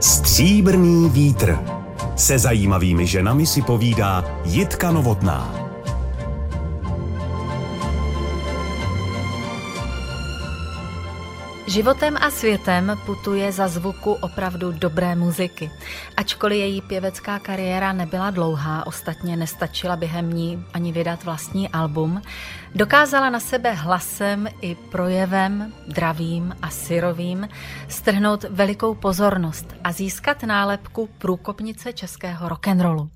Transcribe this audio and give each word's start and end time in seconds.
Stříbrný 0.00 1.10
vítr. 1.10 1.58
Se 2.16 2.38
zajímavými 2.38 3.06
ženami 3.06 3.46
si 3.46 3.62
povídá 3.62 4.24
Jitka 4.44 4.90
Novotná. 4.90 5.57
Životem 11.78 12.16
a 12.20 12.30
světem 12.30 12.98
putuje 13.06 13.52
za 13.52 13.68
zvuku 13.68 14.12
opravdu 14.12 14.72
dobré 14.72 15.14
muziky. 15.16 15.70
Ačkoliv 16.16 16.58
její 16.58 16.82
pěvecká 16.82 17.38
kariéra 17.38 17.92
nebyla 17.92 18.30
dlouhá, 18.30 18.86
ostatně 18.86 19.36
nestačila 19.36 19.96
během 19.96 20.32
ní 20.32 20.64
ani 20.74 20.92
vydat 20.92 21.24
vlastní 21.24 21.68
album, 21.68 22.22
dokázala 22.74 23.30
na 23.30 23.40
sebe 23.40 23.72
hlasem 23.72 24.48
i 24.60 24.74
projevem, 24.74 25.72
dravým 25.88 26.56
a 26.62 26.70
syrovým, 26.70 27.48
strhnout 27.88 28.44
velikou 28.50 28.94
pozornost 28.94 29.74
a 29.84 29.92
získat 29.92 30.42
nálepku 30.42 31.08
průkopnice 31.18 31.92
českého 31.92 32.48
rock'n'rollu. 32.48 33.10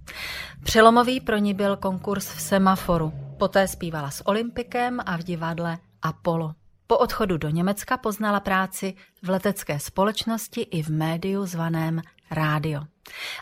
Přelomový 0.64 1.20
pro 1.20 1.36
ní 1.36 1.54
byl 1.54 1.76
konkurs 1.76 2.28
v 2.28 2.40
Semaforu. 2.40 3.12
Poté 3.38 3.68
zpívala 3.68 4.10
s 4.10 4.26
Olympikem 4.26 5.00
a 5.06 5.16
v 5.16 5.22
divadle 5.22 5.78
Apollo. 6.02 6.61
Po 6.92 6.98
odchodu 6.98 7.36
do 7.36 7.48
Německa 7.48 7.96
poznala 7.96 8.40
práci 8.40 8.94
v 9.22 9.30
letecké 9.30 9.80
společnosti 9.80 10.60
i 10.60 10.82
v 10.82 10.88
médiu 10.88 11.46
zvaném 11.46 12.02
rádio. 12.30 12.80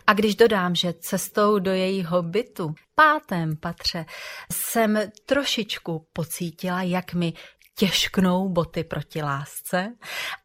A 0.07 0.13
když 0.13 0.37
dodám, 0.37 0.75
že 0.75 0.93
cestou 0.93 1.59
do 1.59 1.71
jejího 1.71 2.23
bytu, 2.23 2.75
pátém 2.95 3.57
patře, 3.57 4.07
jsem 4.53 4.99
trošičku 5.27 6.07
pocítila, 6.13 6.83
jak 6.83 7.15
mi 7.15 7.33
těžknou 7.75 8.49
boty 8.49 8.85
proti 8.85 9.23
lásce 9.23 9.95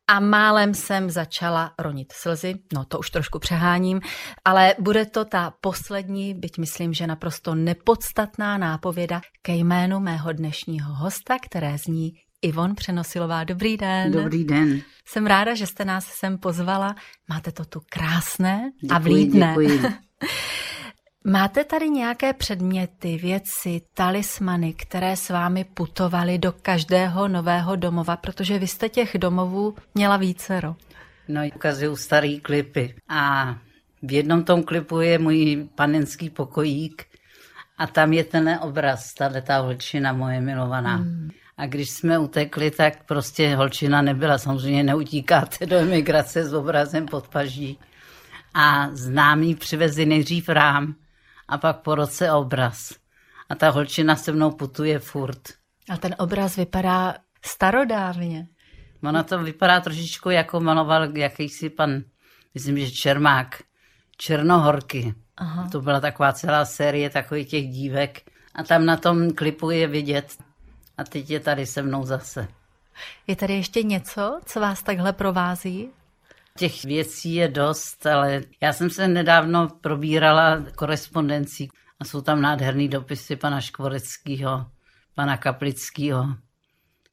a 0.08 0.20
málem 0.20 0.74
jsem 0.74 1.10
začala 1.10 1.74
ronit 1.80 2.12
slzy, 2.12 2.56
no 2.74 2.86
to 2.86 3.00
už 3.00 3.10
trošku 3.10 3.40
přeháním, 3.40 4.02
ale 4.46 4.76
bude 4.80 5.06
to 5.06 5.26
ta 5.26 5.54
poslední, 5.62 6.34
byť 6.34 6.58
myslím, 6.58 6.94
že 6.94 7.08
naprosto 7.08 7.56
nepodstatná 7.56 8.58
nápověda 8.58 9.22
ke 9.42 9.54
jménu 9.54 10.00
mého 10.00 10.32
dnešního 10.32 10.94
hosta, 10.94 11.38
které 11.42 11.78
zní 11.78 12.14
Ivon 12.42 12.76
Přenosilová. 12.76 13.44
Dobrý 13.44 13.78
den. 13.78 14.12
Dobrý 14.12 14.44
den. 14.44 14.82
Jsem 15.06 15.28
ráda, 15.28 15.56
že 15.56 15.68
jste 15.68 15.86
nás 15.86 16.06
sem 16.06 16.38
pozvala. 16.38 16.96
Máte 17.30 17.52
to 17.52 17.66
tu 17.66 17.82
krásné 17.90 18.72
děkuji, 18.82 18.96
a 18.96 19.00
vlídné. 19.00 19.48
Děkuji. 19.48 19.82
Máte 21.28 21.64
tady 21.64 21.90
nějaké 21.90 22.34
předměty, 22.34 23.18
věci, 23.18 23.82
talismany, 23.94 24.74
které 24.74 25.18
s 25.18 25.30
vámi 25.30 25.64
putovaly 25.64 26.38
do 26.38 26.52
každého 26.52 27.28
nového 27.28 27.76
domova, 27.76 28.18
protože 28.18 28.60
vy 28.60 28.68
jste 28.68 28.90
těch 28.90 29.18
domovů 29.18 29.76
měla 29.96 30.18
vícero. 30.18 30.76
No, 31.28 31.42
ukazuju 31.56 31.96
starý 31.96 32.40
klipy 32.40 32.96
a 33.10 33.56
v 34.02 34.12
jednom 34.12 34.44
tom 34.44 34.64
klipu 34.64 35.00
je 35.00 35.20
můj 35.20 35.70
panenský 35.76 36.30
pokojík 36.30 37.06
a 37.78 37.88
tam 37.88 38.14
je 38.14 38.24
ten 38.24 38.60
obraz, 38.62 39.14
tahle 39.14 39.42
ta 39.42 39.58
holčina 39.58 40.14
moje 40.14 40.42
milovaná. 40.42 40.96
Hmm. 40.96 41.30
A 41.58 41.66
když 41.66 41.90
jsme 41.90 42.20
utekli, 42.20 42.72
tak 42.72 43.04
prostě 43.06 43.56
holčina 43.56 44.02
nebyla. 44.02 44.38
Samozřejmě 44.38 44.84
neutíkáte 44.84 45.66
do 45.66 45.76
emigrace 45.76 46.44
s 46.44 46.54
obrazem 46.54 47.06
pod 47.06 47.28
paží. 47.28 47.80
A 48.54 48.90
známý 48.92 49.56
přivezli 49.56 50.06
nejdřív 50.06 50.50
rám 50.50 50.96
a 51.48 51.58
pak 51.58 51.82
po 51.82 51.96
roce 51.96 52.32
obraz. 52.32 52.96
A 53.50 53.56
ta 53.56 53.70
holčina 53.70 54.16
se 54.16 54.32
mnou 54.32 54.52
putuje 54.52 55.00
furt. 55.00 55.42
A 55.90 55.98
ten 55.98 56.16
obraz 56.20 56.56
vypadá 56.56 57.16
starodávně. 57.46 58.48
Ona 59.04 59.24
to 59.24 59.44
vypadá 59.44 59.80
trošičku 59.80 60.30
jako 60.30 60.60
maloval 60.60 61.18
jakýsi 61.18 61.70
pan, 61.70 62.02
myslím, 62.54 62.80
že 62.80 62.92
Čermák, 62.92 63.64
Černohorky. 64.18 65.14
Aha. 65.38 65.70
To 65.72 65.82
byla 65.82 66.00
taková 66.00 66.34
celá 66.34 66.66
série 66.66 67.10
takových 67.10 67.50
těch 67.50 67.68
dívek. 67.68 68.22
A 68.56 68.64
tam 68.64 68.86
na 68.86 68.98
tom 68.98 69.32
klipu 69.32 69.70
je 69.70 69.88
vidět 69.88 70.38
a 70.98 71.04
teď 71.04 71.30
je 71.30 71.40
tady 71.40 71.66
se 71.66 71.82
mnou 71.82 72.06
zase. 72.06 72.48
Je 73.28 73.36
tady 73.36 73.54
ještě 73.54 73.84
něco, 73.84 74.40
co 74.46 74.60
vás 74.60 74.84
takhle 74.84 75.14
provází? 75.14 75.90
Těch 76.58 76.84
věcí 76.84 77.36
je 77.36 77.48
dost, 77.48 78.06
ale 78.06 78.42
já 78.62 78.74
jsem 78.74 78.90
se 78.90 79.08
nedávno 79.08 79.70
probírala 79.82 80.66
korespondencí 80.76 81.70
a 82.00 82.06
jsou 82.06 82.22
tam 82.22 82.42
nádherný 82.42 82.88
dopisy 82.90 83.36
pana 83.36 83.62
Škvoreckého, 83.62 84.66
pana 85.16 85.38
Kaplického. 85.38 86.28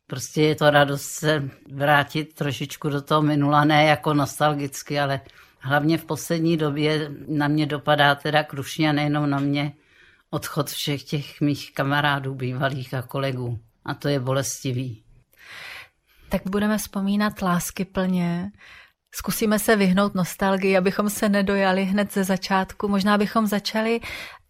Prostě 0.06 0.42
je 0.42 0.54
to 0.54 0.70
radost 0.70 1.02
se 1.02 1.50
vrátit 1.72 2.34
trošičku 2.34 2.88
do 2.88 3.02
toho 3.02 3.22
minula, 3.22 3.64
ne 3.64 3.84
jako 3.84 4.14
nostalgicky, 4.14 5.00
ale 5.00 5.20
hlavně 5.58 5.98
v 5.98 6.04
poslední 6.04 6.56
době 6.56 7.10
na 7.28 7.48
mě 7.48 7.66
dopadá 7.66 8.14
teda 8.14 8.44
krušně 8.44 8.90
a 8.90 8.92
nejenom 8.92 9.30
na 9.30 9.38
mě 9.38 9.72
odchod 10.30 10.70
všech 10.70 11.02
těch 11.02 11.40
mých 11.40 11.74
kamarádů, 11.74 12.34
bývalých 12.34 12.94
a 12.94 13.02
kolegů 13.02 13.60
a 13.84 13.94
to 13.94 14.08
je 14.08 14.20
bolestivý. 14.20 15.04
Tak 16.28 16.42
budeme 16.46 16.78
vzpomínat 16.78 17.42
lásky 17.42 17.84
plně. 17.84 18.50
Zkusíme 19.14 19.58
se 19.58 19.76
vyhnout 19.76 20.14
nostalgii, 20.14 20.76
abychom 20.76 21.10
se 21.10 21.28
nedojali 21.28 21.84
hned 21.84 22.12
ze 22.12 22.24
začátku. 22.24 22.88
Možná 22.88 23.18
bychom 23.18 23.46
začali 23.46 24.00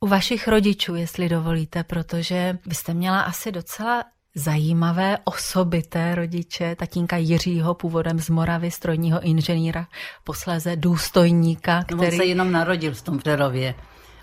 u 0.00 0.06
vašich 0.06 0.48
rodičů, 0.48 0.94
jestli 0.94 1.28
dovolíte, 1.28 1.84
protože 1.84 2.58
vy 2.66 2.74
jste 2.74 2.94
měla 2.94 3.20
asi 3.20 3.52
docela 3.52 4.04
zajímavé, 4.34 5.18
osobité 5.24 6.14
rodiče, 6.14 6.76
tatínka 6.76 7.16
Jiřího, 7.16 7.74
původem 7.74 8.20
z 8.20 8.30
Moravy, 8.30 8.70
strojního 8.70 9.20
inženýra, 9.20 9.86
posléze 10.24 10.76
důstojníka, 10.76 11.84
který... 11.84 12.10
On 12.10 12.16
se 12.16 12.24
jenom 12.24 12.52
narodil 12.52 12.94
v 12.94 13.02
tom 13.02 13.18
Přerově. 13.18 13.74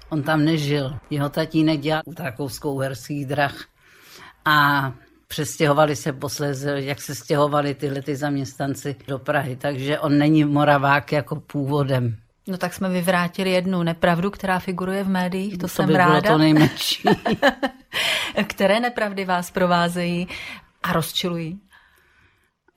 On 0.10 0.24
tam 0.24 0.46
nežil. 0.46 0.98
Jeho 1.10 1.30
tatínek 1.30 1.80
dělal 1.80 2.02
u 2.06 2.14
takovou 2.14 2.78
herských 2.78 3.26
drah 3.26 3.56
a 4.46 4.92
přestěhovali 5.28 5.96
se 5.96 6.14
posléze, 6.14 6.82
jak 6.82 7.02
se 7.02 7.16
stěhovali 7.16 7.76
tyhle 7.76 8.02
ty 8.02 8.16
zaměstnanci 8.16 8.96
do 9.08 9.20
Prahy, 9.20 9.56
takže 9.56 10.00
on 10.00 10.18
není 10.18 10.46
Moravák 10.46 11.12
jako 11.12 11.36
původem. 11.36 12.18
No 12.48 12.58
tak 12.58 12.74
jsme 12.74 12.90
vyvrátili 12.90 13.52
jednu 13.52 13.84
nepravdu, 13.84 14.32
která 14.32 14.60
figuruje 14.60 15.04
v 15.04 15.10
médiích, 15.10 15.54
to, 15.54 15.60
to 15.60 15.68
jsem 15.68 15.88
by 15.88 15.94
ráda. 15.94 16.22
Bylo 16.22 16.34
to 16.34 16.38
nejmenší. 16.38 17.04
Které 18.48 18.80
nepravdy 18.80 19.26
vás 19.26 19.52
provázejí 19.52 20.28
a 20.84 20.94
rozčilují? 20.94 21.60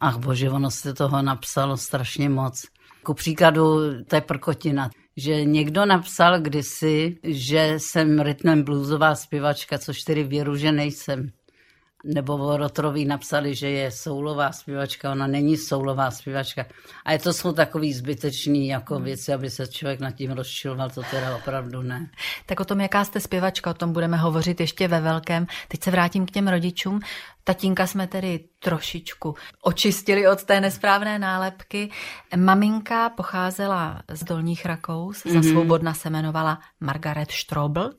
Ach 0.00 0.16
bože, 0.16 0.50
ono 0.50 0.70
se 0.70 0.94
toho 0.94 1.22
napsalo 1.22 1.76
strašně 1.76 2.28
moc. 2.28 2.64
Ku 3.02 3.14
příkladu, 3.14 3.78
to 4.04 4.14
je 4.14 4.20
prkotina 4.20 4.90
že 5.16 5.44
někdo 5.44 5.86
napsal 5.86 6.40
kdysi, 6.40 7.18
že 7.22 7.74
jsem 7.78 8.20
rytmem 8.20 8.62
bluesová 8.62 9.14
zpěvačka, 9.14 9.78
což 9.78 10.02
tedy 10.02 10.24
věru, 10.24 10.56
že 10.56 10.72
nejsem 10.72 11.30
nebo 12.04 12.38
Vorotrový 12.38 13.04
napsali, 13.04 13.54
že 13.54 13.70
je 13.70 13.90
soulová 13.90 14.52
zpěvačka, 14.52 15.12
ona 15.12 15.26
není 15.26 15.56
soulová 15.56 16.10
zpěvačka. 16.10 16.66
A 17.04 17.12
je 17.12 17.18
to 17.18 17.32
jsou 17.32 17.52
takový 17.52 17.92
zbytečný 17.92 18.68
jako 18.68 18.94
hmm. 18.94 19.04
věci, 19.04 19.32
aby 19.32 19.50
se 19.50 19.66
člověk 19.66 20.00
nad 20.00 20.10
tím 20.10 20.30
rozčiloval, 20.30 20.91
to 20.91 21.02
teda 21.10 21.36
opravdu 21.36 21.82
ne. 21.82 22.10
Tak 22.46 22.60
o 22.60 22.64
tom, 22.64 22.80
jaká 22.80 23.04
jste 23.04 23.20
zpěvačka, 23.20 23.70
o 23.70 23.74
tom 23.74 23.92
budeme 23.92 24.16
hovořit 24.16 24.60
ještě 24.60 24.88
ve 24.88 25.00
velkém. 25.00 25.46
Teď 25.68 25.82
se 25.82 25.91
vrátím 25.91 26.26
k 26.26 26.30
těm 26.30 26.48
rodičům. 26.48 27.00
Tatínka 27.44 27.86
jsme 27.86 28.06
tedy 28.06 28.41
trošičku 28.58 29.34
očistili 29.62 30.28
od 30.28 30.44
té 30.44 30.60
nesprávné 30.60 31.19
nálepky. 31.19 31.91
Maminka 32.36 33.08
pocházela 33.08 34.03
z 34.08 34.25
Dolních 34.25 34.66
Rakous, 34.66 35.25
mm-hmm. 35.25 35.32
za 35.32 35.38
mhm. 35.38 35.50
svobodna 35.50 35.94
se 35.94 36.08
jmenovala 36.08 36.58
Margaret 36.80 37.30
Strobl. 37.30 37.91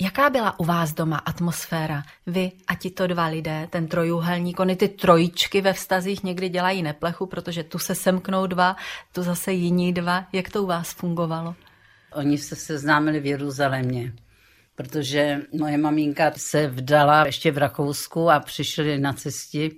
Jaká 0.00 0.30
byla 0.30 0.60
u 0.60 0.64
vás 0.64 0.92
doma 0.92 1.16
atmosféra? 1.16 2.02
Vy 2.26 2.52
a 2.66 2.74
tito 2.74 3.06
dva 3.06 3.26
lidé, 3.26 3.68
ten 3.70 3.88
trojúhelník, 3.88 4.60
ony 4.60 4.76
ty 4.76 4.88
trojičky 4.88 5.60
ve 5.60 5.72
vztazích 5.72 6.24
někdy 6.24 6.48
dělají 6.48 6.82
neplechu, 6.82 7.26
protože 7.26 7.62
tu 7.62 7.78
se 7.78 7.94
semknou 7.94 8.46
dva, 8.46 8.76
tu 9.12 9.22
zase 9.22 9.52
jiní 9.52 9.92
dva. 9.92 10.24
Jak 10.32 10.50
to 10.50 10.62
u 10.62 10.66
vás 10.66 10.92
fungovalo? 10.92 11.54
Oni 12.12 12.38
se 12.38 12.56
seznámili 12.56 13.20
v 13.20 13.26
Jeruzalémě, 13.26 14.12
protože 14.76 15.40
moje 15.58 15.78
maminka 15.78 16.32
se 16.36 16.66
vdala 16.66 17.26
ještě 17.26 17.50
v 17.50 17.58
Rakousku 17.58 18.30
a 18.30 18.40
přišli 18.40 18.98
na 18.98 19.12
cestě 19.12 19.70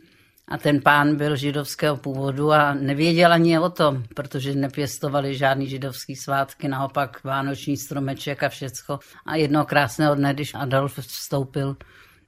a 0.48 0.58
ten 0.58 0.80
pán 0.80 1.16
byl 1.16 1.36
židovského 1.36 1.96
původu 1.96 2.52
a 2.52 2.74
nevěděl 2.74 3.32
ani 3.32 3.58
o 3.58 3.70
tom, 3.70 4.02
protože 4.14 4.54
nepěstovali 4.54 5.36
žádný 5.36 5.68
židovský 5.68 6.16
svátky, 6.16 6.68
naopak 6.68 7.24
vánoční 7.24 7.76
stromeček 7.76 8.42
a 8.42 8.48
všecko. 8.48 8.98
A 9.26 9.36
jedno 9.36 9.64
krásného 9.64 10.14
dne, 10.14 10.34
když 10.34 10.54
Adolf 10.54 10.98
vstoupil, 10.98 11.76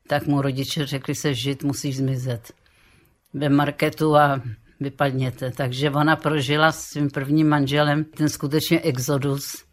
tak 0.07 0.27
mu 0.27 0.43
rodiče 0.43 0.87
řekli 0.87 1.15
se, 1.15 1.35
žid 1.35 1.63
musíš 1.63 1.97
zmizet. 1.97 2.53
Ve 3.35 3.49
marketu 3.49 4.17
a 4.17 4.43
vypadněte. 4.81 5.51
Takže 5.51 5.91
ona 5.91 6.17
prožila 6.17 6.73
s 6.73 6.85
svým 6.85 7.11
prvním 7.11 7.49
manželem 7.49 8.05
ten 8.05 8.29
skutečně 8.29 8.81
exodus, 8.81 9.65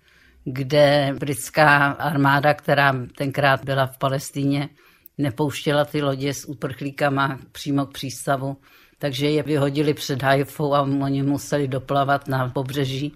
kde 0.50 1.16
britská 1.20 1.86
armáda, 1.88 2.54
která 2.54 2.96
tenkrát 3.18 3.66
byla 3.66 3.86
v 3.86 3.98
Palestíně, 3.98 4.70
nepouštěla 5.18 5.86
ty 5.86 6.02
lodě 6.02 6.34
s 6.34 6.50
uprchlíkama 6.50 7.40
přímo 7.52 7.86
k 7.86 7.94
přístavu, 7.94 8.58
takže 9.00 9.30
je 9.30 9.44
vyhodili 9.44 9.94
před 9.94 10.24
Haifou 10.24 10.74
a 10.74 10.82
oni 10.82 11.24
museli 11.24 11.68
doplavat 11.68 12.28
na 12.28 12.50
pobřeží. 12.50 13.14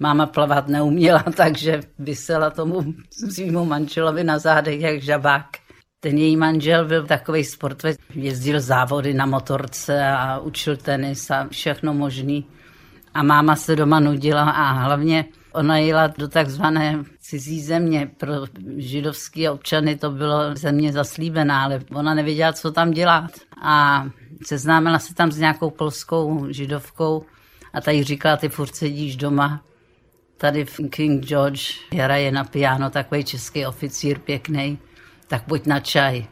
Máma 0.00 0.26
plavat 0.26 0.68
neuměla, 0.68 1.24
takže 1.36 1.80
vysela 1.98 2.50
tomu 2.50 2.94
svýmu 3.30 3.64
manželovi 3.64 4.24
na 4.24 4.38
zádech 4.38 4.80
jak 4.80 5.02
žabák. 5.02 5.46
Ten 6.00 6.18
její 6.18 6.36
manžel 6.36 6.84
byl 6.84 7.06
takový 7.06 7.44
sportovec, 7.44 7.96
jezdil 8.14 8.60
závody 8.60 9.14
na 9.14 9.26
motorce 9.26 10.06
a 10.06 10.38
učil 10.38 10.76
tenis 10.76 11.30
a 11.30 11.48
všechno 11.50 11.94
možný. 11.94 12.46
A 13.14 13.22
máma 13.22 13.56
se 13.56 13.76
doma 13.76 14.00
nudila 14.00 14.50
a 14.50 14.72
hlavně 14.72 15.24
ona 15.54 15.78
jela 15.78 16.06
do 16.06 16.28
takzvané 16.28 17.04
cizí 17.20 17.60
země. 17.60 18.10
Pro 18.16 18.32
židovský 18.76 19.48
občany 19.48 19.96
to 19.96 20.10
bylo 20.10 20.54
země 20.56 20.92
zaslíbená, 20.92 21.64
ale 21.64 21.80
ona 21.94 22.14
nevěděla, 22.14 22.52
co 22.52 22.72
tam 22.72 22.90
dělat. 22.90 23.30
A 23.62 24.06
seznámila 24.46 24.98
se 24.98 25.14
tam 25.14 25.32
s 25.32 25.38
nějakou 25.38 25.70
polskou 25.70 26.46
židovkou 26.50 27.24
a 27.72 27.80
ta 27.80 27.90
jí 27.90 28.04
říkala, 28.04 28.36
ty 28.36 28.48
furt 28.48 28.74
sedíš 28.74 29.16
doma, 29.16 29.64
tady 30.36 30.64
v 30.64 30.80
King 30.90 31.24
George 31.24 31.70
hraje 31.92 32.32
na 32.32 32.44
piano 32.44 32.90
takový 32.90 33.24
český 33.24 33.66
oficír 33.66 34.18
pěkný, 34.18 34.78
tak 35.26 35.44
pojď 35.44 35.66
na 35.66 35.80
čaj. 35.80 36.26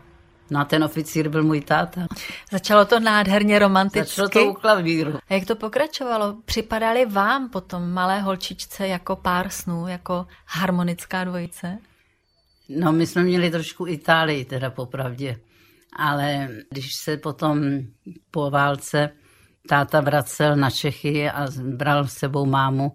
No 0.53 0.61
a 0.61 0.65
ten 0.65 0.85
oficír 0.85 1.29
byl 1.29 1.43
můj 1.43 1.61
táta. 1.61 2.07
Začalo 2.53 2.85
to 2.85 3.01
nádherně 3.01 3.59
romanticky. 3.59 4.09
Začalo 4.17 4.29
to 4.29 4.51
u 4.51 4.55
klavíru. 4.55 5.19
A 5.29 5.35
jak 5.35 5.45
to 5.47 5.57
pokračovalo? 5.57 6.37
Připadali 6.45 7.07
vám 7.07 7.51
potom 7.51 7.91
malé 7.91 8.21
holčičce 8.21 8.89
jako 8.89 9.17
pár 9.17 9.49
snů, 9.49 9.89
jako 9.89 10.27
harmonická 10.47 11.25
dvojice? 11.25 11.79
No 12.69 12.93
my 12.93 13.07
jsme 13.07 13.23
měli 13.23 13.51
trošku 13.51 13.87
Itálii 13.87 14.45
teda 14.45 14.71
popravdě. 14.71 15.37
Ale 15.97 16.49
když 16.71 16.95
se 16.95 17.17
potom 17.17 17.61
po 18.31 18.51
válce 18.51 19.11
táta 19.69 20.01
vracel 20.01 20.57
na 20.57 20.71
Čechy 20.71 21.31
a 21.31 21.47
bral 21.77 22.07
s 22.07 22.13
sebou 22.13 22.47
mámu, 22.47 22.93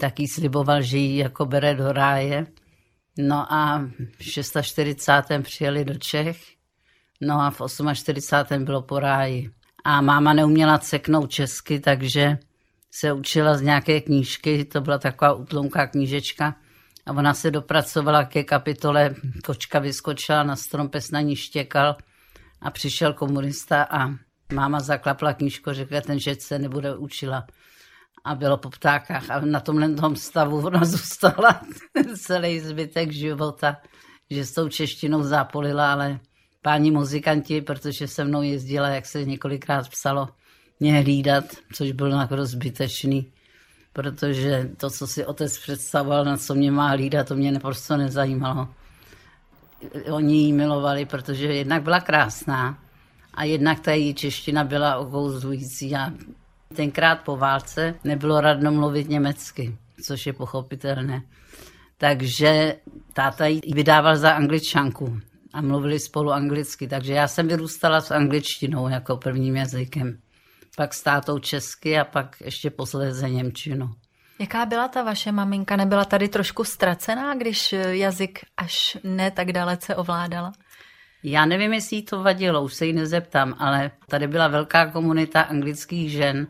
tak 0.00 0.20
jí 0.20 0.28
sliboval, 0.28 0.82
že 0.82 0.98
ji 0.98 1.18
jako 1.18 1.46
bere 1.46 1.74
do 1.74 1.92
ráje. 1.92 2.46
No 3.18 3.52
a 3.52 3.86
v 4.18 4.62
46. 4.62 5.26
přijeli 5.42 5.84
do 5.84 5.94
Čech, 5.94 6.55
no 7.20 7.40
a 7.40 7.50
v 7.50 7.60
48. 7.94 8.64
bylo 8.64 8.82
po 8.82 8.98
ráji. 8.98 9.50
A 9.84 10.00
máma 10.00 10.32
neuměla 10.32 10.78
ceknout 10.78 11.30
česky, 11.30 11.80
takže 11.80 12.38
se 12.90 13.12
učila 13.12 13.56
z 13.56 13.62
nějaké 13.62 14.00
knížky, 14.00 14.64
to 14.64 14.80
byla 14.80 14.98
taková 14.98 15.32
utlumká 15.32 15.86
knížečka. 15.86 16.56
A 17.06 17.12
ona 17.12 17.34
se 17.34 17.50
dopracovala 17.50 18.24
ke 18.24 18.44
kapitole, 18.44 19.14
kočka 19.44 19.78
vyskočila 19.78 20.42
na 20.42 20.56
strom, 20.56 20.88
pes 20.88 21.10
na 21.10 21.20
ní 21.20 21.36
štěkal 21.36 21.96
a 22.60 22.70
přišel 22.70 23.12
komunista 23.12 23.82
a 23.82 24.08
máma 24.52 24.80
zaklapla 24.80 25.34
knížku, 25.34 25.72
řekla, 25.72 26.00
ten 26.00 26.20
že 26.20 26.34
se 26.38 26.58
nebude 26.58 26.96
učila. 26.96 27.46
A 28.24 28.34
bylo 28.34 28.56
po 28.56 28.70
ptákách 28.70 29.30
a 29.30 29.40
na 29.40 29.60
tomhle 29.60 29.94
tom 29.94 30.16
stavu 30.16 30.66
ona 30.66 30.84
zůstala 30.84 31.60
celý 32.16 32.60
zbytek 32.60 33.12
života, 33.12 33.76
že 34.30 34.44
s 34.44 34.52
tou 34.52 34.68
češtinou 34.68 35.22
zápolila, 35.22 35.92
ale 35.92 36.20
páni 36.66 36.90
muzikanti, 36.90 37.60
protože 37.60 38.08
se 38.08 38.24
mnou 38.24 38.42
jezdila, 38.42 38.88
jak 38.88 39.06
se 39.06 39.24
několikrát 39.24 39.88
psalo, 39.88 40.28
mě 40.80 41.00
hlídat, 41.00 41.44
což 41.72 41.92
bylo 41.92 42.20
jako 42.20 42.46
zbytečný, 42.46 43.32
protože 43.92 44.70
to, 44.76 44.90
co 44.90 45.06
si 45.06 45.26
otec 45.26 45.58
představoval, 45.58 46.24
na 46.24 46.36
co 46.36 46.54
mě 46.54 46.70
má 46.70 46.88
hlídat, 46.88 47.28
to 47.28 47.36
mě 47.36 47.52
naprosto 47.52 47.96
nezajímalo. 47.96 48.68
Oni 50.10 50.36
ji 50.36 50.52
milovali, 50.52 51.04
protože 51.04 51.46
jednak 51.46 51.82
byla 51.82 52.00
krásná 52.00 52.78
a 53.34 53.44
jednak 53.44 53.80
ta 53.80 53.92
její 53.92 54.14
čeština 54.14 54.64
byla 54.64 54.96
okouzlující. 54.96 55.96
A 55.96 56.12
tenkrát 56.76 57.14
po 57.14 57.36
válce 57.36 57.94
nebylo 58.04 58.40
radno 58.40 58.72
mluvit 58.72 59.08
německy, 59.08 59.76
což 60.02 60.26
je 60.26 60.32
pochopitelné. 60.32 61.22
Takže 61.98 62.76
táta 63.12 63.46
ji 63.46 63.60
vydával 63.74 64.16
za 64.16 64.30
angličanku 64.30 65.20
a 65.56 65.60
mluvili 65.60 66.00
spolu 66.00 66.32
anglicky, 66.32 66.88
takže 66.88 67.12
já 67.12 67.28
jsem 67.28 67.48
vyrůstala 67.48 68.00
s 68.00 68.10
angličtinou 68.10 68.88
jako 68.88 69.16
prvním 69.16 69.56
jazykem. 69.56 70.18
Pak 70.76 70.94
s 70.94 71.02
tátou 71.02 71.38
česky 71.38 71.98
a 71.98 72.04
pak 72.04 72.36
ještě 72.44 72.70
posledně 72.70 73.30
němčinu. 73.30 73.90
Jaká 74.38 74.66
byla 74.66 74.88
ta 74.88 75.02
vaše 75.02 75.32
maminka? 75.32 75.76
Nebyla 75.76 76.04
tady 76.04 76.28
trošku 76.28 76.64
ztracená, 76.64 77.34
když 77.34 77.72
jazyk 77.88 78.38
až 78.56 78.96
ne 79.04 79.30
tak 79.30 79.52
dalece 79.52 79.96
ovládala? 79.96 80.52
Já 81.22 81.46
nevím, 81.46 81.72
jestli 81.72 81.96
jí 81.96 82.02
to 82.02 82.22
vadilo, 82.22 82.62
už 82.62 82.74
se 82.74 82.86
jí 82.86 82.92
nezeptám, 82.92 83.54
ale 83.58 83.90
tady 84.08 84.28
byla 84.28 84.48
velká 84.48 84.86
komunita 84.90 85.40
anglických 85.40 86.10
žen, 86.10 86.46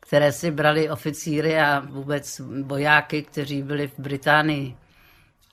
které 0.00 0.32
si 0.32 0.50
brali 0.50 0.90
oficíry 0.90 1.60
a 1.60 1.80
vůbec 1.80 2.40
vojáky, 2.62 3.22
kteří 3.22 3.62
byli 3.62 3.88
v 3.88 3.98
Británii. 3.98 4.76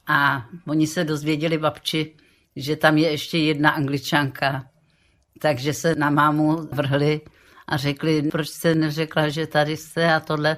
A 0.07 0.45
oni 0.67 0.87
se 0.87 1.03
dozvěděli 1.03 1.57
babči, 1.57 2.15
že 2.55 2.75
tam 2.75 2.97
je 2.97 3.11
ještě 3.11 3.37
jedna 3.37 3.69
angličanka. 3.69 4.65
Takže 5.39 5.73
se 5.73 5.95
na 5.95 6.09
mámu 6.09 6.67
vrhli 6.71 7.21
a 7.67 7.77
řekli, 7.77 8.21
proč 8.21 8.49
jste 8.49 8.75
neřekla, 8.75 9.29
že 9.29 9.47
tady 9.47 9.77
jste 9.77 10.13
a 10.13 10.19
tohle. 10.19 10.57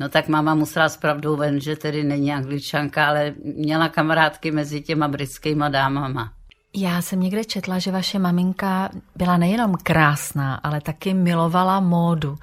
No 0.00 0.08
tak 0.08 0.28
máma 0.28 0.54
musela 0.54 0.88
s 0.88 0.96
pravdou 0.96 1.36
ven, 1.36 1.60
že 1.60 1.76
tedy 1.76 2.04
není 2.04 2.32
angličanka, 2.32 3.06
ale 3.06 3.34
měla 3.56 3.88
kamarádky 3.88 4.50
mezi 4.50 4.80
těma 4.80 5.08
britskýma 5.08 5.68
dámama. 5.68 6.32
Já 6.76 7.02
jsem 7.02 7.20
někde 7.20 7.44
četla, 7.44 7.78
že 7.78 7.90
vaše 7.90 8.18
maminka 8.18 8.90
byla 9.16 9.36
nejenom 9.36 9.74
krásná, 9.82 10.54
ale 10.54 10.80
taky 10.80 11.14
milovala 11.14 11.80
módu. 11.80 12.36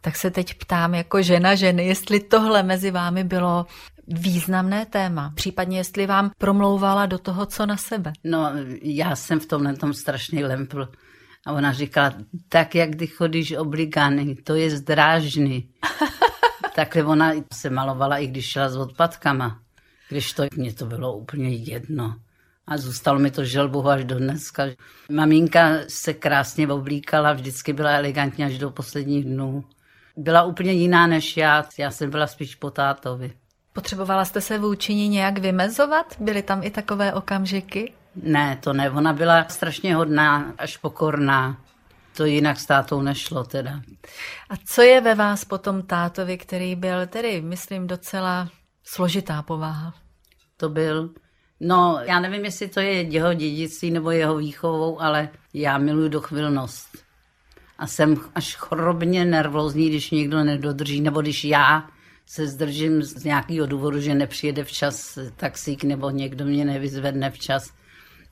Tak 0.00 0.16
se 0.16 0.30
teď 0.30 0.54
ptám 0.54 0.94
jako 0.94 1.22
žena 1.22 1.54
ženy, 1.54 1.86
jestli 1.86 2.20
tohle 2.20 2.62
mezi 2.62 2.90
vámi 2.90 3.24
bylo 3.24 3.66
významné 4.08 4.86
téma, 4.86 5.32
případně 5.34 5.78
jestli 5.78 6.06
vám 6.06 6.30
promlouvala 6.38 7.06
do 7.06 7.18
toho, 7.18 7.46
co 7.46 7.66
na 7.66 7.76
sebe. 7.76 8.12
No, 8.24 8.52
já 8.82 9.16
jsem 9.16 9.40
v 9.40 9.46
tomhle 9.46 9.76
tom 9.76 9.94
strašně 9.94 10.46
lempl. 10.46 10.88
A 11.46 11.52
ona 11.52 11.72
říkala, 11.72 12.14
tak 12.48 12.74
jak 12.74 12.96
ty 12.96 13.06
chodíš 13.06 13.52
obligany, 13.52 14.34
to 14.34 14.54
je 14.54 14.70
zdrážný. 14.70 15.68
Takhle 16.74 17.04
ona 17.04 17.32
se 17.52 17.70
malovala, 17.70 18.18
i 18.18 18.26
když 18.26 18.50
šla 18.50 18.68
s 18.68 18.76
odpadkama. 18.76 19.60
Když 20.08 20.32
to, 20.32 20.42
mě 20.56 20.72
to 20.72 20.86
bylo 20.86 21.16
úplně 21.16 21.48
jedno. 21.48 22.16
A 22.66 22.76
zůstalo 22.76 23.18
mi 23.18 23.30
to 23.30 23.44
želbu 23.44 23.88
až 23.88 24.04
do 24.04 24.18
dneska. 24.18 24.64
Maminka 25.10 25.70
se 25.88 26.14
krásně 26.14 26.68
oblíkala, 26.68 27.32
vždycky 27.32 27.72
byla 27.72 27.90
elegantní 27.90 28.44
až 28.44 28.58
do 28.58 28.70
posledních 28.70 29.24
dnů. 29.24 29.64
Byla 30.16 30.42
úplně 30.42 30.72
jiná 30.72 31.06
než 31.06 31.36
já, 31.36 31.64
já 31.78 31.90
jsem 31.90 32.10
byla 32.10 32.26
spíš 32.26 32.54
po 32.54 32.70
tátovi. 32.70 33.32
Potřebovala 33.76 34.24
jste 34.24 34.40
se 34.40 34.58
vůči 34.58 34.94
ní 34.94 35.08
nějak 35.08 35.38
vymezovat? 35.38 36.16
Byly 36.20 36.42
tam 36.42 36.62
i 36.62 36.70
takové 36.70 37.12
okamžiky? 37.12 37.92
Ne, 38.22 38.58
to 38.60 38.72
ne. 38.72 38.90
Ona 38.90 39.12
byla 39.12 39.44
strašně 39.48 39.94
hodná, 39.94 40.52
až 40.58 40.76
pokorná. 40.76 41.56
To 42.16 42.24
jinak 42.24 42.60
s 42.60 42.66
tátou 42.66 43.02
nešlo 43.02 43.44
teda. 43.44 43.80
A 44.50 44.54
co 44.64 44.82
je 44.82 45.00
ve 45.00 45.14
vás 45.14 45.44
potom 45.44 45.82
tátovi, 45.82 46.38
který 46.38 46.76
byl 46.76 47.06
tedy, 47.06 47.42
myslím, 47.42 47.86
docela 47.86 48.48
složitá 48.84 49.42
povaha? 49.42 49.94
To 50.56 50.68
byl, 50.68 51.10
no 51.60 51.98
já 52.02 52.20
nevím, 52.20 52.44
jestli 52.44 52.68
to 52.68 52.80
je 52.80 53.02
jeho 53.02 53.34
dědictví 53.34 53.90
nebo 53.90 54.10
jeho 54.10 54.36
výchovou, 54.36 55.00
ale 55.02 55.28
já 55.54 55.78
miluji 55.78 56.08
dochvilnost. 56.08 56.88
A 57.78 57.86
jsem 57.86 58.16
až 58.34 58.56
chorobně 58.56 59.24
nervózní, 59.24 59.88
když 59.88 60.10
někdo 60.10 60.44
nedodrží, 60.44 61.00
nebo 61.00 61.20
když 61.20 61.44
já 61.44 61.88
se 62.26 62.46
zdržím 62.46 63.02
z 63.02 63.24
nějakého 63.24 63.66
důvodu, 63.66 64.00
že 64.00 64.14
nepřijede 64.14 64.64
včas 64.64 65.18
taxík 65.36 65.84
nebo 65.84 66.10
někdo 66.10 66.44
mě 66.44 66.64
nevyzvedne 66.64 67.30
včas, 67.30 67.72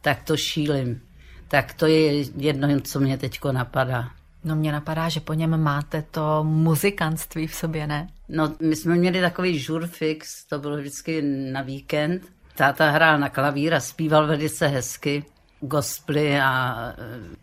tak 0.00 0.22
to 0.22 0.36
šílim 0.36 1.00
tak 1.48 1.74
to 1.74 1.86
je 1.86 2.24
jedno, 2.36 2.80
co 2.80 3.00
mě 3.00 3.18
teďko 3.18 3.52
napadá. 3.52 4.10
No 4.44 4.56
mě 4.56 4.72
napadá, 4.72 5.08
že 5.08 5.20
po 5.20 5.34
něm 5.34 5.62
máte 5.62 6.02
to 6.02 6.44
muzikantství 6.44 7.46
v 7.46 7.54
sobě, 7.54 7.86
ne? 7.86 8.08
No 8.28 8.54
my 8.60 8.76
jsme 8.76 8.94
měli 8.94 9.20
takový 9.20 9.58
žur 9.58 9.86
fix, 9.86 10.44
to 10.46 10.58
bylo 10.58 10.76
vždycky 10.76 11.22
na 11.52 11.62
víkend. 11.62 12.22
Táta 12.54 12.90
hrál 12.90 13.18
na 13.18 13.28
klavír 13.28 13.74
a 13.74 13.80
zpíval 13.80 14.26
velice 14.26 14.66
hezky 14.66 15.24
gospely 15.60 16.40
a 16.40 16.76
e, 16.76 16.94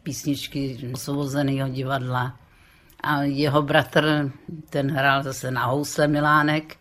písničky 0.03 0.89
osvobozeného 0.93 1.69
divadla. 1.69 2.39
A 3.01 3.21
jeho 3.21 3.61
bratr, 3.61 4.31
ten 4.69 4.91
hrál 4.91 5.23
zase 5.23 5.51
na 5.51 5.65
housle 5.65 6.07
Milánek. 6.07 6.75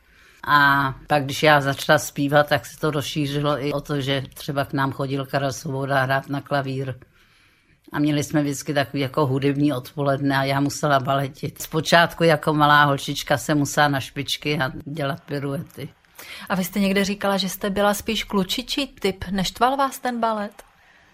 A 0.47 0.95
pak, 1.07 1.25
když 1.25 1.43
já 1.43 1.61
začala 1.61 1.99
zpívat, 1.99 2.49
tak 2.49 2.67
se 2.67 2.81
to 2.81 2.91
rozšířilo 2.91 3.65
i 3.65 3.73
o 3.73 3.81
to, 3.81 4.01
že 4.01 4.23
třeba 4.35 4.65
k 4.65 4.73
nám 4.73 4.93
chodil 4.93 5.27
Karel 5.27 5.53
Svoboda 5.53 6.03
hrát 6.03 6.29
na 6.29 6.41
klavír. 6.41 6.95
A 7.93 7.99
měli 7.99 8.25
jsme 8.25 8.43
vždycky 8.43 8.75
takový 8.75 9.01
jako 9.01 9.27
hudební 9.27 9.73
odpoledne 9.73 10.39
a 10.39 10.45
já 10.45 10.61
musela 10.61 11.01
baletit. 11.01 11.63
Zpočátku 11.63 12.25
jako 12.25 12.55
malá 12.55 12.85
holčička 12.85 13.39
se 13.39 13.55
musela 13.55 13.89
na 13.89 14.01
špičky 14.01 14.59
a 14.59 14.73
dělat 14.85 15.21
piruety. 15.21 15.89
A 16.49 16.55
vy 16.55 16.65
jste 16.65 16.81
někde 16.81 17.05
říkala, 17.05 17.37
že 17.37 17.49
jste 17.49 17.71
byla 17.71 17.95
spíš 17.95 18.25
klučičí 18.25 18.87
typ. 18.87 19.25
Neštval 19.31 19.77
vás 19.77 19.99
ten 19.99 20.21
balet? 20.21 20.70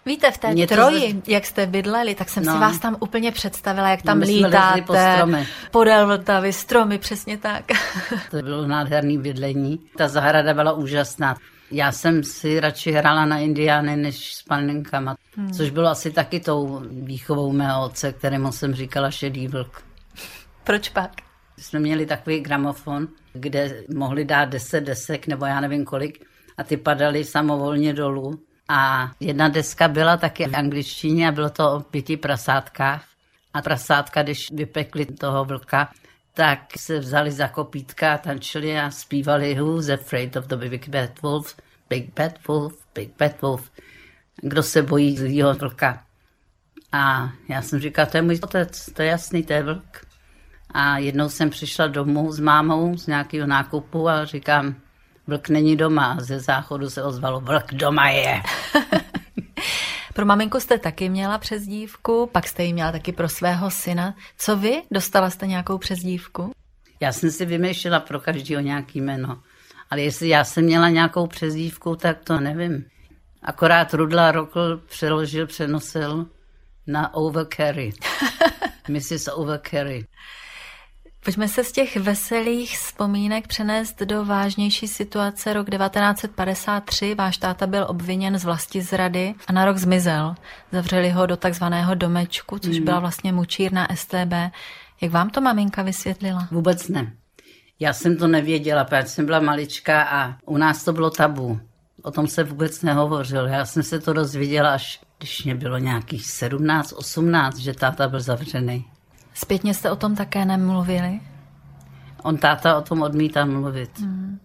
Víte, 0.06 0.30
v 0.30 0.38
té 0.38 0.52
Mě 0.52 0.66
troji, 0.66 1.10
zde... 1.10 1.32
jak 1.32 1.46
jste 1.46 1.66
bydleli, 1.66 2.14
tak 2.14 2.28
jsem 2.28 2.44
no. 2.44 2.52
si 2.52 2.58
vás 2.58 2.78
tam 2.78 2.96
úplně 3.00 3.32
představila, 3.32 3.88
jak 3.88 4.02
tam 4.02 4.20
no, 4.20 4.26
lítáte. 4.26 4.82
Po 4.82 4.94
stromy. 4.94 5.46
Podél 5.70 6.06
Vltavy, 6.06 6.52
stromy, 6.52 6.98
přesně 6.98 7.38
tak. 7.38 7.64
to 8.30 8.36
bylo 8.42 8.66
nádherný 8.66 9.18
bydlení. 9.18 9.80
Ta 9.96 10.08
zahrada 10.08 10.54
byla 10.54 10.72
úžasná. 10.72 11.36
Já 11.70 11.92
jsem 11.92 12.25
si 12.25 12.60
radši 12.60 12.92
hrála 12.92 13.25
na 13.26 13.38
indiány 13.38 13.96
než 13.96 14.34
s 14.34 14.42
paninkama, 14.42 15.16
hmm. 15.36 15.52
což 15.52 15.70
bylo 15.70 15.88
asi 15.88 16.10
taky 16.10 16.40
tou 16.40 16.82
výchovou 16.90 17.52
mého 17.52 17.84
otce, 17.84 18.12
kterému 18.12 18.52
jsem 18.52 18.75
říkala 18.75 19.10
šedý 19.10 19.48
vlk. 19.48 19.82
Proč 20.64 20.88
pak? 20.88 21.10
Jsme 21.58 21.80
měli 21.80 22.06
takový 22.06 22.40
gramofon, 22.40 23.08
kde 23.32 23.82
mohli 23.94 24.25
dát 24.25 24.44
deset 24.44 24.80
desek, 24.80 25.26
nebo 25.26 25.46
já 25.46 25.60
nevím 25.60 25.84
kolik, 25.84 26.26
a 26.58 26.64
ty 26.64 26.76
padaly 26.76 27.25
samovolně 27.25 27.94
dolů. 27.94 28.38
A 28.68 29.11
jedna 29.20 29.49
deska 29.49 29.88
byla 29.88 30.16
taky 30.16 30.49
v 30.49 30.56
angličtině 30.56 31.28
a 31.28 31.32
bylo 31.32 31.50
to 31.50 31.73
o 31.73 31.80
pěti 31.80 32.16
prasátkách. 32.16 33.04
A 33.54 33.62
prasátka, 33.62 34.23
když 34.23 34.50
vypekli 34.50 35.06
toho 35.06 35.44
vlka, 35.44 35.88
tak 36.35 36.61
se 36.78 36.99
vzali 36.99 37.32
za 37.32 37.49
kopítka, 37.49 38.18
tančili 38.18 38.80
a 38.80 38.90
zpívali 38.90 39.54
Who's 39.54 39.88
afraid 39.88 40.37
of 40.37 40.46
the 40.46 40.56
big 40.56 40.88
bad 40.88 41.23
wolf, 41.23 41.56
big 41.88 42.14
bad 42.14 42.32
wolf, 42.49 42.87
big 42.94 43.11
bad 43.18 43.42
wolf. 43.42 43.70
Kdo 44.37 44.62
se 44.62 44.82
bojí 44.82 45.16
zlýho 45.16 45.54
vlka. 45.54 46.02
A 46.92 47.30
já 47.49 47.62
jsem 47.62 47.80
říkala, 47.80 48.06
to 48.06 48.16
je 48.16 48.23
můj 48.23 48.38
otec, 48.42 48.87
to 48.87 49.02
je 49.02 49.08
jasný, 49.08 49.42
to 49.42 49.52
je 49.52 49.62
vlk. 49.62 50.06
A 50.70 50.99
jednou 50.99 51.28
jsem 51.28 51.50
přišla 51.50 51.87
domů 51.87 52.32
s 52.32 52.40
mámou 52.40 52.96
z 52.96 53.06
nějakého 53.06 53.46
nákupu 53.46 54.08
a 54.08 54.25
říkám, 54.25 54.75
vlk 55.26 55.49
není 55.49 55.76
doma. 55.76 56.16
Ze 56.21 56.40
záchodu 56.40 56.90
se 56.90 57.02
ozvalo, 57.02 57.40
vlk 57.40 57.75
doma 57.75 58.09
je. 58.09 58.42
pro 60.14 60.26
maminku 60.26 60.61
jste 60.61 60.78
taky 60.78 61.09
měla 61.09 61.38
přezdívku, 61.38 62.28
pak 62.33 62.47
jste 62.47 62.64
ji 62.64 62.73
měla 62.73 62.92
taky 62.92 63.12
pro 63.12 63.28
svého 63.28 63.71
syna. 63.71 64.14
Co 64.38 64.56
vy? 64.56 64.83
Dostala 64.90 65.30
jste 65.30 65.47
nějakou 65.47 65.78
přezdívku? 65.78 66.52
Já 67.00 67.12
jsem 67.12 67.30
si 67.30 67.47
vymýšlela 67.47 68.00
pro 68.00 68.21
každého 68.21 68.62
nějaký 68.62 69.00
jméno. 69.00 69.42
Ale 69.90 70.00
jestli 70.00 70.28
já 70.28 70.45
jsem 70.45 70.64
měla 70.64 70.88
nějakou 70.88 71.26
přezdívku, 71.26 71.97
tak 71.97 72.25
to 72.25 72.40
nevím. 72.40 72.85
Akorát 73.42 73.95
Rudla 73.95 74.33
Rokl 74.33 74.80
přeložil, 74.87 75.47
přenosil 75.47 76.26
na 76.87 77.14
Overcarry. 77.14 77.92
Mrs. 78.88 79.28
Overcarry. 79.33 80.06
Pojďme 81.26 81.49
se 81.49 81.64
z 81.64 81.73
těch 81.73 81.97
veselých 81.97 82.78
vzpomínek 82.78 83.47
přenést 83.47 84.02
do 84.02 84.25
vážnější 84.25 84.88
situace. 84.88 85.52
Rok 85.52 85.71
1953 85.71 87.14
váš 87.14 87.37
táta 87.38 87.66
byl 87.66 87.87
obviněn 87.88 88.38
z 88.38 88.45
vlasti 88.45 88.83
zrady 88.83 89.35
a 89.47 89.52
na 89.52 89.64
rok 89.64 89.76
zmizel. 89.76 90.35
Zavřeli 90.73 91.11
ho 91.11 91.26
do 91.26 91.37
takzvaného 91.37 91.95
domečku, 91.95 92.59
což 92.59 92.78
mm. 92.78 92.85
byla 92.85 93.00
vlastně 93.00 93.33
mučírna 93.33 93.88
STB. 93.95 94.33
Jak 95.00 95.12
vám 95.12 95.30
to 95.30 95.40
maminka 95.40 95.83
vysvětlila? 95.83 96.49
Vůbec 96.50 96.88
ne. 96.88 97.12
Já 97.80 97.92
jsem 97.92 98.16
to 98.16 98.28
nevěděla, 98.28 98.85
protože 98.85 99.06
jsem 99.06 99.26
byla 99.26 99.40
malička 99.40 100.02
a 100.02 100.37
u 100.45 100.56
nás 100.56 100.85
to 100.85 100.92
bylo 100.92 101.11
tabu. 101.11 101.61
O 102.02 102.11
tom 102.11 102.26
se 102.26 102.45
vůbec 102.45 102.83
nehovořil. 102.83 103.47
Já 103.47 103.64
jsem 103.64 103.83
se 103.83 104.00
to 104.00 104.12
dozvěděla 104.12 104.75
až 104.75 105.00
když 105.18 105.45
mě 105.45 105.54
bylo 105.54 105.78
nějakých 105.78 106.26
17, 106.26 106.92
18, 106.92 107.56
že 107.56 107.75
táta 107.75 108.09
byl 108.09 108.21
zavřený. 108.21 108.85
Zpětně 109.37 109.75
jste 109.75 109.90
o 109.90 109.97
tom 109.97 110.16
také 110.16 110.45
nemluvili? 110.45 111.21
On 112.23 112.37
táta 112.37 112.78
o 112.78 112.83
tom 112.83 113.02
odmítá 113.02 113.45
mluvit. 113.45 113.99
Hmm. 113.99 114.40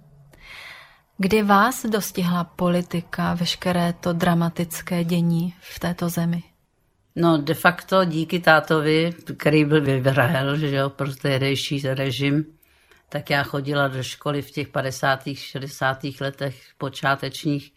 Kdy 1.18 1.44
vás 1.44 1.86
dostihla 1.86 2.44
politika, 2.44 3.34
veškeré 3.34 3.94
to 3.94 4.14
dramatické 4.14 5.04
dění 5.04 5.54
v 5.60 5.80
této 5.80 6.10
zemi? 6.10 6.44
No 7.16 7.38
de 7.38 7.54
facto 7.54 8.06
díky 8.06 8.40
tátovi, 8.40 9.14
který 9.38 9.66
byl 9.66 9.82
vyvrahel, 9.82 10.58
že 10.58 10.76
jo, 10.76 10.90
pro 10.90 11.16
tehdejší 11.16 11.82
režim, 11.84 12.46
tak 13.10 13.30
já 13.30 13.44
chodila 13.44 13.88
do 13.88 14.04
školy 14.04 14.42
v 14.42 14.52
těch 14.52 14.68
50. 14.68 15.20
60. 15.34 16.00
letech 16.22 16.56
počátečních, 16.78 17.74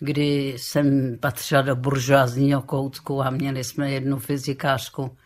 kdy 0.00 0.54
jsem 0.56 1.16
patřila 1.20 1.62
do 1.62 1.76
buržoazního 1.76 2.62
koutku 2.62 3.22
a 3.22 3.30
měli 3.30 3.64
jsme 3.64 3.90
jednu 3.90 4.18
fyzikářku, 4.18 5.16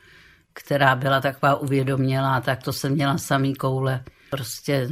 která 0.65 0.95
byla 0.97 1.21
taková 1.21 1.55
uvědomělá, 1.55 2.41
tak 2.41 2.63
to 2.63 2.73
jsem 2.73 2.93
měla 2.93 3.19
samý 3.19 3.55
koule. 3.55 4.05
Prostě 4.31 4.89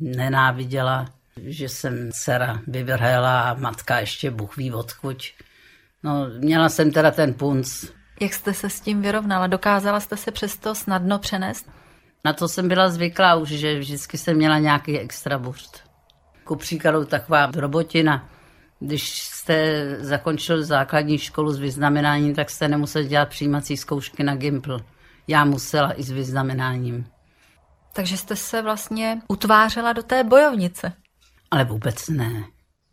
nenáviděla, 0.00 1.06
že 1.36 1.68
jsem 1.68 2.12
dcera 2.12 2.60
vyvrhela 2.66 3.40
a 3.40 3.54
matka 3.54 4.00
ještě 4.00 4.30
Bůh 4.30 4.56
ví 4.56 4.72
odkud. 4.72 5.22
No, 6.02 6.26
měla 6.38 6.68
jsem 6.68 6.92
teda 6.92 7.10
ten 7.10 7.34
punc. 7.34 7.84
Jak 8.20 8.34
jste 8.34 8.54
se 8.54 8.70
s 8.70 8.80
tím 8.80 9.02
vyrovnala? 9.02 9.46
Dokázala 9.46 10.00
jste 10.00 10.16
se 10.16 10.30
přesto 10.30 10.74
snadno 10.74 11.18
přenést? 11.18 11.70
Na 12.24 12.32
to 12.32 12.48
jsem 12.48 12.68
byla 12.68 12.88
zvyklá 12.88 13.34
už, 13.34 13.48
že 13.48 13.78
vždycky 13.78 14.18
jsem 14.18 14.36
měla 14.36 14.58
nějaký 14.58 14.98
extra 14.98 15.38
burst. 15.38 15.82
Ku 16.44 16.56
příkladu 16.56 17.04
taková 17.04 17.50
robotina. 17.54 18.28
Když 18.80 19.22
jste 19.22 19.86
zakončil 20.00 20.64
základní 20.64 21.18
školu 21.18 21.52
s 21.52 21.58
vyznamenáním, 21.58 22.34
tak 22.34 22.50
jste 22.50 22.68
nemusel 22.68 23.02
dělat 23.02 23.28
přijímací 23.28 23.76
zkoušky 23.76 24.22
na 24.22 24.36
Gimpl. 24.36 24.80
Já 25.28 25.44
musela 25.44 26.00
i 26.00 26.02
s 26.02 26.10
vyznamenáním. 26.10 27.06
Takže 27.92 28.16
jste 28.16 28.36
se 28.36 28.62
vlastně 28.62 29.20
utvářela 29.28 29.92
do 29.92 30.02
té 30.02 30.24
bojovnice. 30.24 30.92
Ale 31.50 31.64
vůbec 31.64 32.08
ne. 32.08 32.44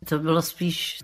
To 0.08 0.18
bylo 0.18 0.42
spíš, 0.42 0.98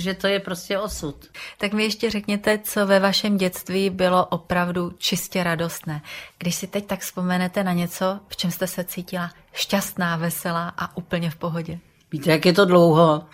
že 0.00 0.14
to 0.14 0.26
je 0.26 0.40
prostě 0.40 0.78
osud. 0.78 1.26
Tak 1.58 1.72
mi 1.72 1.82
ještě 1.82 2.10
řekněte, 2.10 2.58
co 2.58 2.86
ve 2.86 3.00
vašem 3.00 3.36
dětství 3.36 3.90
bylo 3.90 4.26
opravdu 4.26 4.90
čistě 4.98 5.42
radostné. 5.42 6.02
Když 6.38 6.54
si 6.54 6.66
teď 6.66 6.86
tak 6.86 7.00
vzpomenete 7.00 7.64
na 7.64 7.72
něco, 7.72 8.20
v 8.28 8.36
čem 8.36 8.50
jste 8.50 8.66
se 8.66 8.84
cítila 8.84 9.30
šťastná, 9.52 10.16
veselá 10.16 10.68
a 10.68 10.96
úplně 10.96 11.30
v 11.30 11.36
pohodě. 11.36 11.78
Víte, 12.12 12.30
jak 12.30 12.46
je 12.46 12.52
to 12.52 12.64
dlouho? 12.64 13.26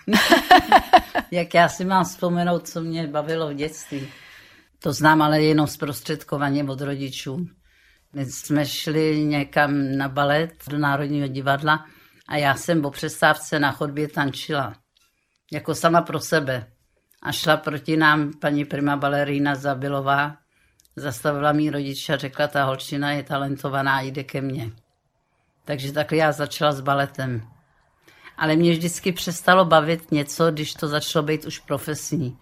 jak 1.30 1.54
já 1.54 1.68
si 1.68 1.84
mám 1.84 2.04
vzpomenout, 2.04 2.68
co 2.68 2.80
mě 2.80 3.06
bavilo 3.06 3.48
v 3.48 3.54
dětství. 3.54 4.08
To 4.78 4.92
znám 4.92 5.22
ale 5.22 5.42
jenom 5.42 5.66
zprostředkovaně 5.66 6.64
od 6.64 6.80
rodičů. 6.80 7.46
My 8.12 8.26
jsme 8.26 8.66
šli 8.66 9.24
někam 9.24 9.96
na 9.96 10.08
balet 10.08 10.52
do 10.68 10.78
Národního 10.78 11.28
divadla 11.28 11.86
a 12.28 12.36
já 12.36 12.54
jsem 12.54 12.82
po 12.82 12.90
přestávce 12.90 13.58
na 13.58 13.72
chodbě 13.72 14.08
tančila. 14.08 14.74
Jako 15.52 15.74
sama 15.74 16.02
pro 16.02 16.20
sebe. 16.20 16.66
A 17.22 17.32
šla 17.32 17.56
proti 17.56 17.96
nám 17.96 18.32
paní 18.40 18.64
prima 18.64 18.96
balerína 18.96 19.54
Zabilová, 19.54 20.36
zastavila 20.96 21.52
mý 21.52 21.70
rodiče 21.70 22.14
a 22.14 22.16
řekla, 22.16 22.48
ta 22.48 22.64
holčina 22.64 23.12
je 23.12 23.22
talentovaná, 23.22 24.00
jde 24.00 24.24
ke 24.24 24.40
mně. 24.40 24.70
Takže 25.64 25.92
takhle 25.92 26.18
já 26.18 26.32
začala 26.32 26.72
s 26.72 26.80
baletem 26.80 27.55
ale 28.38 28.56
mě 28.56 28.70
vždycky 28.72 29.12
přestalo 29.12 29.64
bavit 29.64 30.12
něco, 30.12 30.50
když 30.50 30.74
to 30.74 30.88
začalo 30.88 31.22
být 31.22 31.44
už 31.44 31.58
profesní. 31.58 32.38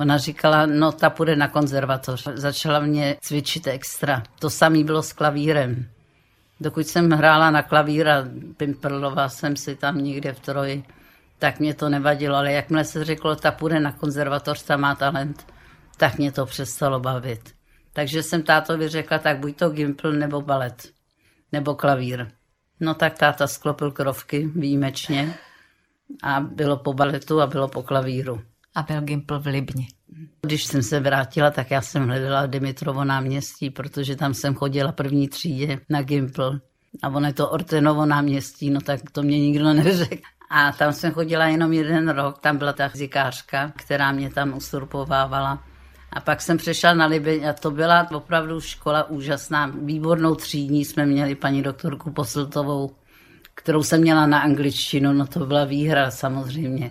Ona 0.00 0.18
říkala, 0.18 0.66
no 0.66 0.92
ta 0.92 1.10
půjde 1.10 1.36
na 1.36 1.48
konzervatoř. 1.48 2.28
Začala 2.34 2.80
mě 2.80 3.16
cvičit 3.20 3.66
extra. 3.66 4.22
To 4.38 4.50
samé 4.50 4.84
bylo 4.84 5.02
s 5.02 5.12
klavírem. 5.12 5.86
Dokud 6.60 6.86
jsem 6.86 7.10
hrála 7.10 7.50
na 7.50 7.62
klavír 7.62 8.08
a 8.08 8.24
pimprlova 8.56 9.28
jsem 9.28 9.56
si 9.56 9.76
tam 9.76 9.98
někde 9.98 10.32
v 10.32 10.40
troji, 10.40 10.84
tak 11.38 11.60
mě 11.60 11.74
to 11.74 11.88
nevadilo. 11.88 12.36
Ale 12.36 12.52
jakmile 12.52 12.84
se 12.84 13.04
řeklo, 13.04 13.36
ta 13.36 13.50
půjde 13.50 13.80
na 13.80 13.92
konzervatoř, 13.92 14.62
ta 14.62 14.76
má 14.76 14.94
talent, 14.94 15.46
tak 15.96 16.18
mě 16.18 16.32
to 16.32 16.46
přestalo 16.46 17.00
bavit. 17.00 17.54
Takže 17.92 18.22
jsem 18.22 18.42
tátovi 18.42 18.88
řekla, 18.88 19.18
tak 19.18 19.38
buď 19.38 19.56
to 19.56 19.70
gimpl 19.70 20.12
nebo 20.12 20.40
balet, 20.40 20.88
nebo 21.52 21.74
klavír. 21.74 22.26
No 22.82 22.94
tak 22.94 23.18
táta 23.18 23.46
sklopil 23.46 23.90
krovky 23.90 24.50
výjimečně 24.54 25.34
a 26.22 26.40
bylo 26.40 26.76
po 26.76 26.92
baletu 26.92 27.40
a 27.40 27.46
bylo 27.46 27.68
po 27.68 27.82
klavíru. 27.82 28.40
A 28.74 28.82
byl 28.82 29.00
Gimpl 29.00 29.40
v 29.40 29.46
Libni. 29.46 29.88
Když 30.42 30.64
jsem 30.64 30.82
se 30.82 31.00
vrátila, 31.00 31.50
tak 31.50 31.70
já 31.70 31.80
jsem 31.80 32.06
hledala 32.06 32.46
Dimitrovo 32.46 33.04
náměstí, 33.04 33.70
protože 33.70 34.16
tam 34.16 34.34
jsem 34.34 34.54
chodila 34.54 34.92
první 34.92 35.28
třídě 35.28 35.80
na 35.88 36.02
Gimpl. 36.02 36.60
A 37.02 37.08
ono 37.08 37.26
je 37.26 37.32
to 37.32 37.50
Ortenovo 37.50 38.06
náměstí, 38.06 38.70
no 38.70 38.80
tak 38.80 39.00
to 39.12 39.22
mě 39.22 39.40
nikdo 39.40 39.64
neřekl. 39.74 40.22
A 40.50 40.72
tam 40.72 40.92
jsem 40.92 41.12
chodila 41.12 41.46
jenom 41.46 41.72
jeden 41.72 42.08
rok, 42.08 42.38
tam 42.38 42.58
byla 42.58 42.72
ta 42.72 42.88
fyzikářka, 42.88 43.72
která 43.76 44.12
mě 44.12 44.30
tam 44.30 44.56
usurpovávala. 44.56 45.64
A 46.12 46.20
pak 46.20 46.42
jsem 46.42 46.56
přešla 46.56 46.94
na 46.94 47.06
Libeň 47.06 47.48
a 47.48 47.52
to 47.52 47.70
byla 47.70 48.10
opravdu 48.14 48.60
škola 48.60 49.10
úžasná. 49.10 49.66
Výbornou 49.66 50.34
třídní 50.34 50.84
jsme 50.84 51.06
měli 51.06 51.34
paní 51.34 51.62
doktorku 51.62 52.12
Posltovou, 52.12 52.90
kterou 53.54 53.82
jsem 53.82 54.00
měla 54.00 54.26
na 54.26 54.38
angličtinu, 54.38 55.12
no 55.12 55.26
to 55.26 55.46
byla 55.46 55.64
výhra 55.64 56.10
samozřejmě. 56.10 56.90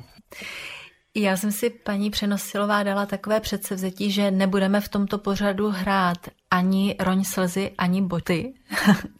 Já 1.16 1.38
jsem 1.38 1.51
si 1.51 1.70
paní 1.70 2.10
Přenosilová 2.10 2.84
dala 2.84 3.06
takové 3.06 3.40
předsevzetí, 3.40 4.12
že 4.12 4.32
nebudeme 4.32 4.82
v 4.82 4.90
tomto 4.90 5.18
pořadu 5.18 5.70
hrát 5.70 6.18
ani 6.51 6.96
roň 7.00 7.24
slzy, 7.24 7.72
ani 7.78 8.01
boty, 8.01 8.54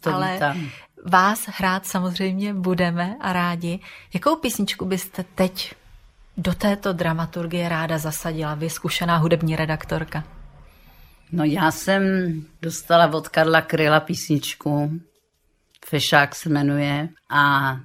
to 0.02 0.14
ale 0.14 0.34
vítám. 0.34 0.70
vás 1.06 1.46
hrát 1.48 1.86
samozřejmě 1.86 2.54
budeme 2.54 3.16
a 3.20 3.34
rádi. 3.34 3.80
Jakou 4.14 4.36
písničku 4.36 4.86
byste 4.86 5.26
teď 5.36 5.74
do 6.42 6.54
této 6.54 6.94
dramaturgie 6.94 7.70
ráda 7.70 7.98
zasadila, 7.98 8.56
vy 8.56 8.70
zkušená 8.70 9.18
hudební 9.18 9.56
redaktorka? 9.56 10.24
No 11.32 11.44
já 11.44 11.72
jsem 11.72 12.04
dostala 12.62 13.08
od 13.14 13.30
Karla 13.30 13.62
Kryla 13.62 14.00
písničku, 14.00 15.00
Fešák 15.86 16.36
se 16.36 16.50
jmenuje 16.50 17.10
a 17.30 17.76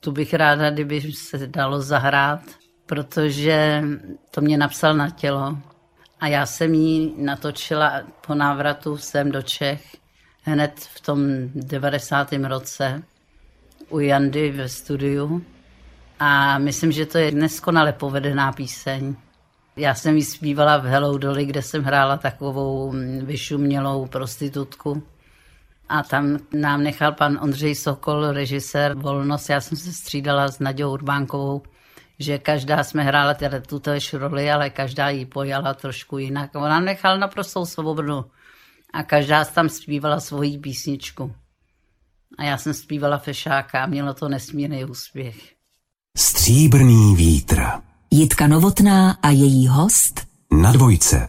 tu 0.00 0.12
bych 0.12 0.34
ráda, 0.34 0.70
kdyby 0.70 1.00
se 1.12 1.46
dalo 1.46 1.82
zahrát, 1.82 2.40
protože 2.86 3.82
to 4.30 4.40
mě 4.40 4.58
napsal 4.58 4.94
na 4.94 5.10
tělo. 5.10 5.58
A 6.20 6.26
já 6.26 6.46
jsem 6.46 6.74
ji 6.74 7.14
natočila 7.18 8.02
po 8.26 8.34
návratu 8.34 8.96
sem 8.96 9.30
do 9.32 9.42
Čech 9.42 9.96
hned 10.42 10.80
v 10.94 11.00
tom 11.00 11.20
90. 11.54 12.32
roce 12.32 13.02
u 13.88 14.00
Jandy 14.00 14.50
ve 14.50 14.68
studiu. 14.68 15.44
A 16.24 16.58
myslím, 16.58 16.92
že 16.92 17.06
to 17.06 17.18
je 17.18 17.30
neskonale 17.30 17.92
povedená 17.92 18.52
píseň. 18.52 19.16
Já 19.76 19.94
jsem 19.94 20.16
ji 20.16 20.24
zpívala 20.24 20.76
v 20.76 20.84
Hello 20.84 21.18
Dolly, 21.18 21.46
kde 21.46 21.62
jsem 21.62 21.82
hrála 21.82 22.16
takovou 22.16 22.94
vyšumělou 23.22 24.06
prostitutku. 24.06 25.02
A 25.88 26.02
tam 26.02 26.38
nám 26.52 26.82
nechal 26.82 27.12
pan 27.12 27.38
Ondřej 27.42 27.74
Sokol, 27.74 28.32
režisér, 28.32 28.94
volnost. 28.94 29.48
Já 29.48 29.60
jsem 29.60 29.78
se 29.78 29.92
střídala 29.92 30.48
s 30.48 30.58
Nadějou 30.58 30.92
Urbánkovou, 30.92 31.62
že 32.18 32.38
každá 32.38 32.84
jsme 32.84 33.02
hrála 33.02 33.34
teda 33.34 33.60
tutéž 33.60 34.14
roli, 34.14 34.50
ale 34.50 34.70
každá 34.70 35.08
ji 35.08 35.26
pojala 35.26 35.74
trošku 35.74 36.18
jinak. 36.18 36.50
On 36.54 36.68
nám 36.68 36.84
nechal 36.84 37.18
naprostou 37.18 37.66
svobodu 37.66 38.24
a 38.92 39.02
každá 39.02 39.44
tam 39.44 39.68
zpívala 39.68 40.20
svoji 40.20 40.58
písničku. 40.58 41.34
A 42.38 42.44
já 42.44 42.58
jsem 42.58 42.74
zpívala 42.74 43.18
Fešáka 43.18 43.82
a 43.82 43.86
mělo 43.86 44.14
to 44.14 44.28
nesmírný 44.28 44.84
úspěch. 44.84 45.53
Stříbrný 46.18 47.14
vítr. 47.16 47.62
Jitka 48.10 48.46
Novotná 48.46 49.18
a 49.22 49.30
její 49.30 49.66
host 49.68 50.26
Na 50.62 50.72
dvojce. 50.72 51.28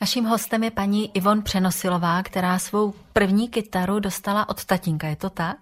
Naším 0.00 0.24
hostem 0.24 0.64
je 0.64 0.70
paní 0.70 1.16
Ivon 1.16 1.42
Přenosilová, 1.42 2.22
která 2.22 2.58
svou 2.58 2.94
první 3.12 3.48
kytaru 3.48 4.00
dostala 4.00 4.48
od 4.48 4.64
tatínka, 4.64 5.06
je 5.08 5.16
to 5.16 5.30
tak? 5.30 5.56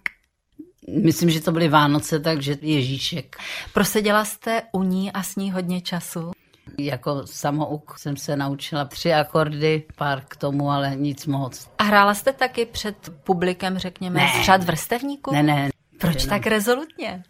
Myslím, 1.05 1.31
že 1.31 1.41
to 1.41 1.53
byly 1.53 1.69
Vánoce, 1.69 2.21
takže 2.21 2.57
Ježíšek. 2.61 3.37
Proseděla 3.75 4.25
jste 4.25 4.63
u 4.73 4.83
ní 4.83 5.13
a 5.13 5.23
s 5.23 5.37
ní 5.37 5.51
hodně 5.53 5.81
času? 5.81 6.31
Jako 6.79 7.23
samouk 7.27 7.99
jsem 7.99 8.17
se 8.17 8.37
naučila 8.37 8.85
tři 8.85 9.13
akordy, 9.13 9.83
pár 9.97 10.23
k 10.29 10.37
tomu, 10.37 10.71
ale 10.71 10.97
nic 10.97 11.27
moc. 11.27 11.69
A 11.79 11.85
hrála 11.85 12.15
jste 12.15 12.33
taky 12.33 12.67
před 12.67 12.97
publikem, 13.25 13.79
řekněme, 13.79 14.21
Ne. 14.21 14.33
z 14.43 14.45
řad 14.47 14.65
vrstevníků? 14.65 15.33
Ne, 15.33 15.43
ne. 15.43 15.71
Proč 16.01 16.15
jenom- 16.15 16.29
tak 16.29 16.47
rezolutně? 16.47 17.23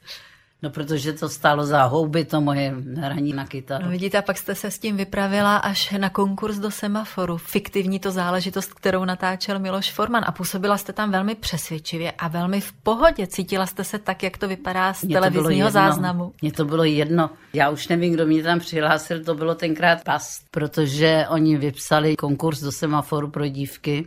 No, 0.62 0.70
protože 0.70 1.12
to 1.12 1.28
stálo 1.28 1.66
za 1.66 1.84
houby, 1.84 2.24
to 2.24 2.40
moje 2.40 2.74
hraní 2.96 3.32
na 3.32 3.46
kytaru. 3.46 3.84
No 3.84 3.90
vidíte, 3.90 4.18
a 4.18 4.22
pak 4.22 4.38
jste 4.38 4.54
se 4.54 4.70
s 4.70 4.78
tím 4.78 4.96
vypravila 4.96 5.56
až 5.56 5.90
na 5.90 6.10
konkurs 6.10 6.58
do 6.58 6.70
semaforu. 6.70 7.36
Fiktivní 7.36 7.98
to 7.98 8.10
záležitost, 8.10 8.74
kterou 8.74 9.04
natáčel 9.04 9.58
Miloš 9.58 9.92
Forman. 9.92 10.24
A 10.26 10.32
působila 10.32 10.78
jste 10.78 10.92
tam 10.92 11.10
velmi 11.10 11.34
přesvědčivě 11.34 12.12
a 12.12 12.28
velmi 12.28 12.60
v 12.60 12.72
pohodě. 12.72 13.26
Cítila 13.26 13.66
jste 13.66 13.84
se 13.84 13.98
tak, 13.98 14.22
jak 14.22 14.38
to 14.38 14.48
vypadá 14.48 14.94
z 14.94 15.04
bylo 15.04 15.20
televizního 15.20 15.70
záznamu. 15.70 16.32
Mně 16.42 16.52
to 16.52 16.64
bylo 16.64 16.84
jedno. 16.84 17.30
Já 17.52 17.70
už 17.70 17.88
nevím, 17.88 18.12
kdo 18.12 18.26
mě 18.26 18.42
tam 18.42 18.58
přihlásil, 18.58 19.24
to 19.24 19.34
bylo 19.34 19.54
tenkrát 19.54 20.04
past, 20.04 20.42
protože 20.50 21.26
oni 21.28 21.56
vypsali 21.56 22.16
konkurs 22.16 22.60
do 22.60 22.72
semaforu 22.72 23.30
pro 23.30 23.48
dívky 23.48 24.06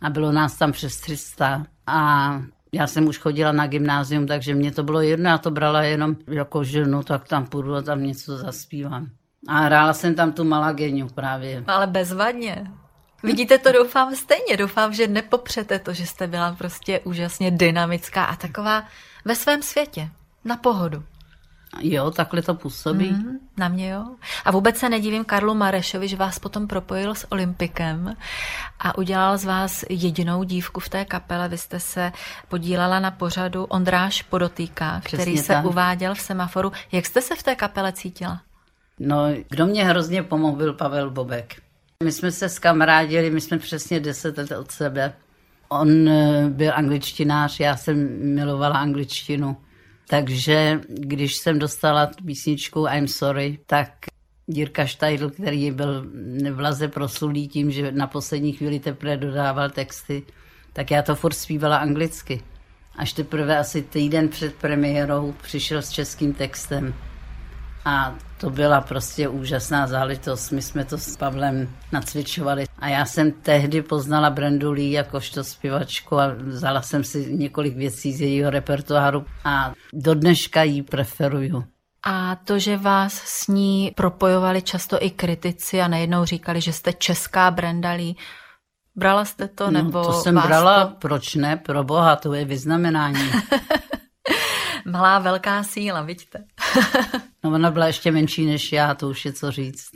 a 0.00 0.10
bylo 0.10 0.32
nás 0.32 0.56
tam 0.58 0.72
přes 0.72 0.96
300 1.00 1.66
a 1.86 2.32
já 2.72 2.86
jsem 2.86 3.06
už 3.06 3.18
chodila 3.18 3.52
na 3.52 3.66
gymnázium, 3.66 4.26
takže 4.26 4.54
mě 4.54 4.72
to 4.72 4.82
bylo 4.82 5.00
jedno, 5.00 5.30
já 5.30 5.38
to 5.38 5.50
brala 5.50 5.82
jenom 5.82 6.16
jako 6.26 6.64
ženu, 6.64 7.02
tak 7.02 7.28
tam 7.28 7.46
půjdu 7.46 7.74
a 7.74 7.82
tam 7.82 8.04
něco 8.04 8.36
zaspívám. 8.36 9.10
A 9.48 9.60
hrála 9.60 9.92
jsem 9.92 10.14
tam 10.14 10.32
tu 10.32 10.44
Malagenu 10.44 11.08
právě. 11.08 11.64
Ale 11.66 11.86
bezvadně. 11.86 12.70
Vidíte 13.22 13.58
to, 13.58 13.72
doufám, 13.72 14.14
stejně. 14.14 14.56
Doufám, 14.56 14.92
že 14.92 15.06
nepopřete 15.06 15.78
to, 15.78 15.92
že 15.92 16.06
jste 16.06 16.26
byla 16.26 16.52
prostě 16.52 17.00
úžasně 17.00 17.50
dynamická 17.50 18.24
a 18.24 18.36
taková 18.36 18.84
ve 19.24 19.34
svém 19.34 19.62
světě. 19.62 20.08
Na 20.44 20.56
pohodu. 20.56 21.02
Jo, 21.78 22.10
takhle 22.10 22.42
to 22.42 22.54
působí. 22.54 23.10
Mhm, 23.10 23.38
na 23.56 23.68
mě 23.68 23.90
jo. 23.90 24.06
A 24.44 24.50
vůbec 24.50 24.76
se 24.76 24.88
nedivím 24.88 25.24
Karlu 25.24 25.54
Marešovi, 25.54 26.08
že 26.08 26.16
vás 26.16 26.38
potom 26.38 26.66
propojil 26.66 27.14
s 27.14 27.32
Olympikem 27.32 28.16
a 28.78 28.98
udělal 28.98 29.38
z 29.38 29.44
vás 29.44 29.84
jedinou 29.90 30.44
dívku 30.44 30.80
v 30.80 30.88
té 30.88 31.04
kapele. 31.04 31.48
Vy 31.48 31.58
jste 31.58 31.80
se 31.80 32.12
podílela 32.48 33.00
na 33.00 33.10
pořadu 33.10 33.64
Ondráš 33.64 34.22
podotýká, 34.22 35.00
který 35.04 35.22
Přesně 35.22 35.42
se 35.42 35.52
tak. 35.52 35.64
uváděl 35.64 36.14
v 36.14 36.20
semaforu. 36.20 36.72
Jak 36.92 37.06
jste 37.06 37.22
se 37.22 37.34
v 37.36 37.42
té 37.42 37.54
kapele 37.54 37.92
cítila? 37.92 38.40
No, 38.98 39.24
kdo 39.48 39.66
mě 39.66 39.84
hrozně 39.84 40.22
pomohl, 40.22 40.56
byl 40.56 40.72
Pavel 40.72 41.10
Bobek. 41.10 41.62
My 42.04 42.12
jsme 42.12 42.32
se 42.32 42.48
skamarádili, 42.48 43.30
my 43.30 43.40
jsme 43.40 43.58
přesně 43.58 44.00
deset 44.00 44.38
let 44.38 44.52
od 44.52 44.70
sebe. 44.70 45.12
On 45.68 46.08
eh, 46.08 46.48
byl 46.48 46.72
angličtinář, 46.74 47.60
já 47.60 47.76
jsem 47.76 48.08
milovala 48.34 48.78
angličtinu. 48.78 49.56
Takže 50.10 50.80
když 50.88 51.36
jsem 51.36 51.58
dostala 51.58 52.06
tu 52.06 52.24
písničku 52.24 52.86
I'm 52.86 53.08
Sorry, 53.08 53.58
tak 53.66 53.92
Jirka 54.46 54.86
Štajdl, 54.86 55.30
který 55.30 55.70
byl 55.70 56.06
vlaze 56.52 56.88
proslulý 56.88 57.48
tím, 57.48 57.70
že 57.70 57.92
na 57.92 58.06
poslední 58.06 58.52
chvíli 58.52 58.80
teprve 58.80 59.16
dodával 59.16 59.70
texty, 59.70 60.22
tak 60.72 60.90
já 60.90 61.02
to 61.02 61.14
furt 61.14 61.32
zpívala 61.32 61.76
anglicky. 61.76 62.42
Až 62.96 63.12
teprve 63.12 63.58
asi 63.58 63.82
týden 63.82 64.28
před 64.28 64.54
premiérou 64.54 65.34
přišel 65.42 65.82
s 65.82 65.90
českým 65.90 66.34
textem. 66.34 66.94
A 67.84 68.14
to 68.40 68.50
byla 68.50 68.80
prostě 68.80 69.28
úžasná 69.28 69.86
záležitost. 69.86 70.50
My 70.50 70.62
jsme 70.62 70.84
to 70.84 70.98
s 70.98 71.16
Pavlem 71.16 71.68
nacvičovali. 71.92 72.64
A 72.78 72.88
já 72.88 73.04
jsem 73.04 73.32
tehdy 73.32 73.82
poznala 73.82 74.30
Brendu 74.30 74.72
Lee 74.72 74.92
jakožto 74.92 75.44
zpěvačku 75.44 76.18
a 76.18 76.34
vzala 76.38 76.82
jsem 76.82 77.04
si 77.04 77.34
několik 77.34 77.76
věcí 77.76 78.12
z 78.12 78.20
jejího 78.20 78.50
repertoáru 78.50 79.24
a 79.44 79.72
do 79.92 80.14
dneška 80.14 80.62
ji 80.62 80.82
preferuju. 80.82 81.64
A 82.06 82.36
to, 82.36 82.58
že 82.58 82.76
vás 82.76 83.14
s 83.14 83.46
ní 83.46 83.92
propojovali 83.96 84.62
často 84.62 85.04
i 85.04 85.10
kritici 85.10 85.80
a 85.80 85.88
nejednou 85.88 86.24
říkali, 86.24 86.60
že 86.60 86.72
jste 86.72 86.92
česká 86.92 87.50
Brenda 87.50 87.92
Lee, 87.92 88.14
brala 88.96 89.24
jste 89.24 89.48
to, 89.48 89.70
nebo 89.70 89.98
no, 89.98 90.04
to 90.04 90.12
jsem 90.12 90.34
vás 90.34 90.46
brala, 90.46 90.84
to 90.84 90.94
proč 90.98 91.34
ne, 91.34 91.56
pro 91.56 91.84
boha, 91.84 92.16
to 92.16 92.34
je 92.34 92.44
vyznamenání. 92.44 93.30
malá 94.84 95.18
velká 95.18 95.62
síla, 95.62 96.02
vidíte? 96.02 96.44
No 97.44 97.50
ona 97.50 97.70
byla 97.70 97.86
ještě 97.86 98.12
menší 98.12 98.46
než 98.46 98.72
já, 98.72 98.94
to 98.94 99.08
už 99.08 99.24
je 99.24 99.32
co 99.32 99.50
říct. 99.50 99.90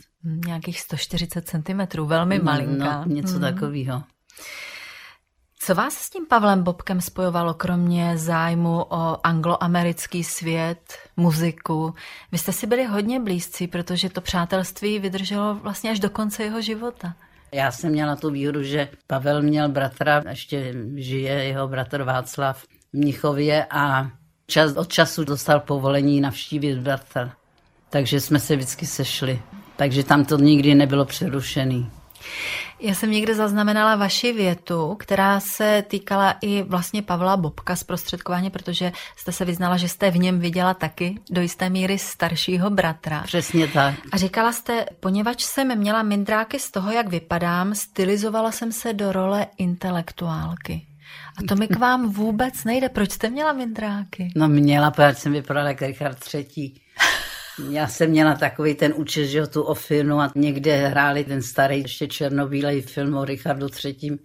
Nějakých 0.46 0.80
140 0.80 1.48
cm, 1.48 2.02
velmi 2.06 2.38
malinká. 2.38 3.04
No, 3.06 3.14
něco 3.14 3.38
takového. 3.38 4.02
Co 5.58 5.74
vás 5.74 5.94
s 5.94 6.10
tím 6.10 6.26
Pavlem 6.26 6.62
Bobkem 6.62 7.00
spojovalo, 7.00 7.54
kromě 7.54 8.18
zájmu 8.18 8.82
o 8.88 9.26
angloamerický 9.26 10.24
svět, 10.24 10.98
muziku? 11.16 11.94
Vy 12.32 12.38
jste 12.38 12.52
si 12.52 12.66
byli 12.66 12.84
hodně 12.84 13.20
blízcí, 13.20 13.68
protože 13.68 14.10
to 14.10 14.20
přátelství 14.20 14.98
vydrželo 14.98 15.54
vlastně 15.54 15.90
až 15.90 16.00
do 16.00 16.10
konce 16.10 16.42
jeho 16.42 16.60
života. 16.60 17.14
Já 17.52 17.70
jsem 17.70 17.90
měla 17.90 18.16
tu 18.16 18.30
výhodu, 18.30 18.62
že 18.62 18.88
Pavel 19.06 19.42
měl 19.42 19.68
bratra, 19.68 20.22
ještě 20.28 20.74
žije 20.96 21.32
jeho 21.32 21.68
bratr 21.68 22.02
Václav 22.02 22.62
v 22.62 22.66
Mnichově 22.92 23.66
a 23.70 24.10
čas 24.46 24.76
od 24.76 24.92
času 24.92 25.24
dostal 25.24 25.60
povolení 25.60 26.20
navštívit 26.20 26.78
bratra. 26.78 27.32
Takže 27.90 28.20
jsme 28.20 28.40
se 28.40 28.56
vždycky 28.56 28.86
sešli. 28.86 29.42
Takže 29.76 30.04
tam 30.04 30.24
to 30.24 30.38
nikdy 30.38 30.74
nebylo 30.74 31.04
přerušený. 31.04 31.90
Já 32.80 32.94
jsem 32.94 33.10
někde 33.10 33.34
zaznamenala 33.34 33.96
vaši 33.96 34.32
větu, 34.32 34.94
která 34.94 35.40
se 35.40 35.84
týkala 35.88 36.34
i 36.40 36.62
vlastně 36.62 37.02
Pavla 37.02 37.36
Bobka 37.36 37.76
zprostředkování, 37.76 38.50
protože 38.50 38.92
jste 39.16 39.32
se 39.32 39.44
vyznala, 39.44 39.76
že 39.76 39.88
jste 39.88 40.10
v 40.10 40.18
něm 40.18 40.40
viděla 40.40 40.74
taky 40.74 41.18
do 41.30 41.40
jisté 41.40 41.70
míry 41.70 41.98
staršího 41.98 42.70
bratra. 42.70 43.22
Přesně 43.22 43.68
tak. 43.68 43.94
A 44.12 44.16
říkala 44.16 44.52
jste, 44.52 44.86
poněvadž 45.00 45.42
jsem 45.42 45.78
měla 45.78 46.02
mindráky 46.02 46.58
z 46.58 46.70
toho, 46.70 46.92
jak 46.92 47.08
vypadám, 47.08 47.74
stylizovala 47.74 48.52
jsem 48.52 48.72
se 48.72 48.92
do 48.92 49.12
role 49.12 49.46
intelektuálky. 49.58 50.86
A 51.38 51.42
to 51.48 51.56
mi 51.56 51.68
k 51.68 51.78
vám 51.78 52.12
vůbec 52.12 52.64
nejde. 52.64 52.88
Proč 52.88 53.12
jste 53.12 53.30
měla 53.30 53.52
mindráky? 53.52 54.32
No 54.36 54.48
měla, 54.48 54.90
protože 54.90 55.14
jsem 55.14 55.32
vypadala 55.32 55.68
jak 55.68 55.82
Richard 55.82 56.18
III. 56.34 56.72
Já 57.70 57.88
jsem 57.88 58.10
měla 58.10 58.34
takový 58.34 58.74
ten 58.74 58.92
účet, 58.96 59.26
že 59.26 59.46
tu 59.46 59.62
ofinu 59.62 60.20
a 60.20 60.32
někde 60.34 60.76
hráli 60.88 61.24
ten 61.24 61.42
starý, 61.42 61.78
ještě 61.78 62.06
černobílej 62.06 62.82
film 62.82 63.14
o 63.14 63.24
Richardu 63.24 63.66
III. 63.84 64.18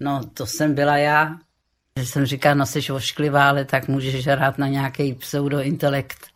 No, 0.00 0.20
to 0.34 0.46
jsem 0.46 0.74
byla 0.74 0.96
já. 0.96 1.36
Že 1.98 2.06
jsem 2.06 2.26
říkala, 2.26 2.54
no 2.54 2.66
jsi 2.66 2.92
ošklivá, 2.92 3.48
ale 3.48 3.64
tak 3.64 3.88
můžeš 3.88 4.26
hrát 4.26 4.58
na 4.58 4.68
nějaký 4.68 5.14
pseudointelekt. 5.14 6.26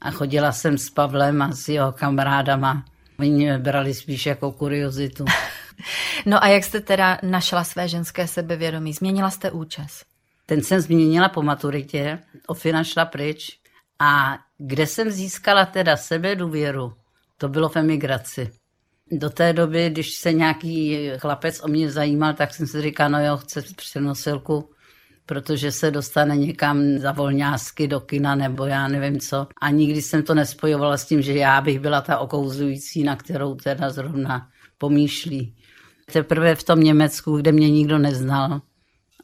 A 0.00 0.10
chodila 0.10 0.52
jsem 0.52 0.78
s 0.78 0.90
Pavlem 0.90 1.42
a 1.42 1.52
s 1.52 1.68
jeho 1.68 1.92
kamarádama. 1.92 2.84
Oni 3.18 3.30
mě 3.30 3.58
brali 3.58 3.94
spíš 3.94 4.26
jako 4.26 4.52
kuriozitu. 4.52 5.24
No 6.26 6.44
a 6.44 6.48
jak 6.48 6.64
jste 6.64 6.80
teda 6.80 7.18
našla 7.22 7.64
své 7.64 7.88
ženské 7.88 8.28
sebevědomí? 8.28 8.92
Změnila 8.92 9.30
jste 9.30 9.50
účes? 9.50 10.04
Ten 10.46 10.62
jsem 10.62 10.80
změnila 10.80 11.28
po 11.28 11.42
maturitě, 11.42 12.18
Ofina 12.46 12.84
šla 12.84 13.04
pryč 13.04 13.58
a 13.98 14.38
kde 14.58 14.86
jsem 14.86 15.10
získala 15.10 15.66
teda 15.66 15.96
sebe 15.96 16.36
důvěru, 16.36 16.92
to 17.38 17.48
bylo 17.48 17.68
v 17.68 17.76
emigraci. 17.76 18.50
Do 19.12 19.30
té 19.30 19.52
doby, 19.52 19.90
když 19.90 20.14
se 20.14 20.32
nějaký 20.32 21.10
chlapec 21.18 21.60
o 21.64 21.68
mě 21.68 21.90
zajímal, 21.90 22.34
tak 22.34 22.54
jsem 22.54 22.66
si 22.66 22.82
říkala, 22.82 23.08
no 23.08 23.26
jo, 23.26 23.36
chce 23.36 23.62
přenosilku, 23.76 24.70
protože 25.26 25.72
se 25.72 25.90
dostane 25.90 26.36
někam 26.36 26.98
za 26.98 27.12
volňásky 27.12 27.88
do 27.88 28.00
kina 28.00 28.34
nebo 28.34 28.64
já 28.64 28.88
nevím 28.88 29.20
co. 29.20 29.46
A 29.62 29.70
nikdy 29.70 30.02
jsem 30.02 30.22
to 30.22 30.34
nespojovala 30.34 30.96
s 30.96 31.06
tím, 31.06 31.22
že 31.22 31.34
já 31.34 31.60
bych 31.60 31.80
byla 31.80 32.00
ta 32.00 32.18
okouzující, 32.18 33.02
na 33.02 33.16
kterou 33.16 33.54
teda 33.54 33.90
zrovna 33.90 34.48
pomýšlí. 34.78 35.55
Teprve 36.12 36.54
v 36.54 36.62
tom 36.62 36.80
Německu, 36.80 37.36
kde 37.36 37.52
mě 37.52 37.70
nikdo 37.70 37.98
neznal 37.98 38.60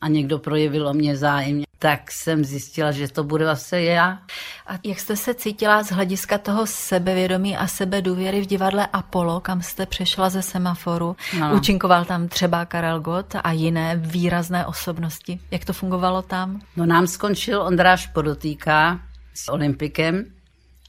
a 0.01 0.09
někdo 0.09 0.39
projevil 0.39 0.89
o 0.89 0.93
mě 0.93 1.17
zájem, 1.17 1.63
tak 1.79 2.13
jsem 2.13 2.45
zjistila, 2.45 2.93
že 2.93 3.09
to 3.09 3.25
bude 3.25 3.51
asi 3.51 3.77
já. 3.77 4.19
A 4.67 4.79
jak 4.85 5.01
jste 5.01 5.17
se 5.17 5.35
cítila 5.35 5.83
z 5.83 5.91
hlediska 5.91 6.39
toho 6.39 6.67
sebevědomí 6.67 7.57
a 7.57 7.67
sebedůvěry 7.67 8.41
v 8.41 8.47
divadle 8.47 8.87
Apollo, 8.87 9.41
kam 9.41 9.63
jste 9.63 9.87
přešla 9.87 10.31
ze 10.31 10.43
semaforu? 10.43 11.17
No. 11.39 11.55
Účinkoval 11.55 12.05
tam 12.05 12.29
třeba 12.29 12.65
Karel 12.65 13.01
Gott 13.01 13.35
a 13.45 13.53
jiné 13.53 13.97
výrazné 13.97 14.67
osobnosti. 14.67 15.41
Jak 15.51 15.65
to 15.65 15.73
fungovalo 15.73 16.23
tam? 16.23 16.61
No 16.77 16.87
nám 16.87 17.07
skončil 17.07 17.63
Ondráš 17.63 18.07
Podotýka 18.07 19.01
s 19.35 19.49
Olympikem 19.49 20.25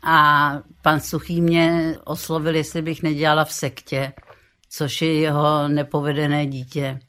a 0.04 0.52
pan 0.82 1.00
Suchý 1.00 1.42
mě 1.42 1.96
oslovil, 2.04 2.56
jestli 2.56 2.82
bych 2.82 3.04
nedělala 3.04 3.46
v 3.46 3.54
sektě, 3.54 4.14
což 4.76 5.02
je 5.02 5.14
jeho 5.14 5.68
nepovedené 5.68 6.46
dítě. 6.48 7.00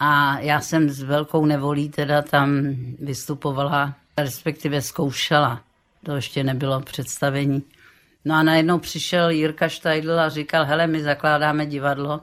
A 0.00 0.38
já 0.38 0.60
jsem 0.60 0.90
s 0.90 1.02
velkou 1.02 1.46
nevolí 1.46 1.88
teda 1.88 2.22
tam 2.22 2.76
vystupovala, 3.00 3.94
respektive 4.18 4.82
zkoušela. 4.82 5.60
To 6.04 6.16
ještě 6.16 6.44
nebylo 6.44 6.80
představení. 6.80 7.62
No 8.24 8.34
a 8.34 8.42
najednou 8.42 8.78
přišel 8.78 9.30
Jirka 9.30 9.68
Štajdl 9.68 10.20
a 10.20 10.28
říkal, 10.28 10.64
hele, 10.64 10.86
my 10.86 11.02
zakládáme 11.02 11.66
divadlo 11.66 12.20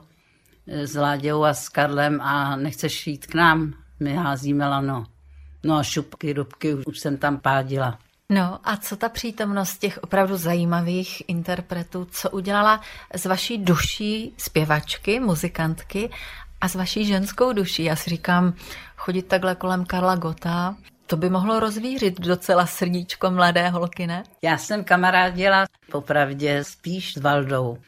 s 0.66 0.96
Láďou 0.96 1.44
a 1.44 1.54
s 1.54 1.68
Karlem 1.68 2.20
a 2.20 2.56
nechceš 2.56 3.06
jít 3.06 3.26
k 3.26 3.34
nám? 3.34 3.74
My 4.00 4.14
házíme 4.14 4.68
lano. 4.68 5.04
No 5.64 5.76
a 5.76 5.82
šupky, 5.82 6.34
dubky, 6.34 6.74
už 6.74 6.98
jsem 6.98 7.16
tam 7.16 7.38
pádila. 7.38 7.98
No 8.30 8.58
a 8.64 8.76
co 8.76 8.96
ta 8.96 9.08
přítomnost 9.08 9.78
těch 9.78 9.98
opravdu 10.02 10.36
zajímavých 10.36 11.22
interpretů, 11.28 12.06
co 12.10 12.30
udělala 12.30 12.80
z 13.14 13.26
vaší 13.26 13.58
duší 13.58 14.34
zpěvačky, 14.36 15.20
muzikantky 15.20 16.10
a 16.60 16.68
s 16.68 16.74
vaší 16.74 17.04
ženskou 17.04 17.52
duší. 17.52 17.84
Já 17.84 17.96
si 17.96 18.10
říkám, 18.10 18.54
chodit 18.96 19.22
takhle 19.22 19.54
kolem 19.54 19.84
Karla 19.84 20.16
Gota, 20.16 20.76
to 21.06 21.16
by 21.16 21.30
mohlo 21.30 21.60
rozvířit 21.60 22.20
docela 22.20 22.66
srdíčko 22.66 23.30
mladé 23.30 23.68
holky, 23.68 24.06
ne? 24.06 24.22
Já 24.42 24.58
jsem 24.58 24.84
kamarádila 24.84 25.66
popravdě 25.90 26.64
spíš 26.64 27.14
s 27.14 27.16
Valdou. 27.16 27.78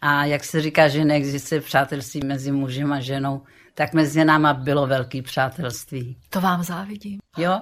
A 0.00 0.24
jak 0.24 0.44
se 0.44 0.60
říká, 0.60 0.88
že 0.88 1.04
neexistuje 1.04 1.60
přátelství 1.60 2.20
mezi 2.24 2.52
mužem 2.52 2.92
a 2.92 3.00
ženou, 3.00 3.42
tak 3.78 3.92
mezi 3.92 4.24
náma 4.24 4.54
bylo 4.54 4.86
velký 4.86 5.22
přátelství. 5.22 6.16
To 6.30 6.40
vám 6.40 6.62
závidím. 6.62 7.20
Jo? 7.36 7.60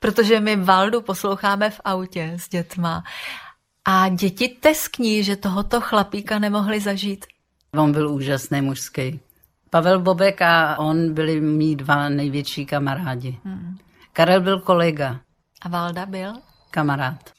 Protože 0.00 0.40
my 0.40 0.56
Valdu 0.56 1.00
posloucháme 1.00 1.70
v 1.70 1.80
autě 1.84 2.32
s 2.36 2.48
dětma. 2.48 3.04
A 3.84 4.08
děti 4.08 4.48
teskní, 4.60 5.24
že 5.24 5.36
tohoto 5.36 5.80
chlapíka 5.80 6.38
nemohli 6.38 6.80
zažít. 6.80 7.26
On 7.74 7.92
byl 7.92 8.10
úžasný 8.10 8.60
mužský. 8.60 9.20
Pavel 9.70 10.00
Bobek 10.00 10.42
a 10.42 10.78
on 10.78 11.14
byli 11.14 11.40
mý 11.40 11.76
dva 11.76 12.08
největší 12.08 12.66
kamarádi. 12.66 13.38
Hmm. 13.44 13.78
Karel 14.12 14.40
byl 14.40 14.60
kolega. 14.60 15.20
A 15.62 15.68
Valda 15.68 16.06
byl? 16.06 16.32
Kamarád. 16.70 17.32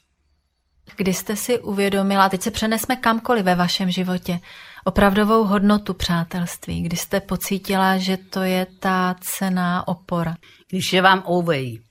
Kdy 0.98 1.14
jste 1.14 1.36
si 1.36 1.60
uvědomila, 1.60 2.30
teď 2.30 2.42
se 2.42 2.52
přenesme 2.52 2.96
kamkoliv 2.96 3.46
ve 3.46 3.56
vašem 3.56 3.92
životě, 3.92 4.40
opravdovou 4.84 5.44
hodnotu 5.44 5.94
přátelství, 5.94 6.82
kdy 6.82 6.98
jste 6.98 7.20
pocítila, 7.20 7.98
že 7.98 8.18
to 8.18 8.42
je 8.42 8.68
ta 8.80 9.16
cená 9.20 9.88
opora? 9.88 10.36
Když 10.70 10.94
je 10.94 11.02
vám 11.02 11.24
ouvej, 11.30 11.82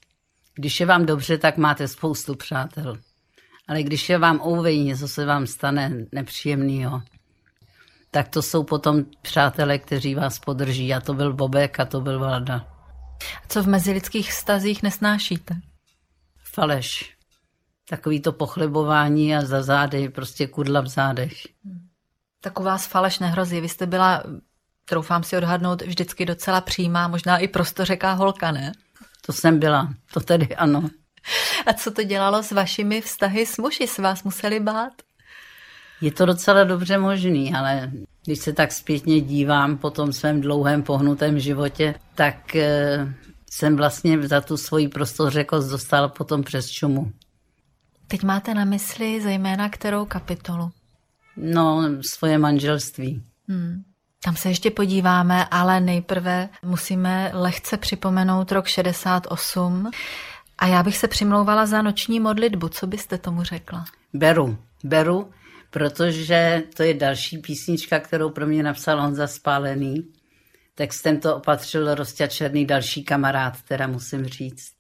když 0.55 0.81
je 0.81 0.87
vám 0.87 1.07
dobře, 1.07 1.39
tak 1.39 1.57
máte 1.57 1.89
spoustu 1.89 2.35
přátel. 2.35 2.97
Ale 3.69 3.83
když 3.83 4.09
je 4.09 4.19
vám 4.19 4.41
ouvej, 4.47 4.79
něco 4.79 5.09
se 5.09 5.25
vám 5.25 5.47
stane 5.47 5.93
nepříjemného, 6.13 7.03
tak 8.11 8.29
to 8.29 8.43
jsou 8.43 8.65
potom 8.65 9.05
přátelé, 9.23 9.79
kteří 9.79 10.15
vás 10.15 10.39
podrží. 10.39 10.95
A 10.95 11.01
to 11.01 11.15
byl 11.15 11.33
Bobek 11.33 11.81
a 11.81 11.85
to 11.85 12.01
byl 12.01 12.19
Valda. 12.19 12.67
Co 13.49 13.63
v 13.63 13.67
mezilidských 13.67 14.33
stazích 14.33 14.83
nesnášíte? 14.83 15.55
Faleš. 16.53 17.17
Takový 17.89 18.21
to 18.21 18.33
pochlebování 18.33 19.37
a 19.37 19.45
za 19.45 19.63
zády, 19.63 20.09
prostě 20.09 20.47
kudla 20.47 20.81
v 20.81 20.87
zádech. 20.87 21.33
Tak 21.63 21.88
u 22.61 22.63
vás 22.63 22.87
faleš 22.87 23.19
nehrozí. 23.19 23.61
Vy 23.61 23.69
jste 23.69 23.87
byla, 23.87 24.23
troufám 24.85 25.23
si 25.23 25.37
odhadnout, 25.37 25.83
vždycky 25.83 26.27
docela 26.27 26.61
přímá, 26.61 27.09
možná 27.09 27.39
i 27.39 27.49
prostořeká 27.49 28.13
holka, 28.13 28.53
ne? 28.53 28.73
To 29.27 29.33
jsem 29.33 29.59
byla, 29.59 29.95
to 30.13 30.21
tedy 30.21 30.57
ano. 30.57 30.89
A 31.67 31.73
co 31.73 31.91
to 31.91 32.03
dělalo 32.03 32.43
s 32.43 32.53
vašimi 32.53 33.01
vztahy 33.01 33.47
s 33.47 33.59
muži? 33.59 33.87
S 33.87 33.99
vás 33.99 34.23
museli 34.23 34.61
bát? 34.61 34.93
Je 36.01 36.13
to 36.13 36.27
docela 36.27 36.65
dobře 36.65 36.99
možný, 36.99 37.55
ale 37.55 37.91
když 38.25 38.39
se 38.39 38.53
tak 38.53 38.73
zpětně 38.73 39.21
dívám 39.21 39.77
po 39.79 39.91
tom 39.91 40.13
svém 40.13 40.41
dlouhém 40.41 40.83
pohnutém 40.83 41.41
životě, 41.41 41.95
tak 42.15 42.57
e, 42.57 42.99
jsem 43.51 43.77
vlastně 43.77 44.29
za 44.29 44.41
tu 44.41 44.57
svoji 44.57 44.89
prostořekost 44.89 45.71
dostal 45.71 46.09
potom 46.09 46.43
přes 46.43 46.71
čumu. 46.71 47.13
Teď 48.09 48.23
máte 48.23 48.55
na 48.55 48.65
mysli 48.65 49.21
zejména 49.21 49.69
kterou 49.69 50.05
kapitolu? 50.05 50.71
No, 51.39 51.83
svoje 52.01 52.39
manželství. 52.39 53.23
Hmm. 53.49 53.83
Tam 54.25 54.37
se 54.37 54.49
ještě 54.49 54.71
podíváme, 54.71 55.47
ale 55.51 55.81
nejprve 55.81 56.49
musíme 56.63 57.31
lehce 57.35 57.77
připomenout 57.77 58.53
rok 58.53 58.67
68. 58.67 59.91
A 60.59 60.67
já 60.67 60.83
bych 60.83 60.97
se 60.97 61.09
přimlouvala 61.09 61.67
za 61.67 61.83
noční 61.83 62.21
modlitbu. 62.21 62.69
Co 62.69 62.87
byste 62.87 63.19
tomu 63.19 63.43
řekla? 63.43 63.85
Beru, 64.13 64.59
beru 64.85 65.31
protože 65.71 66.63
to 66.77 66.83
je 66.83 66.95
další 66.95 67.39
písnička, 67.39 68.01
kterou 68.01 68.31
pro 68.31 68.47
mě 68.47 68.63
napsal 68.63 69.01
Honza 69.01 69.27
Spálený. 69.27 70.13
Textem 70.75 71.21
to 71.21 71.37
opatřil 71.37 71.97
Černý 72.29 72.67
další 72.67 73.05
kamarád, 73.05 73.63
teda 73.63 73.87
musím 73.87 74.25
říct. 74.25 74.78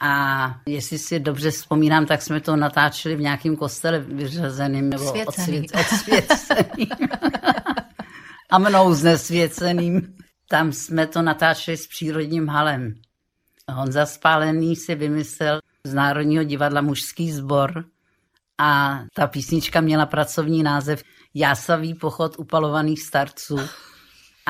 A 0.00 0.54
jestli 0.66 0.98
si 0.98 1.20
dobře 1.20 1.50
vzpomínám, 1.50 2.06
tak 2.06 2.22
jsme 2.22 2.40
to 2.40 2.56
natáčeli 2.56 3.16
v 3.16 3.20
nějakém 3.20 3.56
kostele 3.56 3.98
vyřazeným 3.98 4.90
nebo 4.90 5.04
odsvěceným. 5.04 5.64
odsvěceným. 5.80 6.88
a 8.50 8.58
mnou 8.58 8.94
znesvěceným. 8.94 10.16
Tam 10.48 10.72
jsme 10.72 11.06
to 11.06 11.22
natáčeli 11.22 11.76
s 11.76 11.86
přírodním 11.86 12.48
halem. 12.48 12.94
Honza 13.68 14.06
Spálený 14.06 14.76
si 14.76 14.94
vymyslel 14.94 15.60
z 15.84 15.94
Národního 15.94 16.44
divadla 16.44 16.80
mužský 16.80 17.32
sbor 17.32 17.84
a 18.58 19.00
ta 19.14 19.26
písnička 19.26 19.80
měla 19.80 20.06
pracovní 20.06 20.62
název 20.62 21.02
Jásavý 21.34 21.94
pochod 21.94 22.38
upalovaných 22.38 23.02
starců. 23.02 23.58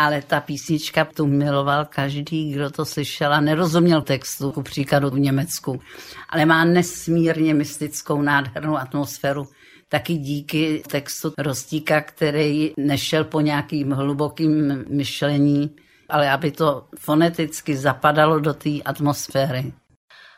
Ale 0.00 0.22
ta 0.22 0.40
písnička 0.40 1.04
tu 1.04 1.26
miloval 1.26 1.84
každý, 1.84 2.52
kdo 2.52 2.70
to 2.70 2.84
slyšel 2.84 3.34
a 3.34 3.40
nerozuměl 3.40 4.02
textu, 4.02 4.52
ku 4.52 4.62
příkladu 4.62 5.10
v 5.10 5.18
Německu. 5.18 5.80
Ale 6.28 6.46
má 6.46 6.64
nesmírně 6.64 7.54
mystickou, 7.54 8.22
nádhernou 8.22 8.76
atmosféru. 8.76 9.48
Taky 9.88 10.14
díky 10.14 10.82
textu 10.88 11.32
Rostíka, 11.38 12.00
který 12.00 12.72
nešel 12.76 13.24
po 13.24 13.40
nějakým 13.40 13.90
hlubokým 13.90 14.84
myšlení, 14.88 15.70
ale 16.08 16.30
aby 16.30 16.50
to 16.50 16.84
foneticky 16.98 17.76
zapadalo 17.76 18.40
do 18.40 18.54
té 18.54 18.70
atmosféry. 18.84 19.72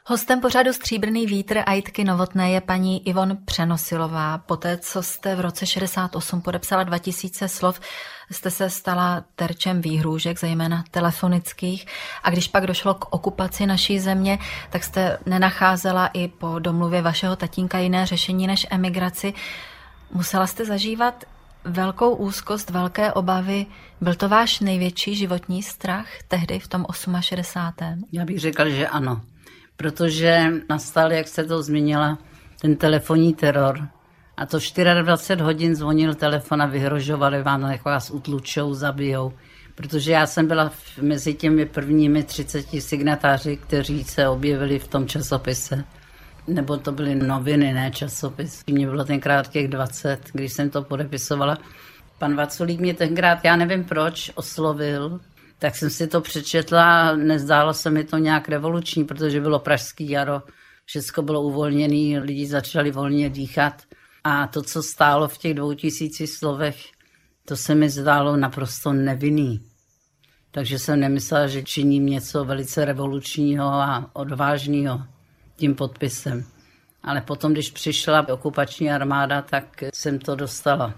Hostem 0.07 0.41
pořadu 0.41 0.73
Stříbrný 0.73 1.27
vítr 1.27 1.63
a 1.67 1.73
Jitky 1.73 2.05
Novotné 2.05 2.51
je 2.51 2.61
paní 2.61 3.09
Ivon 3.09 3.39
Přenosilová. 3.45 4.39
Poté, 4.39 4.77
co 4.77 5.03
jste 5.03 5.37
v 5.37 5.41
roce 5.41 5.67
68 5.67 6.41
podepsala 6.41 6.83
2000 6.83 7.49
slov, 7.49 7.81
jste 8.31 8.51
se 8.51 8.71
stala 8.71 9.25
terčem 9.37 9.81
výhrůžek, 9.81 10.41
zejména 10.41 10.85
telefonických. 10.91 11.87
A 12.23 12.31
když 12.31 12.49
pak 12.49 12.67
došlo 12.67 12.95
k 12.95 13.15
okupaci 13.15 13.67
naší 13.67 13.99
země, 14.01 14.39
tak 14.71 14.85
jste 14.85 15.19
nenacházela 15.27 16.07
i 16.07 16.29
po 16.29 16.59
domluvě 16.59 17.03
vašeho 17.03 17.37
tatínka 17.37 17.79
jiné 17.79 18.07
řešení 18.07 18.47
než 18.47 18.67
emigraci. 18.71 19.35
Musela 20.13 20.47
jste 20.47 20.65
zažívat 20.65 21.25
velkou 21.65 22.15
úzkost, 22.15 22.71
velké 22.71 23.13
obavy. 23.13 23.67
Byl 24.01 24.15
to 24.15 24.29
váš 24.29 24.61
největší 24.61 25.15
životní 25.15 25.63
strach 25.63 26.07
tehdy 26.29 26.59
v 26.59 26.69
tom 26.69 26.87
68. 27.21 28.05
Já 28.13 28.25
bych 28.25 28.41
řekl, 28.41 28.71
že 28.71 28.89
ano 28.89 29.21
protože 29.83 30.53
nastal, 30.69 31.13
jak 31.13 31.29
se 31.29 31.45
to 31.45 31.63
zmínila, 31.63 32.19
ten 32.61 32.77
telefonní 32.77 33.35
teror 33.35 33.89
A 34.37 34.47
to 34.47 34.59
24 34.59 35.43
hodin 35.43 35.75
zvonil 35.75 36.15
telefon 36.15 36.63
a 36.63 36.67
vyhrožovali 36.67 37.43
vám, 37.43 37.63
jak 37.63 37.85
vás 37.85 38.11
utlučou, 38.11 38.75
zabijou. 38.75 39.33
Protože 39.75 40.13
já 40.13 40.27
jsem 40.27 40.47
byla 40.47 40.71
mezi 41.01 41.35
těmi 41.35 41.67
prvními 41.67 42.23
30 42.23 42.67
signatáři, 42.79 43.57
kteří 43.57 44.05
se 44.05 44.29
objevili 44.29 44.79
v 44.79 44.89
tom 44.89 45.07
časopise. 45.07 45.85
Nebo 46.47 46.77
to 46.77 46.93
byly 46.93 47.15
noviny, 47.15 47.73
ne 47.73 47.91
časopis. 47.91 48.63
Mně 48.67 48.87
bylo 48.87 49.05
tenkrát 49.05 49.49
těch 49.49 49.69
20, 49.69 50.19
když 50.33 50.53
jsem 50.53 50.71
to 50.71 50.83
podepisovala. 50.83 51.59
Pan 52.19 52.37
Vaculík 52.37 52.81
mě 52.81 52.95
tenkrát, 52.95 53.45
já 53.45 53.57
nevím 53.57 53.85
proč, 53.85 54.31
oslovil, 54.35 55.21
tak 55.63 55.77
jsem 55.77 55.91
si 55.91 56.07
to 56.07 56.21
přečetla, 56.21 57.17
nezdálo 57.17 57.75
se 57.75 57.91
mi 57.91 58.05
to 58.05 58.19
nějak 58.19 58.49
revoluční, 58.49 59.05
protože 59.05 59.41
bylo 59.41 59.59
pražský 59.59 60.11
jaro, 60.11 60.43
všechno 60.85 61.23
bylo 61.23 61.43
uvolněné, 61.43 62.21
lidi 62.21 62.47
začali 62.47 62.91
volně 62.91 63.31
dýchat. 63.31 63.83
A 64.25 64.47
to, 64.47 64.63
co 64.63 64.83
stálo 64.83 65.29
v 65.29 65.39
těch 65.39 65.55
dvou 65.55 65.75
tisíci 65.75 66.27
slovech, 66.27 66.77
to 67.45 67.57
se 67.57 67.75
mi 67.75 67.91
zdálo 67.91 68.37
naprosto 68.37 68.93
nevinný. 68.93 69.61
Takže 70.51 70.79
jsem 70.79 71.01
nemyslela, 71.01 71.47
že 71.47 71.63
činím 71.63 72.07
něco 72.07 72.45
velice 72.45 72.85
revolučního 72.85 73.65
a 73.65 74.11
odvážného 74.13 75.03
tím 75.57 75.75
podpisem. 75.75 76.45
Ale 77.03 77.21
potom, 77.21 77.53
když 77.53 77.71
přišla 77.71 78.29
okupační 78.29 78.91
armáda, 78.91 79.43
tak 79.43 79.85
jsem 79.95 80.19
to 80.19 80.35
dostala. 80.35 80.95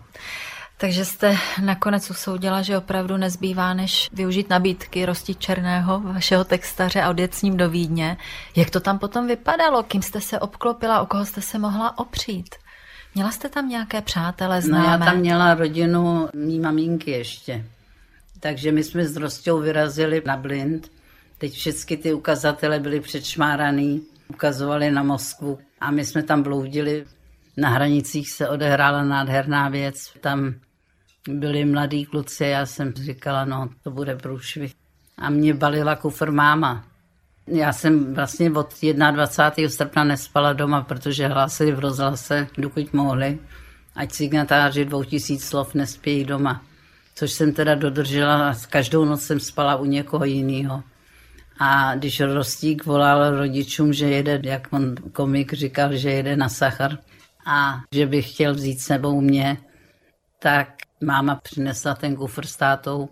Takže 0.77 1.05
jste 1.05 1.37
nakonec 1.63 2.11
usoudila, 2.11 2.63
že 2.63 2.79
opravdu 2.79 3.17
nezbývá, 3.17 3.75
než 3.75 4.11
využít 4.13 4.51
nabídky 4.51 5.07
Rosti 5.07 5.35
Černého, 5.35 6.01
vašeho 6.01 6.45
textaře 6.45 7.03
a 7.03 7.11
odjet 7.11 7.35
s 7.35 7.43
ním 7.43 7.57
do 7.57 7.71
Vídně. 7.71 8.17
Jak 8.57 8.71
to 8.71 8.81
tam 8.81 8.99
potom 8.99 9.27
vypadalo? 9.27 9.83
Kým 9.83 10.03
jste 10.03 10.21
se 10.21 10.41
obklopila? 10.41 11.01
O 11.01 11.07
koho 11.07 11.27
jste 11.27 11.41
se 11.41 11.59
mohla 11.59 11.99
opřít? 11.99 12.55
Měla 13.15 13.31
jste 13.31 13.49
tam 13.49 13.69
nějaké 13.69 14.01
přátelé, 14.01 14.63
známé? 14.63 14.85
No 14.87 14.93
já 14.93 14.99
tam 14.99 15.17
měla 15.19 15.55
rodinu 15.55 16.29
mý 16.35 16.61
maminky 16.61 17.11
ještě. 17.11 17.65
Takže 18.41 18.73
my 18.73 18.85
jsme 18.85 19.05
s 19.05 19.17
Rostou 19.17 19.59
vyrazili 19.61 20.23
na 20.27 20.37
blind. 20.37 20.91
Teď 21.39 21.53
všechny 21.53 21.97
ty 21.97 22.13
ukazatele 22.13 22.81
byly 22.81 23.01
předšmáraný, 23.01 24.03
ukazovali 24.29 24.91
na 24.91 25.03
Moskvu 25.03 25.59
a 25.81 25.91
my 25.91 26.05
jsme 26.05 26.23
tam 26.23 26.43
bloudili. 26.43 27.05
Na 27.57 27.69
hranicích 27.69 28.31
se 28.31 28.49
odehrála 28.49 29.05
nádherná 29.05 29.69
věc. 29.69 30.13
Tam 30.21 30.55
byli 31.29 31.65
mladí 31.65 32.05
kluci, 32.05 32.45
já 32.45 32.67
jsem 32.67 32.93
říkala, 32.93 33.45
no 33.45 33.69
to 33.83 33.91
bude 33.91 34.17
průšvih. 34.17 34.75
A 35.19 35.31
mě 35.31 35.55
balila 35.55 35.97
kufr 35.97 36.31
máma. 36.31 36.85
Já 37.47 37.73
jsem 37.73 38.15
vlastně 38.15 38.51
od 38.51 38.75
21. 39.11 39.71
srpna 39.71 40.05
nespala 40.05 40.53
doma, 40.53 40.83
protože 40.83 41.27
hlásili 41.27 41.73
v 41.73 41.79
rozhlase, 41.79 42.49
dokud 42.59 42.93
mohli, 42.93 43.39
ať 43.97 44.13
signatáři 44.13 44.85
2000 44.85 45.47
slov 45.47 45.75
nespějí 45.75 46.25
doma. 46.25 46.63
Což 47.15 47.33
jsem 47.33 47.53
teda 47.53 47.75
dodržela, 47.75 48.55
každou 48.71 49.05
noc 49.05 49.23
jsem 49.23 49.41
spala 49.41 49.77
u 49.77 49.85
někoho 49.85 50.25
jiného. 50.25 50.83
A 51.59 51.95
když 51.95 52.21
Rostík 52.21 52.87
volal 52.87 53.37
rodičům, 53.37 53.93
že 53.93 54.07
jede, 54.07 54.41
jak 54.43 54.69
on 54.71 54.95
komik 55.13 55.53
říkal, 55.53 55.97
že 55.97 56.11
jede 56.11 56.37
na 56.37 56.49
Sachar 56.49 56.99
a 57.47 57.81
že 57.95 58.07
by 58.07 58.23
chtěl 58.23 58.55
vzít 58.55 58.81
sebou 58.81 59.21
mě, 59.21 59.59
tak 60.39 60.69
máma 61.05 61.35
přinesla 61.35 61.95
ten 61.95 62.17
kufr 62.17 62.47
s 62.47 62.57
tátou 62.57 63.09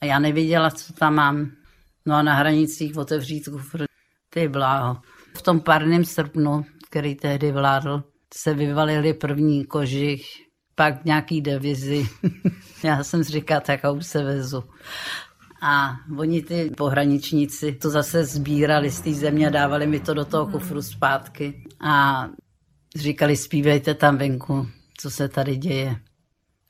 a 0.00 0.04
já 0.04 0.18
nevěděla, 0.18 0.70
co 0.70 0.92
tam 0.92 1.14
mám. 1.14 1.50
No 2.06 2.14
a 2.14 2.22
na 2.22 2.34
hranicích 2.34 2.96
otevřít 2.96 3.48
kufr, 3.48 3.84
ty 4.30 4.48
bláho. 4.48 4.96
V 5.36 5.42
tom 5.42 5.60
párném 5.60 6.04
srpnu, 6.04 6.64
který 6.90 7.14
tehdy 7.14 7.52
vládl, 7.52 8.02
se 8.34 8.54
vyvalili 8.54 9.14
první 9.14 9.64
kožich, 9.64 10.22
pak 10.74 11.04
nějaký 11.04 11.40
devizy. 11.40 12.08
Já 12.84 13.04
jsem 13.04 13.24
si 13.24 13.32
říkala, 13.32 13.60
tak 13.60 13.84
a 13.84 13.90
už 13.90 14.06
se 14.06 14.24
vezu. 14.24 14.64
A 15.62 15.96
oni 16.18 16.42
ty 16.42 16.70
pohraničníci 16.76 17.72
to 17.72 17.90
zase 17.90 18.24
sbírali 18.24 18.90
z 18.90 19.00
té 19.00 19.14
země 19.14 19.46
a 19.46 19.50
dávali 19.50 19.86
mi 19.86 20.00
to 20.00 20.14
do 20.14 20.24
toho 20.24 20.46
kufru 20.46 20.82
zpátky. 20.82 21.64
A 21.80 22.28
říkali, 23.00 23.36
zpívejte 23.36 23.94
tam 23.94 24.16
venku, 24.16 24.68
co 24.98 25.10
se 25.10 25.28
tady 25.28 25.56
děje. 25.56 25.96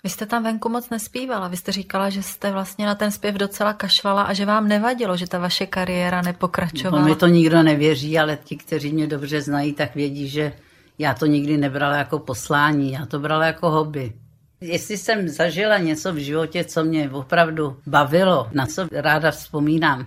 Vy 0.04 0.10
jste 0.10 0.26
tam 0.26 0.44
venku 0.44 0.68
moc 0.68 0.90
nespívala. 0.90 1.48
Vy 1.48 1.56
jste 1.56 1.72
říkala, 1.72 2.10
že 2.10 2.22
jste 2.22 2.50
vlastně 2.50 2.86
na 2.86 2.94
ten 2.94 3.10
zpěv 3.10 3.34
docela 3.34 3.72
kašlala 3.72 4.22
a 4.22 4.32
že 4.32 4.46
vám 4.46 4.68
nevadilo, 4.68 5.16
že 5.16 5.26
ta 5.26 5.38
vaše 5.38 5.66
kariéra 5.66 6.22
nepokračovala. 6.22 7.02
No, 7.02 7.08
mi 7.08 7.16
to 7.16 7.26
nikdo 7.26 7.62
nevěří, 7.62 8.18
ale 8.18 8.38
ti, 8.44 8.56
kteří 8.56 8.92
mě 8.92 9.06
dobře 9.06 9.42
znají, 9.42 9.72
tak 9.72 9.94
vědí, 9.94 10.28
že 10.28 10.52
já 10.98 11.14
to 11.14 11.26
nikdy 11.26 11.56
nebrala 11.56 11.96
jako 11.96 12.18
poslání, 12.18 12.92
já 12.92 13.06
to 13.06 13.18
brala 13.18 13.46
jako 13.46 13.70
hobby. 13.70 14.12
Jestli 14.60 14.98
jsem 14.98 15.28
zažila 15.28 15.78
něco 15.78 16.12
v 16.12 16.16
životě, 16.16 16.64
co 16.64 16.84
mě 16.84 17.10
opravdu 17.10 17.76
bavilo, 17.86 18.48
na 18.52 18.66
co 18.66 18.88
ráda 18.92 19.30
vzpomínám, 19.30 20.06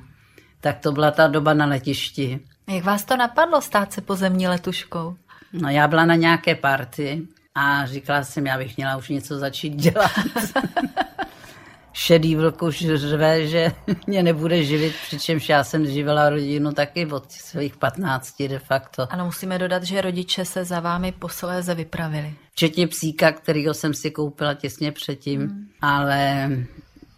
tak 0.61 0.79
to 0.79 0.91
byla 0.91 1.11
ta 1.11 1.27
doba 1.27 1.53
na 1.53 1.65
letišti. 1.65 2.39
Jak 2.67 2.83
vás 2.83 3.05
to 3.05 3.17
napadlo 3.17 3.61
stát 3.61 3.93
se 3.93 4.01
pozemní 4.01 4.47
letuškou? 4.47 5.15
No 5.53 5.69
já 5.69 5.87
byla 5.87 6.05
na 6.05 6.15
nějaké 6.15 6.55
party 6.55 7.21
a 7.55 7.85
říkala 7.85 8.23
jsem, 8.23 8.47
já 8.47 8.57
bych 8.57 8.77
měla 8.77 8.97
už 8.97 9.09
něco 9.09 9.37
začít 9.37 9.75
dělat. 9.75 10.11
Šedý 11.93 12.35
vlk 12.35 12.61
už 12.61 12.85
řve, 12.95 13.47
že 13.47 13.71
mě 14.07 14.23
nebude 14.23 14.63
živit, 14.63 14.95
přičemž 15.07 15.49
já 15.49 15.63
jsem 15.63 15.85
živila 15.85 16.29
rodinu 16.29 16.71
taky 16.71 17.05
od 17.05 17.31
svých 17.31 17.77
15 17.77 18.35
de 18.47 18.59
facto. 18.59 19.07
Ano, 19.13 19.25
musíme 19.25 19.59
dodat, 19.59 19.83
že 19.83 20.01
rodiče 20.01 20.45
se 20.45 20.65
za 20.65 20.79
vámi 20.79 21.11
posléze 21.11 21.75
vypravili. 21.75 22.33
Včetně 22.51 22.87
psíka, 22.87 23.31
kterýho 23.31 23.73
jsem 23.73 23.93
si 23.93 24.11
koupila 24.11 24.53
těsně 24.53 24.91
předtím, 24.91 25.41
hmm. 25.41 25.67
ale 25.81 26.49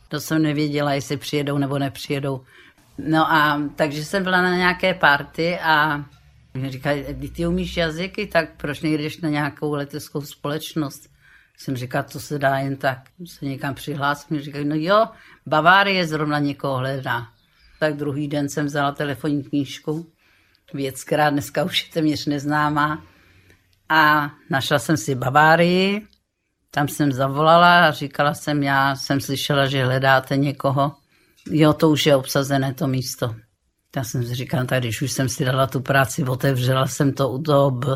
to 0.07 0.19
jsem 0.19 0.41
nevěděla, 0.41 0.93
jestli 0.93 1.17
přijedou 1.17 1.57
nebo 1.57 1.79
nepřijedou. 1.79 2.41
No 2.97 3.31
a 3.31 3.61
takže 3.75 4.05
jsem 4.05 4.23
byla 4.23 4.41
na 4.41 4.55
nějaké 4.55 4.93
party 4.93 5.59
a 5.59 6.05
mě 6.53 6.71
říkají, 6.71 7.05
ty 7.35 7.47
umíš 7.47 7.77
jazyky, 7.77 8.27
tak 8.27 8.49
proč 8.57 8.81
nejdeš 8.81 9.17
na 9.17 9.29
nějakou 9.29 9.73
leteckou 9.73 10.21
společnost? 10.21 11.09
Jsem 11.57 11.77
říkal, 11.77 12.03
to 12.03 12.19
se 12.19 12.39
dá 12.39 12.57
jen 12.57 12.75
tak, 12.75 12.97
se 13.25 13.45
někam 13.45 13.75
přihlásit. 13.75 14.29
Mě 14.29 14.41
říkají, 14.41 14.65
no 14.65 14.75
jo, 14.77 15.07
Bavárie 15.45 16.07
zrovna 16.07 16.39
někoho 16.39 16.77
hledá. 16.77 17.27
Tak 17.79 17.97
druhý 17.97 18.27
den 18.27 18.49
jsem 18.49 18.65
vzala 18.65 18.91
telefonní 18.91 19.43
knížku, 19.43 20.11
věc, 20.73 21.03
která 21.03 21.29
dneska 21.29 21.63
už 21.63 21.83
je 21.85 21.93
téměř 21.93 22.25
neznámá. 22.25 23.03
A 23.89 24.31
našla 24.49 24.79
jsem 24.79 24.97
si 24.97 25.15
Bavárii, 25.15 26.07
tam 26.71 26.87
jsem 26.87 27.11
zavolala 27.11 27.87
a 27.87 27.91
říkala 27.91 28.33
jsem, 28.33 28.63
já 28.63 28.95
jsem 28.95 29.21
slyšela, 29.21 29.67
že 29.67 29.85
hledáte 29.85 30.37
někoho. 30.37 30.95
Jo, 31.51 31.73
to 31.73 31.89
už 31.89 32.05
je 32.05 32.15
obsazené 32.15 32.73
to 32.73 32.87
místo. 32.87 33.35
Já 33.95 34.03
jsem 34.03 34.23
si 34.23 34.35
říkala, 34.35 34.65
tak 34.65 34.79
když 34.79 35.01
už 35.01 35.11
jsem 35.11 35.29
si 35.29 35.45
dala 35.45 35.67
tu 35.67 35.81
práci, 35.81 36.23
otevřela 36.23 36.87
jsem 36.87 37.13
to 37.13 37.29
u 37.29 37.41
toho 37.41 37.71
B, 37.71 37.87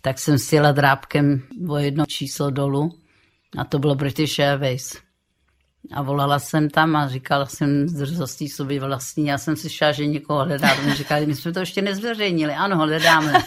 tak 0.00 0.18
jsem 0.18 0.38
si 0.38 0.54
jela 0.54 0.72
drábkem 0.72 1.42
o 1.68 1.78
jedno 1.78 2.06
číslo 2.06 2.50
dolů 2.50 2.98
a 3.58 3.64
to 3.64 3.78
bylo 3.78 3.94
British 3.94 4.38
Airways. 4.38 5.02
A 5.94 6.02
volala 6.02 6.38
jsem 6.38 6.70
tam 6.70 6.96
a 6.96 7.08
říkala 7.08 7.46
jsem 7.46 7.88
z 7.88 7.92
drzostí 7.92 8.48
sobě 8.48 8.80
vlastní. 8.80 9.26
Já 9.26 9.38
jsem 9.38 9.56
si 9.56 9.70
šla, 9.70 9.92
že 9.92 10.06
někoho 10.06 10.44
hledá. 10.44 10.74
Oni 10.74 10.94
říkali, 10.94 11.26
my 11.26 11.34
jsme 11.34 11.52
to 11.52 11.60
ještě 11.60 11.82
nezveřejnili. 11.82 12.54
Ano, 12.54 12.76
hledáme. 12.76 13.32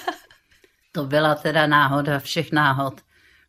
To 0.92 1.06
byla 1.06 1.36
teda 1.36 1.68
náhoda 1.68 2.20
všech 2.20 2.52
náhod, 2.52 3.02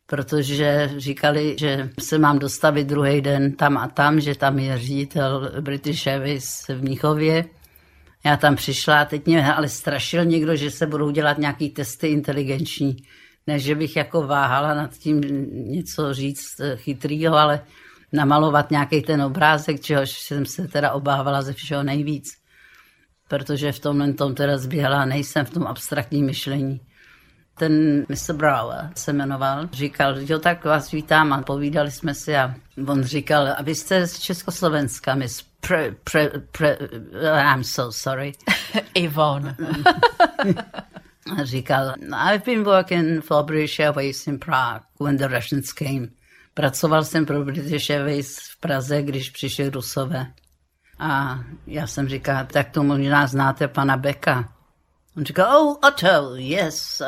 protože 0.06 0.90
říkali, 0.96 1.56
že 1.58 1.90
se 2.00 2.18
mám 2.18 2.38
dostavit 2.38 2.86
druhý 2.86 3.20
den 3.20 3.52
tam 3.52 3.78
a 3.78 3.88
tam, 3.88 4.20
že 4.20 4.34
tam 4.34 4.58
je 4.58 4.78
ředitel 4.78 5.52
British 5.60 6.06
Airways 6.06 6.68
v 6.68 6.82
Mnichově 6.82 7.44
já 8.26 8.36
tam 8.36 8.56
přišla 8.56 9.00
a 9.00 9.04
teď 9.04 9.26
mě 9.26 9.54
ale 9.54 9.68
strašil 9.68 10.24
někdo, 10.24 10.56
že 10.56 10.70
se 10.70 10.86
budou 10.86 11.10
dělat 11.10 11.38
nějaký 11.38 11.70
testy 11.70 12.08
inteligenční. 12.08 12.96
Ne, 13.46 13.58
že 13.58 13.74
bych 13.74 13.96
jako 13.96 14.26
váhala 14.26 14.74
nad 14.74 14.94
tím 14.98 15.20
něco 15.70 16.14
říct 16.14 16.60
eh, 16.60 16.76
chytrýho, 16.76 17.34
ale 17.36 17.60
namalovat 18.12 18.70
nějaký 18.70 19.02
ten 19.02 19.22
obrázek, 19.22 19.80
čehož 19.80 20.10
jsem 20.10 20.46
se 20.46 20.68
teda 20.68 20.92
obávala 20.92 21.42
ze 21.42 21.52
všeho 21.52 21.82
nejvíc. 21.82 22.28
Protože 23.28 23.72
v 23.72 23.78
tomhle 23.78 24.12
tom 24.12 24.34
teda 24.34 24.58
zběhla, 24.58 25.04
nejsem 25.04 25.46
v 25.46 25.50
tom 25.50 25.66
abstraktním 25.66 26.26
myšlení. 26.26 26.80
Ten 27.58 28.00
Mr. 28.08 28.32
Brower 28.32 28.90
se 28.94 29.12
jmenoval, 29.12 29.68
říkal, 29.72 30.14
jo, 30.18 30.38
tak 30.38 30.64
vás 30.64 30.90
vítám 30.90 31.32
a 31.32 31.42
povídali 31.42 31.90
jsme 31.90 32.14
si 32.14 32.36
a 32.36 32.54
on 32.86 33.04
říkal, 33.04 33.48
a 33.56 33.62
vy 33.62 33.74
jste 33.74 34.06
z 34.06 34.18
Československa, 34.18 35.14
Miss 35.14 35.42
pre, 35.66 35.90
pre, 36.04 36.28
pre, 36.52 36.76
I'm 37.22 37.64
so 37.64 37.90
sorry. 37.90 38.34
Yvonne. 38.94 39.56
a 41.38 41.44
říkal, 41.44 41.94
I've 42.12 42.44
been 42.44 42.64
working 42.64 43.20
for 43.20 43.42
British 43.42 43.80
Airways 43.80 44.26
in 44.26 44.38
Prague 44.38 44.82
when 45.00 45.16
the 45.16 45.28
Russians 45.28 45.72
came. 45.72 46.08
Pracoval 46.54 47.04
jsem 47.04 47.26
pro 47.26 47.44
British 47.44 47.90
Airways 47.90 48.38
v 48.38 48.60
Praze, 48.60 49.02
když 49.02 49.30
přišli 49.30 49.70
Rusové. 49.70 50.26
A 50.98 51.40
já 51.66 51.86
jsem 51.86 52.08
říkal, 52.08 52.46
tak 52.46 52.70
to 52.70 52.82
možná 52.82 53.26
znáte 53.26 53.68
pana 53.68 53.96
Beka. 53.96 54.52
On 55.16 55.24
říkal, 55.24 55.56
oh, 55.56 55.76
Otto, 55.88 56.34
yes, 56.36 57.02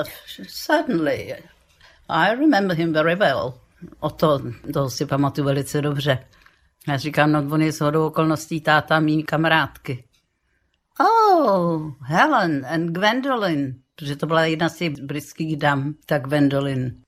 certainly. 0.49 1.35
I 2.09 2.35
remember 2.35 2.77
him 2.77 2.93
very 2.93 3.15
well. 3.15 3.55
O 4.01 4.11
to, 4.11 4.41
to 4.73 4.91
si 4.91 5.07
pamatuju 5.07 5.47
velice 5.47 5.83
dobře. 5.83 6.19
Já 6.89 6.97
říkám, 6.97 7.33
no 7.33 7.47
on 7.51 7.63
je 7.63 7.73
shodou 7.73 8.07
okolností 8.07 8.61
táta 8.61 9.01
mý 9.01 9.23
kamarádky. 9.23 10.05
Oh, 11.01 11.93
Helen 12.01 12.67
and 12.67 12.87
Gwendolyn, 12.87 13.75
protože 13.95 14.17
to 14.17 14.27
byla 14.27 14.45
jedna 14.45 14.69
z 14.69 14.77
těch 14.77 14.93
britských 14.93 15.57
dam, 15.57 15.95
tak 16.07 16.23
Gwendolyn. 16.23 17.03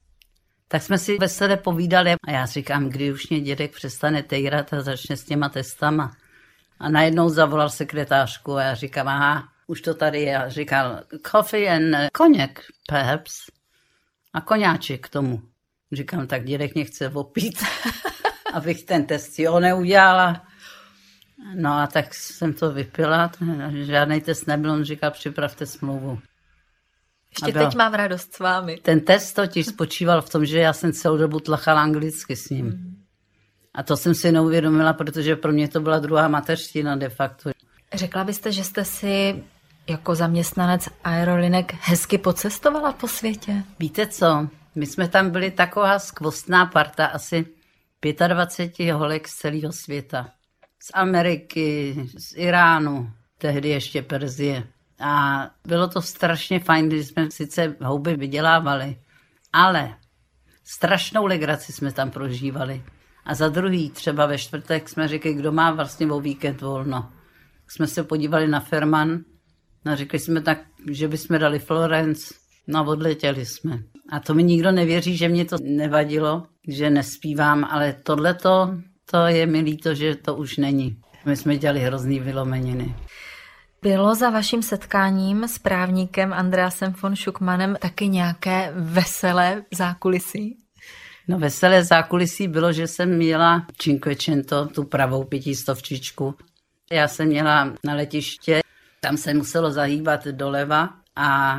Tak 0.69 0.83
jsme 0.83 0.99
si 0.99 1.19
veselé 1.19 1.57
povídali 1.57 2.15
a 2.27 2.31
já 2.31 2.47
říkám, 2.47 2.89
kdy 2.89 3.13
už 3.13 3.29
mě 3.29 3.41
dědek 3.41 3.75
přestane 3.75 4.23
tejrat 4.23 4.73
a 4.73 4.83
začne 4.83 5.17
s 5.17 5.25
těma 5.25 5.49
testama. 5.49 6.17
A 6.79 6.89
najednou 6.89 7.29
zavolal 7.29 7.69
sekretářku 7.69 8.55
a 8.55 8.63
já 8.63 8.75
říkám, 8.75 9.09
aha, 9.09 9.49
už 9.67 9.81
to 9.81 9.95
tady 9.95 10.21
je. 10.21 10.39
A 10.39 10.49
říkal, 10.49 11.01
coffee 11.31 11.69
and 11.69 12.11
cognac, 12.17 12.51
perhaps. 12.89 13.51
A 14.33 14.41
koňáček 14.41 15.07
k 15.07 15.09
tomu. 15.09 15.43
Říkám, 15.93 16.27
tak 16.27 16.45
dědek 16.45 16.75
mě 16.75 16.85
chce 16.85 17.09
opít, 17.09 17.65
abych 18.51 18.85
ten 18.85 19.05
test 19.05 19.39
jo 19.39 19.61
neudělala. 19.61 20.43
No 21.55 21.73
a 21.73 21.87
tak 21.87 22.15
jsem 22.15 22.53
to 22.53 22.73
vypila, 22.73 23.31
žádný 23.73 24.21
test 24.21 24.47
nebyl, 24.47 24.73
on 24.73 24.85
říkal, 24.85 25.11
připravte 25.11 25.67
smlouvu. 25.67 26.19
Ještě 27.31 27.59
teď 27.59 27.75
mám 27.75 27.95
radost 27.95 28.35
s 28.35 28.39
vámi. 28.39 28.79
Ten 28.83 29.01
test 29.01 29.33
totiž 29.33 29.67
spočíval 29.67 30.23
v 30.23 30.31
tom, 30.31 30.45
že 30.45 30.59
já 30.59 30.73
jsem 30.73 30.93
celou 30.93 31.17
dobu 31.17 31.41
tlachala 31.41 31.83
anglicky 31.83 32.37
s 32.37 32.51
ním. 32.51 32.67
Hmm. 32.67 32.97
A 33.75 33.83
to 33.83 33.97
jsem 33.97 34.15
si 34.15 34.33
neuvědomila, 34.33 34.93
protože 34.93 35.37
pro 35.37 35.53
mě 35.53 35.69
to 35.69 35.81
byla 35.81 35.99
druhá 35.99 36.29
mateřština 36.29 36.97
de 36.97 37.09
facto. 37.09 37.51
Řekla 37.95 38.25
byste, 38.25 38.53
že 38.53 38.65
jste 38.65 38.85
si 38.85 39.45
jako 39.89 40.15
zaměstnanec 40.15 40.89
aerolinek 41.05 41.75
hezky 41.81 42.19
pocestovala 42.19 42.93
po 42.93 43.09
světě? 43.09 43.65
Víte 43.79 44.07
co, 44.07 44.49
my 44.75 44.87
jsme 44.87 45.09
tam 45.09 45.31
byli 45.31 45.51
taková 45.51 45.99
skvostná 45.99 46.67
parta, 46.67 47.07
asi 47.07 47.47
25 48.03 48.93
holek 48.93 49.29
z 49.29 49.35
celého 49.35 49.73
světa. 49.73 50.31
Z 50.83 50.91
Ameriky, 50.95 51.97
z 52.19 52.37
Iránu, 52.37 53.13
tehdy 53.39 53.69
ještě 53.69 54.03
Perzie. 54.03 54.65
A 55.01 55.47
bylo 55.67 55.89
to 55.89 56.03
strašně 56.03 56.61
fajn, 56.61 56.89
když 56.89 57.07
jsme 57.07 57.31
sice 57.31 57.77
houby 57.81 58.17
vydělávali, 58.17 58.97
ale 59.53 59.97
strašnou 60.65 61.27
legraci 61.27 61.73
jsme 61.73 61.93
tam 61.93 62.11
prožívali. 62.11 62.85
A 63.25 63.35
za 63.35 63.49
druhý, 63.49 63.91
třeba 63.91 64.27
ve 64.27 64.39
čtvrtek 64.39 64.89
jsme 64.89 65.09
řekli, 65.09 65.35
kdo 65.35 65.53
má 65.53 65.73
vlastně 65.73 66.13
o 66.13 66.21
víkend 66.21 66.61
volno. 66.61 67.13
Jsme 67.69 67.87
se 67.87 68.05
podívali 68.05 68.49
na 68.49 68.61
Ferman, 68.61 69.19
no 69.85 69.97
řekli 69.97 70.19
jsme 70.19 70.41
tak, 70.41 70.59
že 70.91 71.09
bychom 71.09 71.39
dali 71.39 71.59
Florence, 71.59 72.35
no 72.67 72.79
a 72.79 72.83
odletěli 72.83 73.47
jsme. 73.47 73.83
A 74.11 74.21
to 74.21 74.35
mi 74.35 74.43
nikdo 74.43 74.73
nevěří, 74.73 75.17
že 75.17 75.29
mě 75.29 75.45
to 75.45 75.57
nevadilo, 75.63 76.47
že 76.69 76.91
nespívám, 76.91 77.65
ale 77.65 77.93
tohleto, 77.93 78.75
to 79.11 79.27
je 79.27 79.47
mi 79.47 79.61
líto, 79.61 79.95
že 79.95 80.17
to 80.17 80.35
už 80.35 80.57
není. 80.57 80.97
My 81.25 81.37
jsme 81.37 81.57
dělali 81.57 81.81
hrozný 81.81 82.21
vylomeniny. 82.21 82.95
Bylo 83.83 84.15
za 84.15 84.31
vaším 84.31 84.63
setkáním 84.63 85.45
s 85.45 85.59
právníkem 85.59 86.33
Andreasem 86.33 86.95
von 87.03 87.17
Schuckmanem 87.17 87.77
taky 87.81 88.09
nějaké 88.09 88.73
veselé 88.77 89.63
zákulisí? 89.75 90.57
No 91.29 91.39
veselé 91.39 91.85
zákulisí 91.85 92.49
bylo, 92.49 92.73
že 92.73 92.87
jsem 92.87 93.17
měla 93.17 93.67
Cinquecento, 93.79 94.67
tu 94.67 94.85
pravou 94.85 95.25
pětistovčičku. 95.25 96.35
Já 96.93 97.09
jsem 97.09 97.29
měla 97.29 97.73
na 97.85 97.95
letiště, 97.95 98.61
tam 99.01 99.17
se 99.17 99.35
muselo 99.35 99.71
zahýbat 99.71 100.25
doleva 100.27 100.89
a 101.17 101.59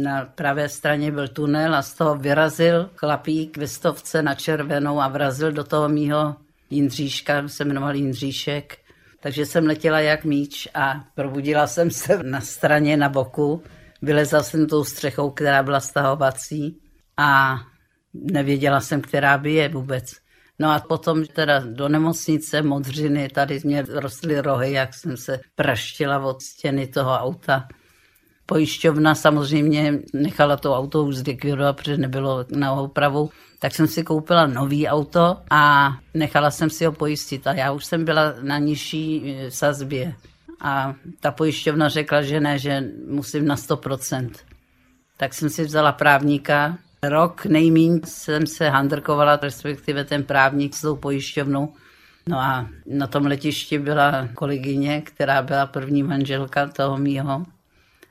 na 0.00 0.24
pravé 0.24 0.68
straně 0.68 1.12
byl 1.12 1.28
tunel 1.28 1.74
a 1.74 1.82
z 1.82 1.94
toho 1.94 2.16
vyrazil 2.16 2.90
chlapík 2.96 3.56
ve 3.56 3.66
stovce 3.66 4.22
na 4.22 4.34
červenou 4.34 5.00
a 5.00 5.08
vrazil 5.08 5.52
do 5.52 5.64
toho 5.64 5.88
mýho 5.88 6.36
Jindříška, 6.70 7.48
se 7.48 7.64
jmenoval 7.64 7.94
Jindříšek. 7.94 8.78
Takže 9.20 9.46
jsem 9.46 9.66
letěla 9.66 10.00
jak 10.00 10.24
míč 10.24 10.68
a 10.74 11.04
probudila 11.14 11.66
jsem 11.66 11.90
se 11.90 12.22
na 12.22 12.40
straně 12.40 12.96
na 12.96 13.08
boku. 13.08 13.62
Vylezla 14.02 14.42
jsem 14.42 14.66
tou 14.66 14.84
střechou, 14.84 15.30
která 15.30 15.62
byla 15.62 15.80
stahovací 15.80 16.80
a 17.16 17.56
nevěděla 18.14 18.80
jsem, 18.80 19.00
která 19.00 19.38
by 19.38 19.52
je 19.52 19.68
vůbec. 19.68 20.04
No 20.58 20.70
a 20.70 20.80
potom 20.80 21.26
teda 21.26 21.58
do 21.58 21.88
nemocnice 21.88 22.62
Modřiny, 22.62 23.28
tady 23.28 23.60
mě 23.64 23.84
rostly 23.88 24.40
rohy, 24.40 24.72
jak 24.72 24.94
jsem 24.94 25.16
se 25.16 25.40
praštila 25.54 26.18
od 26.18 26.42
stěny 26.42 26.86
toho 26.86 27.12
auta. 27.12 27.68
Pojišťovna 28.46 29.14
samozřejmě 29.14 29.98
nechala 30.12 30.56
to 30.56 30.76
auto 30.76 31.04
už 31.04 31.16
zlikvidovat, 31.16 31.76
protože 31.76 31.96
nebylo 31.96 32.44
na 32.50 32.72
opravu. 32.72 33.30
Tak 33.58 33.74
jsem 33.74 33.86
si 33.86 34.02
koupila 34.02 34.46
nový 34.46 34.88
auto 34.88 35.36
a 35.50 35.92
nechala 36.14 36.50
jsem 36.50 36.70
si 36.70 36.84
ho 36.84 36.92
pojistit. 36.92 37.46
A 37.46 37.52
já 37.52 37.72
už 37.72 37.84
jsem 37.84 38.04
byla 38.04 38.34
na 38.42 38.58
nižší 38.58 39.22
e, 39.26 39.50
sazbě. 39.50 40.14
A 40.60 40.94
ta 41.20 41.30
pojišťovna 41.30 41.88
řekla, 41.88 42.22
že 42.22 42.40
ne, 42.40 42.58
že 42.58 42.84
musím 43.08 43.46
na 43.46 43.56
100%. 43.56 44.30
Tak 45.16 45.34
jsem 45.34 45.50
si 45.50 45.64
vzala 45.64 45.92
právníka, 45.92 46.78
Rok 47.08 47.46
nejmíň 47.46 48.00
jsem 48.04 48.46
se 48.46 48.68
handrkovala, 48.68 49.36
respektive 49.42 50.04
ten 50.04 50.22
právník 50.22 50.74
s 50.74 50.80
tou 50.80 50.96
pojišťovnou. 50.96 51.72
No 52.28 52.38
a 52.38 52.66
na 52.86 53.06
tom 53.06 53.26
letišti 53.26 53.78
byla 53.78 54.28
kolegyně, 54.34 55.00
která 55.00 55.42
byla 55.42 55.66
první 55.66 56.02
manželka 56.02 56.66
toho 56.66 56.98
mýho 56.98 57.46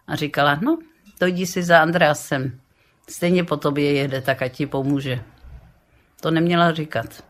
a 0.07 0.15
říkala, 0.15 0.59
no, 0.61 0.77
to 1.19 1.25
jdi 1.25 1.45
si 1.45 1.63
za 1.63 1.79
Andreasem. 1.79 2.59
Stejně 3.09 3.43
po 3.43 3.57
tobě 3.57 3.93
jede, 3.93 4.21
tak 4.21 4.41
ať 4.41 4.55
ti 4.55 4.65
pomůže. 4.65 5.23
To 6.21 6.31
neměla 6.31 6.73
říkat, 6.73 7.23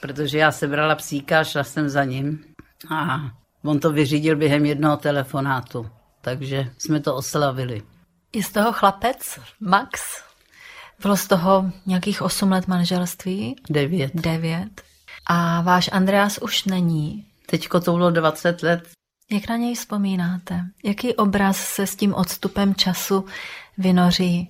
protože 0.00 0.38
já 0.38 0.52
sebrala 0.52 0.94
psíka, 0.94 1.44
šla 1.44 1.64
jsem 1.64 1.88
za 1.88 2.04
ním 2.04 2.44
a 2.90 3.20
on 3.64 3.80
to 3.80 3.92
vyřídil 3.92 4.36
během 4.36 4.66
jednoho 4.66 4.96
telefonátu, 4.96 5.90
takže 6.20 6.70
jsme 6.78 7.00
to 7.00 7.14
oslavili. 7.14 7.82
Je 8.34 8.42
z 8.42 8.52
toho 8.52 8.72
chlapec, 8.72 9.38
Max? 9.60 10.00
Bylo 11.02 11.16
z 11.16 11.26
toho 11.26 11.72
nějakých 11.86 12.22
8 12.22 12.52
let 12.52 12.68
manželství? 12.68 13.56
Devět. 13.70 14.10
Devět. 14.14 14.82
A 15.26 15.60
váš 15.60 15.90
Andreas 15.92 16.38
už 16.38 16.64
není. 16.64 17.26
Teďko 17.46 17.80
to 17.80 17.92
bylo 17.92 18.10
20 18.10 18.62
let. 18.62 18.95
Jak 19.30 19.48
na 19.48 19.56
něj 19.56 19.74
vzpomínáte? 19.74 20.60
Jaký 20.84 21.14
obraz 21.14 21.56
se 21.56 21.86
s 21.86 21.96
tím 21.96 22.14
odstupem 22.14 22.74
času 22.74 23.24
vynoří? 23.78 24.48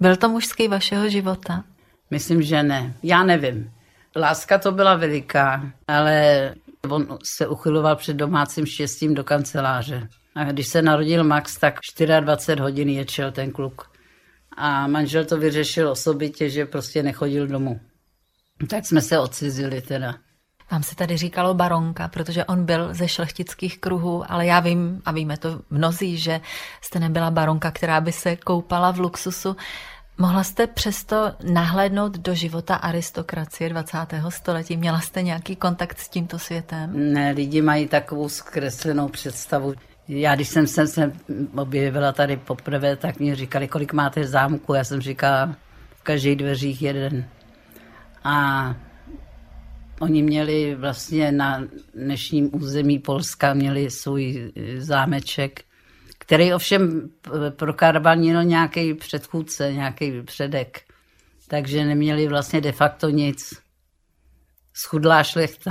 Byl 0.00 0.16
to 0.16 0.28
mužský 0.28 0.68
vašeho 0.68 1.08
života? 1.08 1.64
Myslím, 2.10 2.42
že 2.42 2.62
ne. 2.62 2.94
Já 3.02 3.22
nevím. 3.22 3.72
Láska 4.16 4.58
to 4.58 4.72
byla 4.72 4.96
veliká, 4.96 5.72
ale 5.88 6.54
on 6.88 7.18
se 7.24 7.46
uchyloval 7.46 7.96
před 7.96 8.16
domácím 8.16 8.66
štěstím 8.66 9.14
do 9.14 9.24
kanceláře. 9.24 10.08
A 10.34 10.44
když 10.44 10.66
se 10.66 10.82
narodil 10.82 11.24
Max, 11.24 11.58
tak 11.58 11.78
24 12.20 12.60
hodin 12.60 12.88
ječel 12.88 13.32
ten 13.32 13.50
kluk. 13.50 13.90
A 14.56 14.86
manžel 14.86 15.24
to 15.24 15.38
vyřešil 15.38 15.88
osobitě, 15.88 16.50
že 16.50 16.66
prostě 16.66 17.02
nechodil 17.02 17.46
domů. 17.46 17.80
Tak 18.68 18.86
jsme 18.86 19.00
se 19.00 19.18
odcizili 19.18 19.82
teda. 19.82 20.14
Vám 20.74 20.82
se 20.82 20.96
tady 20.96 21.16
říkalo 21.16 21.54
baronka, 21.54 22.08
protože 22.08 22.44
on 22.44 22.64
byl 22.64 22.94
ze 22.94 23.08
šlechtických 23.08 23.78
kruhů, 23.78 24.24
ale 24.32 24.46
já 24.46 24.60
vím, 24.60 25.02
a 25.04 25.12
víme 25.12 25.36
to 25.36 25.60
mnozí, 25.70 26.18
že 26.18 26.40
jste 26.80 27.00
nebyla 27.00 27.30
baronka, 27.30 27.70
která 27.70 28.00
by 28.00 28.12
se 28.12 28.36
koupala 28.36 28.90
v 28.90 28.98
luxusu. 28.98 29.56
Mohla 30.18 30.44
jste 30.44 30.66
přesto 30.66 31.32
nahlédnout 31.52 32.18
do 32.18 32.34
života 32.34 32.74
aristokracie 32.74 33.70
20. 33.70 33.98
století? 34.28 34.76
Měla 34.76 35.00
jste 35.00 35.22
nějaký 35.22 35.56
kontakt 35.56 35.98
s 35.98 36.08
tímto 36.08 36.38
světem? 36.38 37.12
Ne, 37.12 37.30
lidi 37.30 37.62
mají 37.62 37.88
takovou 37.88 38.28
zkreslenou 38.28 39.08
představu. 39.08 39.74
Já, 40.08 40.34
když 40.34 40.48
jsem 40.48 40.66
se 40.66 41.12
objevila 41.56 42.12
tady 42.12 42.36
poprvé, 42.36 42.96
tak 42.96 43.18
mě 43.18 43.36
říkali, 43.36 43.68
kolik 43.68 43.92
máte 43.92 44.26
zámku. 44.26 44.74
Já 44.74 44.84
jsem 44.84 45.00
říkala, 45.00 45.54
v 45.96 46.02
každých 46.02 46.36
dveřích 46.36 46.82
jeden. 46.82 47.24
A 48.24 48.74
oni 50.00 50.22
měli 50.22 50.74
vlastně 50.74 51.32
na 51.32 51.64
dnešním 51.94 52.50
území 52.52 52.98
Polska 52.98 53.54
měli 53.54 53.90
svůj 53.90 54.52
zámeček, 54.78 55.64
který 56.18 56.54
ovšem 56.54 57.10
pro 57.50 57.74
Karbanino 57.74 58.42
nějaký 58.42 58.94
předchůdce, 58.94 59.72
nějaký 59.72 60.22
předek. 60.22 60.80
Takže 61.48 61.84
neměli 61.84 62.28
vlastně 62.28 62.60
de 62.60 62.72
facto 62.72 63.08
nic. 63.08 63.54
Schudlá 64.74 65.22
šlechta. 65.22 65.70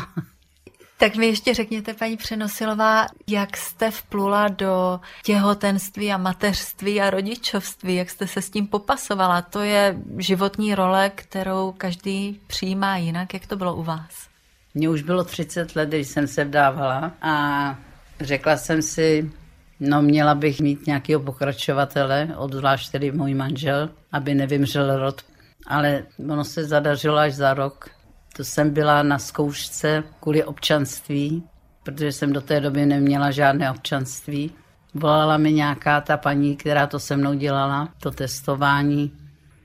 Tak 1.03 1.15
mi 1.15 1.25
ještě 1.25 1.53
řekněte, 1.53 1.93
paní 1.93 2.17
Přenosilová, 2.17 3.05
jak 3.27 3.57
jste 3.57 3.91
vplula 3.91 4.47
do 4.47 4.99
těhotenství 5.23 6.11
a 6.11 6.17
mateřství 6.17 7.01
a 7.01 7.09
rodičovství, 7.09 7.95
jak 7.95 8.09
jste 8.09 8.27
se 8.27 8.41
s 8.41 8.49
tím 8.49 8.67
popasovala? 8.67 9.41
To 9.41 9.59
je 9.59 9.97
životní 10.17 10.75
role, 10.75 11.11
kterou 11.15 11.71
každý 11.77 12.39
přijímá 12.47 12.97
jinak. 12.97 13.33
Jak 13.33 13.47
to 13.47 13.55
bylo 13.55 13.75
u 13.75 13.83
vás? 13.83 14.27
Mně 14.73 14.89
už 14.89 15.01
bylo 15.01 15.23
30 15.23 15.75
let, 15.75 15.89
když 15.89 16.07
jsem 16.07 16.27
se 16.27 16.43
vdávala 16.43 17.11
a 17.21 17.75
řekla 18.21 18.57
jsem 18.57 18.81
si, 18.81 19.31
no 19.79 20.01
měla 20.01 20.35
bych 20.35 20.61
mít 20.61 20.87
nějakého 20.87 21.21
pokračovatele, 21.21 22.29
obzvlášť 22.37 22.91
tedy 22.91 23.11
můj 23.11 23.33
manžel, 23.33 23.89
aby 24.11 24.35
nevymřel 24.35 24.99
rod. 24.99 25.21
ale 25.67 26.03
ono 26.29 26.43
se 26.43 26.65
zadařilo 26.65 27.17
až 27.17 27.33
za 27.33 27.53
rok. 27.53 27.89
To 28.35 28.43
jsem 28.43 28.69
byla 28.69 29.03
na 29.03 29.19
zkoušce 29.19 30.03
kvůli 30.19 30.43
občanství, 30.43 31.43
protože 31.83 32.11
jsem 32.11 32.33
do 32.33 32.41
té 32.41 32.59
doby 32.59 32.85
neměla 32.85 33.31
žádné 33.31 33.71
občanství. 33.71 34.51
Volala 34.93 35.37
mi 35.37 35.53
nějaká 35.53 36.01
ta 36.01 36.17
paní, 36.17 36.57
která 36.57 36.87
to 36.87 36.99
se 36.99 37.17
mnou 37.17 37.33
dělala, 37.33 37.89
to 37.99 38.11
testování, 38.11 39.11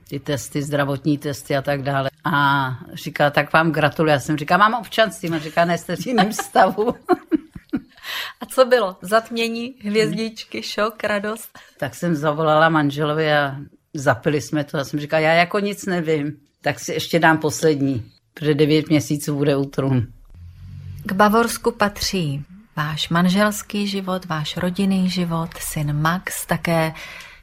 ty 0.09 0.19
testy, 0.19 0.61
zdravotní 0.61 1.17
testy 1.17 1.57
a 1.57 1.61
tak 1.61 1.81
dále. 1.83 2.09
A 2.23 2.69
říká, 2.93 3.29
tak 3.29 3.53
vám 3.53 3.71
gratuluji. 3.71 4.11
Já 4.11 4.19
jsem 4.19 4.37
říká, 4.37 4.57
mám 4.57 4.73
občanství. 4.73 5.29
A 5.29 5.39
říká, 5.39 5.65
ne, 5.65 5.77
jste 5.77 5.95
v 5.95 6.07
jiném 6.07 6.33
stavu. 6.47 6.95
A 8.41 8.45
co 8.45 8.65
bylo? 8.65 8.97
Zatmění, 9.01 9.75
hvězdičky, 9.83 10.63
šok, 10.63 11.03
radost? 11.03 11.59
Tak 11.77 11.95
jsem 11.95 12.15
zavolala 12.15 12.69
manželovi 12.69 13.33
a 13.33 13.55
zapili 13.93 14.41
jsme 14.41 14.63
to. 14.63 14.77
A 14.77 14.83
jsem 14.83 14.99
říkala, 14.99 15.19
já 15.19 15.33
jako 15.33 15.59
nic 15.59 15.85
nevím, 15.85 16.37
tak 16.61 16.79
si 16.79 16.93
ještě 16.93 17.19
dám 17.19 17.37
poslední, 17.37 18.11
protože 18.39 18.53
devět 18.53 18.89
měsíců 18.89 19.35
bude 19.35 19.57
útrum. 19.57 20.07
K 21.05 21.11
Bavorsku 21.11 21.71
patří 21.71 22.45
váš 22.75 23.09
manželský 23.09 23.87
život, 23.87 24.25
váš 24.25 24.57
rodinný 24.57 25.09
život, 25.09 25.49
syn 25.59 26.01
Max, 26.01 26.45
také 26.45 26.93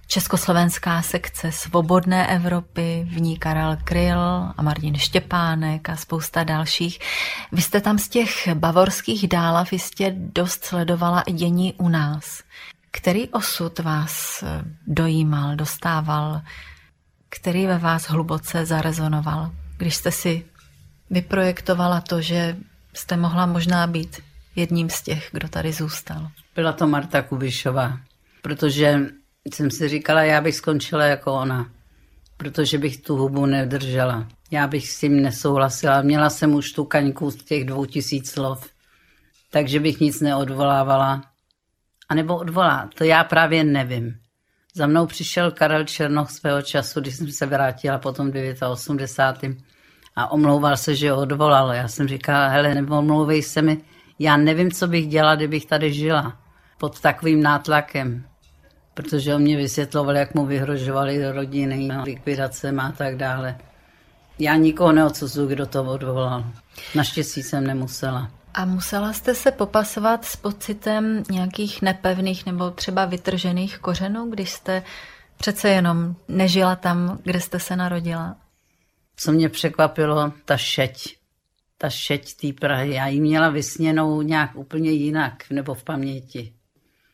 Československá 0.07 1.03
sekce 1.03 1.53
Svobodné 1.53 2.27
Evropy, 2.27 3.07
v 3.11 3.21
ní 3.21 3.39
Karel 3.39 3.77
Kryl 3.85 4.21
a 4.57 4.63
Martin 4.63 4.95
Štěpánek 4.95 5.89
a 5.89 5.97
spousta 5.97 6.45
dalších. 6.45 6.99
Vy 7.53 7.63
jste 7.63 7.81
tam 7.81 7.99
z 7.99 8.09
těch 8.09 8.55
bavorských 8.55 9.29
dálav 9.29 9.73
jistě 9.73 10.15
dost 10.17 10.65
sledovala 10.65 11.21
i 11.21 11.33
dění 11.33 11.75
u 11.75 11.89
nás. 11.89 12.43
Který 12.91 13.29
osud 13.29 13.79
vás 13.79 14.45
dojímal, 14.87 15.57
dostával, 15.57 16.41
který 17.29 17.67
ve 17.67 17.79
vás 17.79 18.09
hluboce 18.09 18.67
zarezonoval, 18.67 19.51
když 19.77 19.95
jste 19.95 20.13
si 20.13 20.45
vyprojektovala 21.11 22.01
to, 22.01 22.21
že 22.21 22.57
jste 22.95 23.17
mohla 23.17 23.47
možná 23.47 23.87
být 23.87 24.21
jedním 24.57 24.91
z 24.91 25.03
těch, 25.03 25.29
kdo 25.33 25.49
tady 25.49 25.73
zůstal? 25.73 26.29
Byla 26.55 26.73
to 26.73 26.87
Marta 26.87 27.23
Kubišová, 27.23 28.01
protože 28.43 29.01
jsem 29.55 29.71
si 29.71 29.89
říkala, 29.89 30.23
já 30.23 30.41
bych 30.41 30.55
skončila 30.55 31.05
jako 31.05 31.33
ona, 31.33 31.71
protože 32.37 32.79
bych 32.79 32.97
tu 32.97 33.17
hubu 33.17 33.47
nedržela. 33.47 34.29
Já 34.51 34.67
bych 34.67 34.89
s 34.89 35.01
tím 35.01 35.23
nesouhlasila. 35.23 36.03
Měla 36.03 36.31
jsem 36.31 36.55
už 36.55 36.73
tu 36.73 36.85
kaňku 36.85 37.31
z 37.31 37.37
těch 37.37 37.65
dvou 37.65 37.85
tisíc 37.85 38.31
slov, 38.31 38.71
takže 39.51 39.81
bych 39.81 40.01
nic 40.01 40.21
neodvolávala. 40.21 41.23
A 42.09 42.15
nebo 42.15 42.37
odvolá, 42.37 42.91
to 42.95 43.05
já 43.05 43.25
právě 43.25 43.65
nevím. 43.65 44.19
Za 44.75 44.87
mnou 44.87 45.07
přišel 45.07 45.51
Karel 45.51 45.85
Černoch 45.85 46.31
svého 46.31 46.63
času, 46.63 47.01
když 47.01 47.17
jsem 47.17 47.33
se 47.33 47.47
vrátila 47.47 47.99
potom 47.99 48.33
89. 48.69 49.59
a 50.17 50.33
omlouval 50.33 50.77
se, 50.77 50.95
že 50.95 51.11
ho 51.11 51.17
odvolal. 51.17 51.73
Já 51.73 51.89
jsem 51.89 52.09
říkala, 52.09 52.49
hele, 52.49 52.75
neomlouvej 52.75 53.43
se 53.43 53.63
mi, 53.63 53.79
já 54.19 54.37
nevím, 54.37 54.71
co 54.71 54.87
bych 54.87 55.07
dělala, 55.07 55.35
kdybych 55.35 55.67
tady 55.67 55.93
žila 55.93 56.37
pod 56.79 57.01
takovým 57.01 57.43
nátlakem 57.43 58.25
protože 58.97 59.35
on 59.35 59.43
mě 59.43 59.57
vysvětloval, 59.57 60.17
jak 60.17 60.35
mu 60.35 60.47
vyhrožovali 60.47 61.33
rodiny, 61.33 61.89
likvidacem 62.03 62.81
a 62.81 62.93
tak 62.93 63.17
dále. 63.17 63.59
Já 64.39 64.57
nikoho 64.57 64.93
neodsuzuji, 64.93 65.49
kdo 65.49 65.67
to 65.67 65.85
odvolal. 65.85 66.45
Naštěstí 66.95 67.43
jsem 67.43 67.67
nemusela. 67.67 68.31
A 68.55 68.65
musela 68.65 69.13
jste 69.13 69.35
se 69.35 69.51
popasovat 69.51 70.25
s 70.25 70.37
pocitem 70.37 71.23
nějakých 71.31 71.83
nepevných 71.83 72.47
nebo 72.47 72.71
třeba 72.71 73.05
vytržených 73.05 73.79
kořenů, 73.79 74.31
když 74.31 74.51
jste 74.51 74.83
přece 75.37 75.69
jenom 75.69 76.17
nežila 76.29 76.77
tam, 76.77 77.19
kde 77.23 77.41
jste 77.41 77.59
se 77.61 77.77
narodila? 77.77 78.37
Co 79.17 79.33
mě 79.33 79.49
překvapilo, 79.49 80.33
ta 80.45 80.57
šeť. 80.57 81.17
Ta 81.79 81.91
šeť 81.91 82.35
té 82.41 82.53
Prahy. 82.53 82.95
Já 82.95 83.07
ji 83.07 83.21
měla 83.21 83.49
vysněnou 83.49 84.23
nějak 84.23 84.57
úplně 84.57 84.91
jinak, 84.91 85.45
nebo 85.51 85.75
v 85.75 85.85
paměti. 85.85 86.53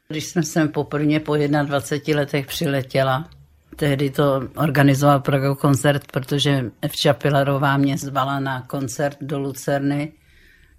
Když 0.09 0.25
jsem 0.25 0.43
sem 0.43 0.69
poprvé 0.69 1.21
po 1.21 1.37
21 1.37 2.21
letech 2.21 2.47
přiletěla, 2.47 3.29
tehdy 3.77 4.11
to 4.11 4.49
organizoval 4.57 5.21
Praga 5.21 5.55
koncert, 5.55 6.13
protože 6.13 6.71
Evča 6.83 7.13
Pilarová 7.13 7.77
mě 7.77 7.99
zvala 7.99 8.41
na 8.41 8.63
koncert 8.63 9.17
do 9.21 9.39
Lucerny. 9.39 10.13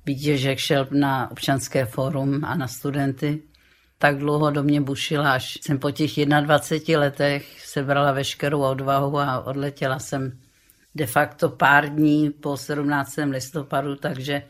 Vítěžek 0.06 0.60
šel 0.60 0.88
na 0.92 1.32
občanské 1.32 1.86
fórum 1.86 2.46
a 2.46 2.56
na 2.56 2.68
studenty. 2.68 3.42
Tak 3.98 4.18
dlouho 4.18 4.52
do 4.52 4.64
mě 4.64 4.82
bušila, 4.82 5.34
až 5.34 5.60
jsem 5.62 5.80
po 5.80 5.92
těch 5.92 6.26
21 6.26 7.00
letech 7.00 7.66
sebrala 7.66 8.12
veškerou 8.12 8.62
odvahu 8.62 9.20
a 9.20 9.46
odletěla 9.46 10.00
jsem 10.00 10.40
de 10.96 11.08
facto 11.08 11.50
pár 11.50 11.90
dní 11.90 12.30
po 12.30 12.58
17. 12.58 13.16
listopadu, 13.30 13.96
takže 13.96 14.44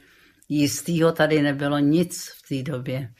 jistýho 0.49 1.11
tady 1.11 1.41
nebylo 1.41 1.79
nic 1.79 2.27
v 2.27 2.47
té 2.47 2.71
době. 2.71 3.13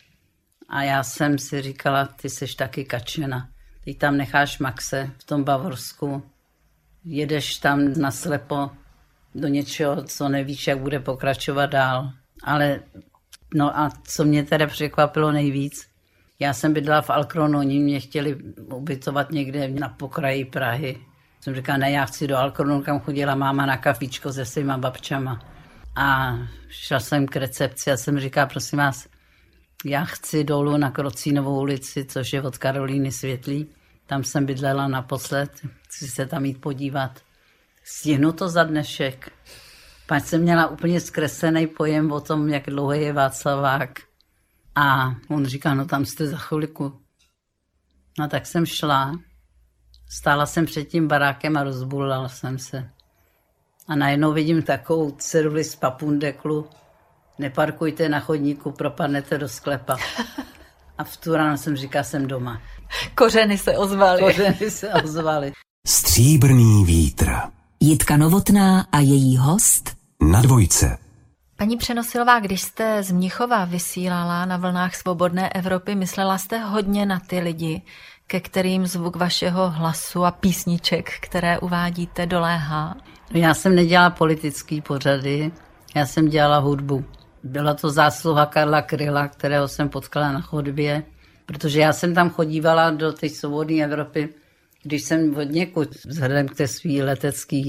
A 0.70 0.84
já 0.84 1.04
jsem 1.04 1.38
si 1.38 1.62
říkala, 1.62 2.06
ty 2.06 2.30
jsi 2.30 2.56
taky 2.56 2.86
kačena. 2.86 3.50
Ty 3.84 3.94
tam 3.94 4.18
necháš 4.18 4.60
Maxe 4.60 5.12
v 5.18 5.24
tom 5.24 5.44
Bavorsku, 5.44 6.24
jedeš 7.06 7.58
tam 7.58 7.94
naslepo 7.94 8.72
do 9.36 9.48
něčeho, 9.48 10.04
co 10.04 10.30
nevíš, 10.30 10.68
jak 10.68 10.80
bude 10.80 11.00
pokračovat 11.00 11.66
dál. 11.66 12.12
Ale 12.44 12.80
no 13.54 13.80
a 13.80 13.90
co 14.08 14.26
mě 14.26 14.44
teda 14.44 14.68
překvapilo 14.68 15.32
nejvíc, 15.32 15.88
já 16.40 16.54
jsem 16.54 16.74
bydlela 16.74 17.02
v 17.02 17.10
Alkronu, 17.10 17.60
oni 17.60 17.80
mě 17.80 18.00
chtěli 18.00 18.36
ubytovat 18.76 19.32
někde 19.32 19.68
na 19.68 19.90
pokraji 19.90 20.46
Prahy. 20.46 20.98
Jsem 21.44 21.56
říkala, 21.56 21.78
ne, 21.78 21.92
já 21.92 22.06
chci 22.06 22.28
do 22.28 22.38
Alkronu, 22.38 22.82
kam 22.82 23.00
chodila 23.00 23.36
máma 23.36 23.66
na 23.66 23.78
kafičko 23.78 24.34
se 24.34 24.46
svýma 24.46 24.78
babčama. 24.78 25.40
A 25.96 26.38
šla 26.70 27.00
jsem 27.00 27.28
k 27.28 27.36
recepci 27.36 27.92
a 27.92 27.98
jsem 27.98 28.20
říkala, 28.20 28.48
prosím 28.48 28.80
vás, 28.80 29.08
já 29.86 30.06
chci 30.06 30.44
dolů 30.44 30.78
na 30.78 30.92
Krocínovou 30.92 31.60
ulici, 31.60 32.06
což 32.06 32.34
je 32.34 32.42
od 32.42 32.58
Karolíny 32.58 33.12
Světlý. 33.12 33.68
Tam 34.06 34.24
jsem 34.24 34.46
bydlela 34.46 34.88
naposled, 34.88 35.52
chci 35.88 36.08
se 36.08 36.26
tam 36.26 36.46
jít 36.46 36.62
podívat. 36.62 37.20
Stihnu 37.84 38.32
to 38.32 38.50
za 38.50 38.64
dnešek. 38.64 39.32
Pak 40.08 40.26
jsem 40.26 40.42
měla 40.42 40.68
úplně 40.68 41.02
zkreslený 41.02 41.68
pojem 41.68 42.12
o 42.12 42.22
tom, 42.22 42.50
jak 42.50 42.64
dlouho 42.66 42.94
je 42.94 43.14
Václavák. 43.14 44.00
A 44.76 45.16
on 45.30 45.46
říká, 45.46 45.74
no 45.74 45.86
tam 45.86 46.06
jste 46.06 46.28
za 46.28 46.38
chviliku. 46.38 47.02
No 48.20 48.28
tak 48.28 48.46
jsem 48.46 48.66
šla, 48.66 49.12
stála 50.10 50.46
jsem 50.46 50.66
před 50.66 50.84
tím 50.84 51.08
barákem 51.08 51.58
a 51.58 51.64
rozbulala 51.64 52.30
jsem 52.30 52.60
se. 52.60 52.90
A 53.88 53.96
najednou 53.96 54.34
vidím 54.34 54.62
takovou 54.62 55.12
ceduli 55.12 55.64
z 55.64 55.76
papundeklu, 55.76 56.68
neparkujte 57.40 58.10
na 58.10 58.20
chodníku, 58.20 58.72
propadnete 58.72 59.38
do 59.38 59.50
sklepa. 59.50 59.98
A 60.98 61.04
v 61.04 61.18
tu 61.18 61.36
ráno 61.36 61.58
jsem 61.58 61.76
říkal, 61.76 62.04
jsem 62.04 62.28
doma. 62.28 62.62
Kořeny 63.16 63.58
se 63.58 63.78
ozvaly. 63.78 64.22
Kořeny 64.22 64.72
se 64.72 64.94
ozvaly. 64.94 65.52
Stříbrný 65.88 66.86
vítr. 66.86 67.32
Jitka 67.80 68.18
Novotná 68.18 68.88
a 68.92 69.00
její 69.00 69.38
host 69.38 69.96
Na 70.22 70.42
dvojce. 70.42 70.98
Paní 71.58 71.78
Přenosilová, 71.78 72.40
když 72.40 72.62
jste 72.62 73.04
z 73.04 73.12
Mnichova 73.12 73.66
vysílala 73.66 74.46
na 74.46 74.58
vlnách 74.58 74.96
Svobodné 74.96 75.50
Evropy, 75.50 75.96
myslela 75.96 76.38
jste 76.38 76.58
hodně 76.58 77.06
na 77.06 77.20
ty 77.20 77.40
lidi, 77.40 77.82
ke 78.28 78.40
kterým 78.40 78.88
zvuk 78.88 79.16
vašeho 79.16 79.70
hlasu 79.70 80.26
a 80.26 80.32
písniček, 80.32 81.10
které 81.22 81.60
uvádíte, 81.60 82.26
doléhá? 82.26 82.98
Já 83.34 83.54
jsem 83.54 83.76
nedělala 83.76 84.10
politický 84.10 84.82
pořady, 84.82 85.52
já 85.96 86.06
jsem 86.06 86.28
dělala 86.28 86.58
hudbu. 86.58 87.06
Byla 87.44 87.74
to 87.74 87.90
zásluha 87.90 88.46
Karla 88.46 88.82
Kryla, 88.82 89.28
kterého 89.28 89.68
jsem 89.68 89.90
potkala 89.90 90.32
na 90.32 90.42
chodbě, 90.42 91.04
protože 91.46 91.80
já 91.80 91.94
jsem 91.94 92.14
tam 92.14 92.30
chodívala 92.30 92.92
do 92.92 93.14
té 93.14 93.30
svobodné 93.30 93.84
Evropy, 93.84 94.30
když 94.84 95.04
jsem 95.04 95.36
od 95.36 95.44
někud, 95.44 95.90
vzhledem 96.06 96.48
k 96.48 96.56
té 96.56 96.68
své 96.68 97.04
letecké 97.04 97.62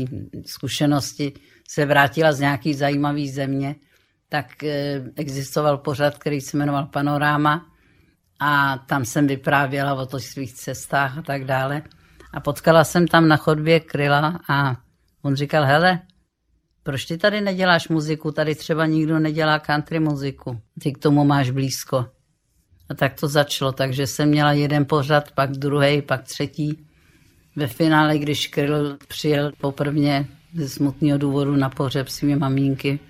zkušenosti, 0.47 1.33
se 1.69 1.87
vrátila 1.87 2.33
z 2.33 2.41
nějaký 2.41 2.75
zajímavý 2.75 3.31
země, 3.31 3.75
tak 4.29 4.65
eh, 4.65 5.03
existoval 5.17 5.79
pořad, 5.79 6.19
který 6.19 6.41
se 6.41 6.57
jmenoval 6.57 6.87
Panoráma 6.87 7.74
a 8.41 8.79
tam 8.79 9.05
jsem 9.05 9.27
vyprávěla 9.27 9.95
o 9.95 10.07
těch 10.07 10.25
svých 10.25 10.55
cestách 10.55 11.19
a 11.19 11.23
tak 11.23 11.45
dále. 11.45 11.83
A 12.33 12.41
potkala 12.41 12.85
jsem 12.85 13.09
tam 13.09 13.29
na 13.29 13.37
chodbě 13.37 13.81
Kryla 13.81 14.41
a 14.49 14.77
on 15.23 15.35
říkal, 15.35 15.65
hele, 15.65 16.01
proč 16.83 17.05
ty 17.05 17.19
tady 17.19 17.41
neděláš 17.41 17.89
muziku? 17.89 18.33
Tady 18.33 18.55
třeba 18.55 18.87
nikdo 18.87 19.19
nedělá 19.19 19.59
country 19.59 20.01
muziku. 20.01 20.61
Ty 20.83 20.93
k 20.93 20.99
tomu 20.99 21.25
máš 21.25 21.51
blízko. 21.51 22.07
A 22.89 22.95
tak 22.95 23.21
to 23.21 23.29
začalo, 23.29 23.73
takže 23.73 24.07
jsem 24.07 24.29
měla 24.29 24.53
jeden 24.53 24.85
pořad, 24.85 25.33
pak 25.33 25.51
druhý, 25.51 26.03
pak 26.03 26.23
třetí. 26.23 26.87
Ve 27.57 27.67
finále, 27.67 28.19
když 28.19 28.47
Kryl 28.47 28.99
přijel 29.09 29.53
poprvně 29.61 30.27
ze 30.55 30.69
smutného 30.69 31.19
důvodu 31.19 31.57
na 31.57 31.71
pohřeb 31.71 32.09
svými 32.09 32.37
mamínky, 32.37 33.01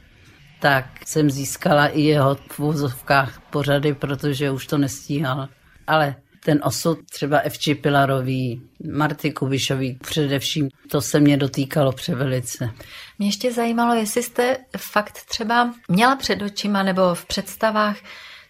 tak 0.64 0.86
jsem 1.06 1.30
získala 1.30 1.86
i 1.86 2.00
jeho 2.00 2.34
v 2.34 2.58
vozovkách 2.58 3.40
pořady, 3.50 3.94
protože 3.94 4.50
už 4.50 4.66
to 4.66 4.78
nestíhal. 4.78 5.48
Ale 5.86 6.14
ten 6.44 6.60
osud 6.64 6.98
třeba 7.10 7.38
Evči 7.38 7.74
Pilarový, 7.74 8.62
Marty 8.92 9.32
Kubišový 9.32 9.98
především, 10.00 10.68
to 10.90 11.00
se 11.00 11.20
mě 11.20 11.36
dotýkalo 11.36 11.92
převelice. 11.92 12.70
Mě 13.18 13.28
ještě 13.28 13.52
zajímalo, 13.52 13.94
jestli 13.94 14.22
jste 14.22 14.56
fakt 14.76 15.24
třeba 15.28 15.74
měla 15.88 16.16
před 16.16 16.42
očima 16.42 16.82
nebo 16.82 17.14
v 17.14 17.26
představách 17.26 17.96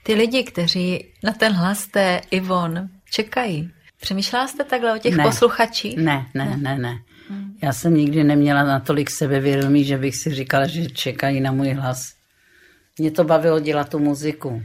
ty 0.03 0.15
lidi, 0.15 0.45
kteří 0.45 1.13
na 1.23 1.33
ten 1.33 1.53
hlas 1.53 1.87
té 1.87 2.21
Ivon 2.31 2.89
čekají. 3.11 3.71
Přemýšlela 4.01 4.49
jste 4.49 4.65
takhle 4.65 4.95
o 4.95 4.99
těch 4.99 5.17
Ne. 5.17 5.25
posluchačích? 5.25 5.97
Ne, 5.97 6.27
ne, 6.35 6.57
ne, 6.57 6.79
ne. 6.79 6.99
Já 7.63 7.73
jsem 7.73 7.95
nikdy 7.95 8.25
neměla 8.25 8.63
natolik 8.63 9.11
sebevědomí, 9.11 9.85
že 9.85 9.99
bych 9.99 10.17
si 10.17 10.35
říkala, 10.35 10.67
že 10.67 10.91
čekají 10.91 11.41
na 11.41 11.53
můj 11.53 11.71
hlas. 11.71 12.13
Mě 12.99 13.11
to 13.11 13.25
bavilo 13.25 13.61
dělat 13.61 13.89
tu 13.89 13.99
muziku. 13.99 14.63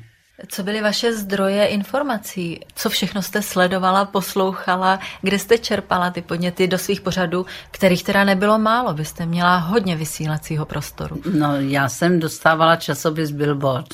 Co 0.47 0.63
byly 0.63 0.81
vaše 0.81 1.13
zdroje 1.13 1.65
informací? 1.65 2.59
Co 2.75 2.89
všechno 2.89 3.21
jste 3.21 3.41
sledovala, 3.41 4.05
poslouchala? 4.05 4.99
Kde 5.21 5.39
jste 5.39 5.57
čerpala 5.57 6.09
ty 6.09 6.21
podněty 6.21 6.67
do 6.67 6.77
svých 6.77 7.01
pořadů, 7.01 7.45
kterých 7.71 8.03
teda 8.03 8.23
nebylo 8.23 8.59
málo? 8.59 8.93
Vy 8.93 9.05
jste 9.05 9.25
měla 9.25 9.57
hodně 9.57 9.95
vysílacího 9.95 10.65
prostoru. 10.65 11.21
No, 11.33 11.55
já 11.55 11.89
jsem 11.89 12.19
dostávala 12.19 12.75
časopis 12.75 13.31
Billboard. 13.31 13.87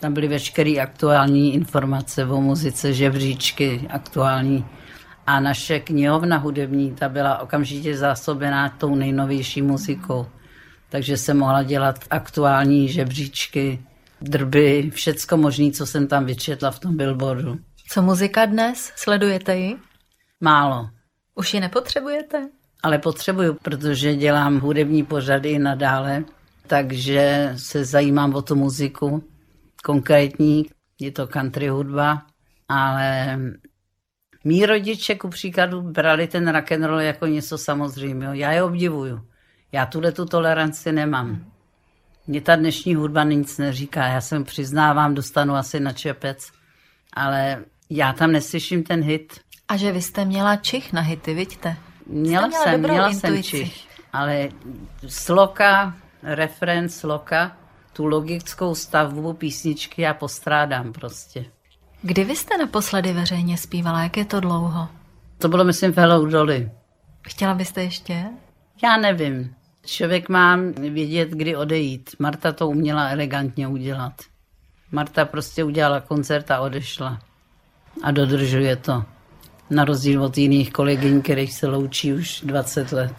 Tam 0.00 0.14
byly 0.14 0.28
veškeré 0.28 0.70
aktuální 0.70 1.54
informace 1.54 2.24
o 2.24 2.40
muzice, 2.40 2.92
žebříčky 2.92 3.86
aktuální. 3.90 4.64
A 5.26 5.40
naše 5.40 5.80
knihovna 5.80 6.36
hudební, 6.36 6.94
ta 6.94 7.08
byla 7.08 7.38
okamžitě 7.38 7.96
zásobená 7.96 8.68
tou 8.68 8.94
nejnovější 8.94 9.62
muzikou. 9.62 10.26
Takže 10.88 11.16
jsem 11.16 11.38
mohla 11.38 11.62
dělat 11.62 11.98
aktuální 12.10 12.88
žebříčky, 12.88 13.82
drby, 14.20 14.90
všecko 14.94 15.36
možné, 15.36 15.70
co 15.70 15.86
jsem 15.86 16.06
tam 16.06 16.24
vyčetla 16.24 16.70
v 16.70 16.78
tom 16.78 16.96
billboardu. 16.96 17.58
Co 17.88 18.02
muzika 18.02 18.44
dnes? 18.46 18.92
Sledujete 18.96 19.56
ji? 19.56 19.76
Málo, 20.40 20.90
Už 21.34 21.54
ji 21.54 21.60
nepotřebujete? 21.60 22.48
ale 22.82 22.98
potřebuju, 22.98 23.54
protože 23.54 24.14
dělám 24.14 24.60
hudební 24.60 25.02
pořady 25.04 25.50
i 25.50 25.58
nadále, 25.58 26.24
takže 26.66 27.52
se 27.56 27.84
zajímám 27.84 28.34
o 28.34 28.42
tu 28.42 28.54
muziku 28.54 29.24
konkrétní, 29.84 30.66
je 31.00 31.12
to 31.12 31.26
country 31.26 31.68
hudba, 31.68 32.22
ale 32.68 33.38
mý 34.46 34.66
rodiče 34.66 35.14
ku 35.14 35.28
příkladu 35.28 35.82
brali 35.82 36.26
ten 36.26 36.48
rock 36.48 36.72
and 36.72 36.84
roll 36.84 37.00
jako 37.00 37.26
něco 37.26 37.58
samozřejmého. 37.58 38.34
Já 38.34 38.52
je 38.52 38.62
obdivuju. 38.62 39.20
Já 39.72 39.86
tuhle 39.86 40.12
tu 40.12 40.24
toleranci 40.24 40.92
nemám. 40.92 41.44
Mně 42.26 42.40
ta 42.40 42.56
dnešní 42.56 42.94
hudba 42.94 43.24
nic 43.24 43.58
neříká. 43.58 44.06
Já 44.06 44.20
jsem 44.20 44.44
přiznávám, 44.44 45.14
dostanu 45.14 45.54
asi 45.54 45.80
na 45.80 45.92
čepec, 45.92 46.52
ale 47.12 47.64
já 47.90 48.12
tam 48.12 48.32
neslyším 48.32 48.82
ten 48.82 49.02
hit. 49.02 49.40
A 49.68 49.76
že 49.76 49.92
vy 49.92 50.02
jste 50.02 50.24
měla 50.24 50.56
čich 50.56 50.92
na 50.92 51.00
hity, 51.00 51.34
vidíte? 51.34 51.76
Měla 52.06 52.46
měla 52.46 52.64
jsem, 52.64 52.80
měla 52.80 53.12
jsem 53.12 53.34
intuici. 53.34 53.50
čich, 53.50 53.88
ale 54.12 54.48
sloka, 55.08 55.96
refren, 56.22 56.88
sloka, 56.88 57.56
tu 57.92 58.06
logickou 58.06 58.74
stavbu 58.74 59.32
písničky 59.32 60.02
já 60.02 60.14
postrádám 60.14 60.92
prostě. 60.92 61.55
Kdy 62.02 62.24
vy 62.24 62.36
jste 62.36 62.58
naposledy 62.58 63.12
veřejně 63.12 63.56
zpívala? 63.58 64.02
Jak 64.02 64.16
je 64.16 64.24
to 64.24 64.40
dlouho? 64.40 64.88
To 65.38 65.48
bylo, 65.48 65.64
myslím, 65.64 65.92
v 65.92 65.96
Hello 65.96 66.26
Dolly. 66.26 66.70
Chtěla 67.28 67.54
byste 67.54 67.82
ještě? 67.82 68.24
Já 68.82 68.96
nevím. 68.96 69.54
Člověk 69.86 70.28
má 70.28 70.58
vědět, 70.90 71.28
kdy 71.30 71.56
odejít. 71.56 72.10
Marta 72.18 72.52
to 72.52 72.68
uměla 72.68 73.08
elegantně 73.08 73.68
udělat. 73.68 74.12
Marta 74.92 75.24
prostě 75.24 75.64
udělala 75.64 76.00
koncert 76.00 76.50
a 76.50 76.60
odešla. 76.60 77.18
A 78.02 78.10
dodržuje 78.10 78.76
to. 78.76 79.04
Na 79.70 79.84
rozdíl 79.84 80.24
od 80.24 80.38
jiných 80.38 80.72
kolegyň, 80.72 81.22
kterých 81.22 81.52
se 81.52 81.66
loučí 81.66 82.12
už 82.12 82.40
20 82.40 82.92
let. 82.92 83.14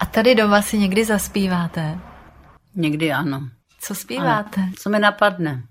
A 0.00 0.06
tady 0.06 0.34
doma 0.34 0.62
si 0.62 0.78
někdy 0.78 1.04
zaspíváte? 1.04 1.98
Někdy 2.74 3.12
ano. 3.12 3.48
Co 3.80 3.94
zpíváte? 3.94 4.60
Co 4.78 4.90
mi 4.90 4.98
napadne? 4.98 5.62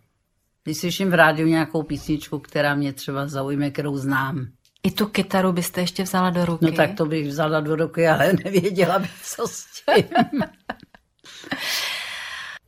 Když 0.66 0.78
slyším 0.78 1.10
v 1.10 1.14
rádiu 1.14 1.48
nějakou 1.48 1.84
písničku, 1.84 2.40
která 2.40 2.76
mě 2.76 2.94
třeba 2.94 3.28
zaujme, 3.28 3.72
kterou 3.72 3.98
znám. 3.98 4.48
I 4.84 4.92
tu 4.92 5.06
kytaru 5.06 5.52
byste 5.52 5.82
ještě 5.82 6.04
vzala 6.04 6.30
do 6.30 6.46
ruky? 6.46 6.66
No 6.66 6.72
tak 6.72 6.94
to 6.94 7.06
bych 7.06 7.28
vzala 7.28 7.60
do 7.60 7.76
ruky, 7.76 8.08
ale 8.08 8.34
nevěděla 8.46 9.00
bych, 9.00 9.22
co 9.24 9.48
s 9.48 9.66
tím. 9.66 10.06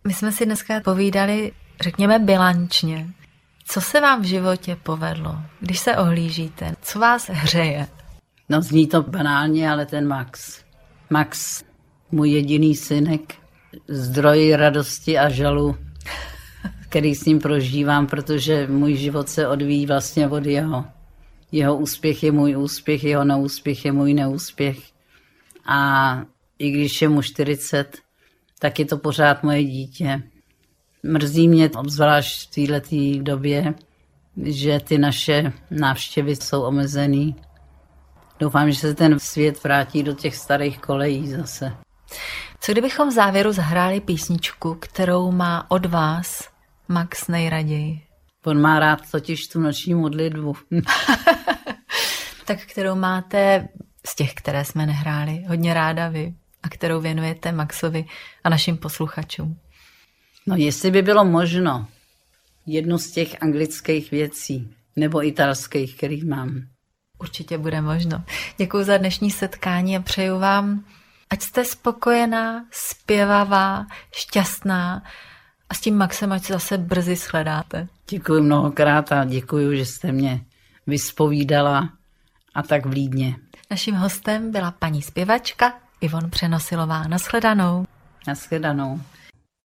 My 0.08 0.14
jsme 0.14 0.32
si 0.32 0.46
dneska 0.46 0.80
povídali, 0.80 1.52
řekněme, 1.82 2.20
bilančně. 2.20 3.08
Co 3.66 3.82
se 3.82 4.02
vám 4.02 4.22
v 4.22 4.26
životě 4.26 4.78
povedlo, 4.84 5.36
když 5.60 5.80
se 5.80 5.98
ohlížíte? 5.98 6.76
Co 6.82 7.00
vás 7.00 7.30
hřeje? 7.30 7.88
No 8.50 8.62
zní 8.62 8.88
to 8.88 9.04
banálně, 9.04 9.72
ale 9.72 9.86
ten 9.86 10.08
Max. 10.08 10.62
Max, 11.10 11.64
můj 12.12 12.30
jediný 12.30 12.76
synek, 12.76 13.36
zdroj 13.88 14.56
radosti 14.56 15.18
a 15.18 15.30
žalu, 15.30 15.78
který 16.90 17.16
s 17.16 17.26
ním 17.26 17.40
prožívám, 17.40 18.08
protože 18.08 18.68
můj 18.68 18.96
život 18.96 19.30
se 19.30 19.48
odvíjí 19.48 19.86
vlastně 19.86 20.28
od 20.28 20.46
jeho. 20.46 20.86
Jeho 21.52 21.78
úspěch 21.78 22.24
je 22.24 22.32
můj 22.32 22.58
úspěch, 22.58 23.04
jeho 23.04 23.24
neúspěch 23.24 23.86
je 23.86 23.92
můj 23.92 24.14
neúspěch. 24.14 24.78
A 25.66 26.22
i 26.60 26.72
když 26.72 27.02
je 27.02 27.10
mu 27.10 27.22
40, 27.22 27.98
tak 28.60 28.80
je 28.80 28.86
to 28.86 28.98
pořád 28.98 29.44
moje 29.44 29.64
dítě. 29.64 30.24
Mrzí 31.04 31.48
mě, 31.48 31.70
obzvlášť 31.70 32.50
v 32.58 32.68
této 32.68 33.24
době, 33.24 33.74
že 34.44 34.80
ty 34.80 34.98
naše 34.98 35.54
návštěvy 35.72 36.36
jsou 36.36 36.62
omezený. 36.62 37.36
Doufám, 38.40 38.72
že 38.72 38.80
se 38.80 38.96
ten 38.96 39.20
svět 39.20 39.64
vrátí 39.64 40.04
do 40.04 40.14
těch 40.14 40.36
starých 40.36 40.80
kolejí 40.80 41.28
zase. 41.28 41.78
Co 42.60 42.72
kdybychom 42.72 43.10
v 43.10 43.14
závěru 43.14 43.52
zahráli 43.52 44.00
písničku, 44.00 44.76
kterou 44.76 45.32
má 45.32 45.72
od 45.72 45.86
vás 45.86 46.50
Max 46.88 47.28
nejraději? 47.28 48.02
On 48.46 48.62
má 48.62 48.80
rád 48.80 49.12
totiž 49.12 49.48
tu 49.48 49.60
noční 49.60 49.94
modlitbu. 49.94 50.56
Tak 52.46 52.60
kterou 52.62 52.96
máte 52.96 53.68
z 54.08 54.16
těch, 54.16 54.34
které 54.34 54.66
jsme 54.66 54.86
nehráli, 54.86 55.44
hodně 55.48 55.74
ráda 55.74 56.10
vy 56.10 56.34
a 56.64 56.70
kterou 56.70 57.02
věnujete 57.02 57.52
Maxovi 57.52 58.06
a 58.44 58.50
našim 58.50 58.78
posluchačům. 58.78 59.60
No 60.48 60.56
jestli 60.56 60.92
by 60.92 61.02
bylo 61.02 61.26
možno 61.26 61.88
jednu 62.66 62.98
z 62.98 63.12
těch 63.12 63.42
anglických 63.42 64.12
věcí, 64.12 64.76
nebo 64.96 65.26
italských, 65.26 65.98
který 65.98 66.26
mám. 66.26 66.62
Určitě 67.20 67.58
bude 67.58 67.82
možno. 67.82 68.24
Děkuji 68.58 68.84
za 68.84 68.98
dnešní 68.98 69.32
setkání 69.32 69.98
a 69.98 70.02
přeju 70.02 70.40
vám, 70.40 70.86
ať 71.30 71.42
jste 71.42 71.66
spokojená, 71.66 72.66
zpěvavá, 72.72 73.86
šťastná 74.16 75.04
a 75.70 75.74
s 75.74 75.80
tím 75.80 75.98
Maxem, 75.98 76.32
ať 76.32 76.44
se 76.44 76.54
zase 76.54 76.78
brzy 76.78 77.16
shledáte. 77.16 77.88
Děkuji 78.10 78.42
mnohokrát 78.42 79.12
a 79.12 79.26
děkuji, 79.26 79.78
že 79.78 79.86
jste 79.86 80.12
mě 80.12 80.42
vyspovídala 80.88 81.90
a 82.56 82.64
tak 82.64 82.86
vlídně. 82.86 83.36
Naším 83.72 83.96
hostem 83.96 84.52
byla 84.52 84.72
paní 84.72 85.02
zpěvačka 85.02 85.74
Ivon 86.02 86.30
Přenosilová. 86.30 87.04
Naschledanou. 87.04 87.86
Naschledanou. 88.28 89.02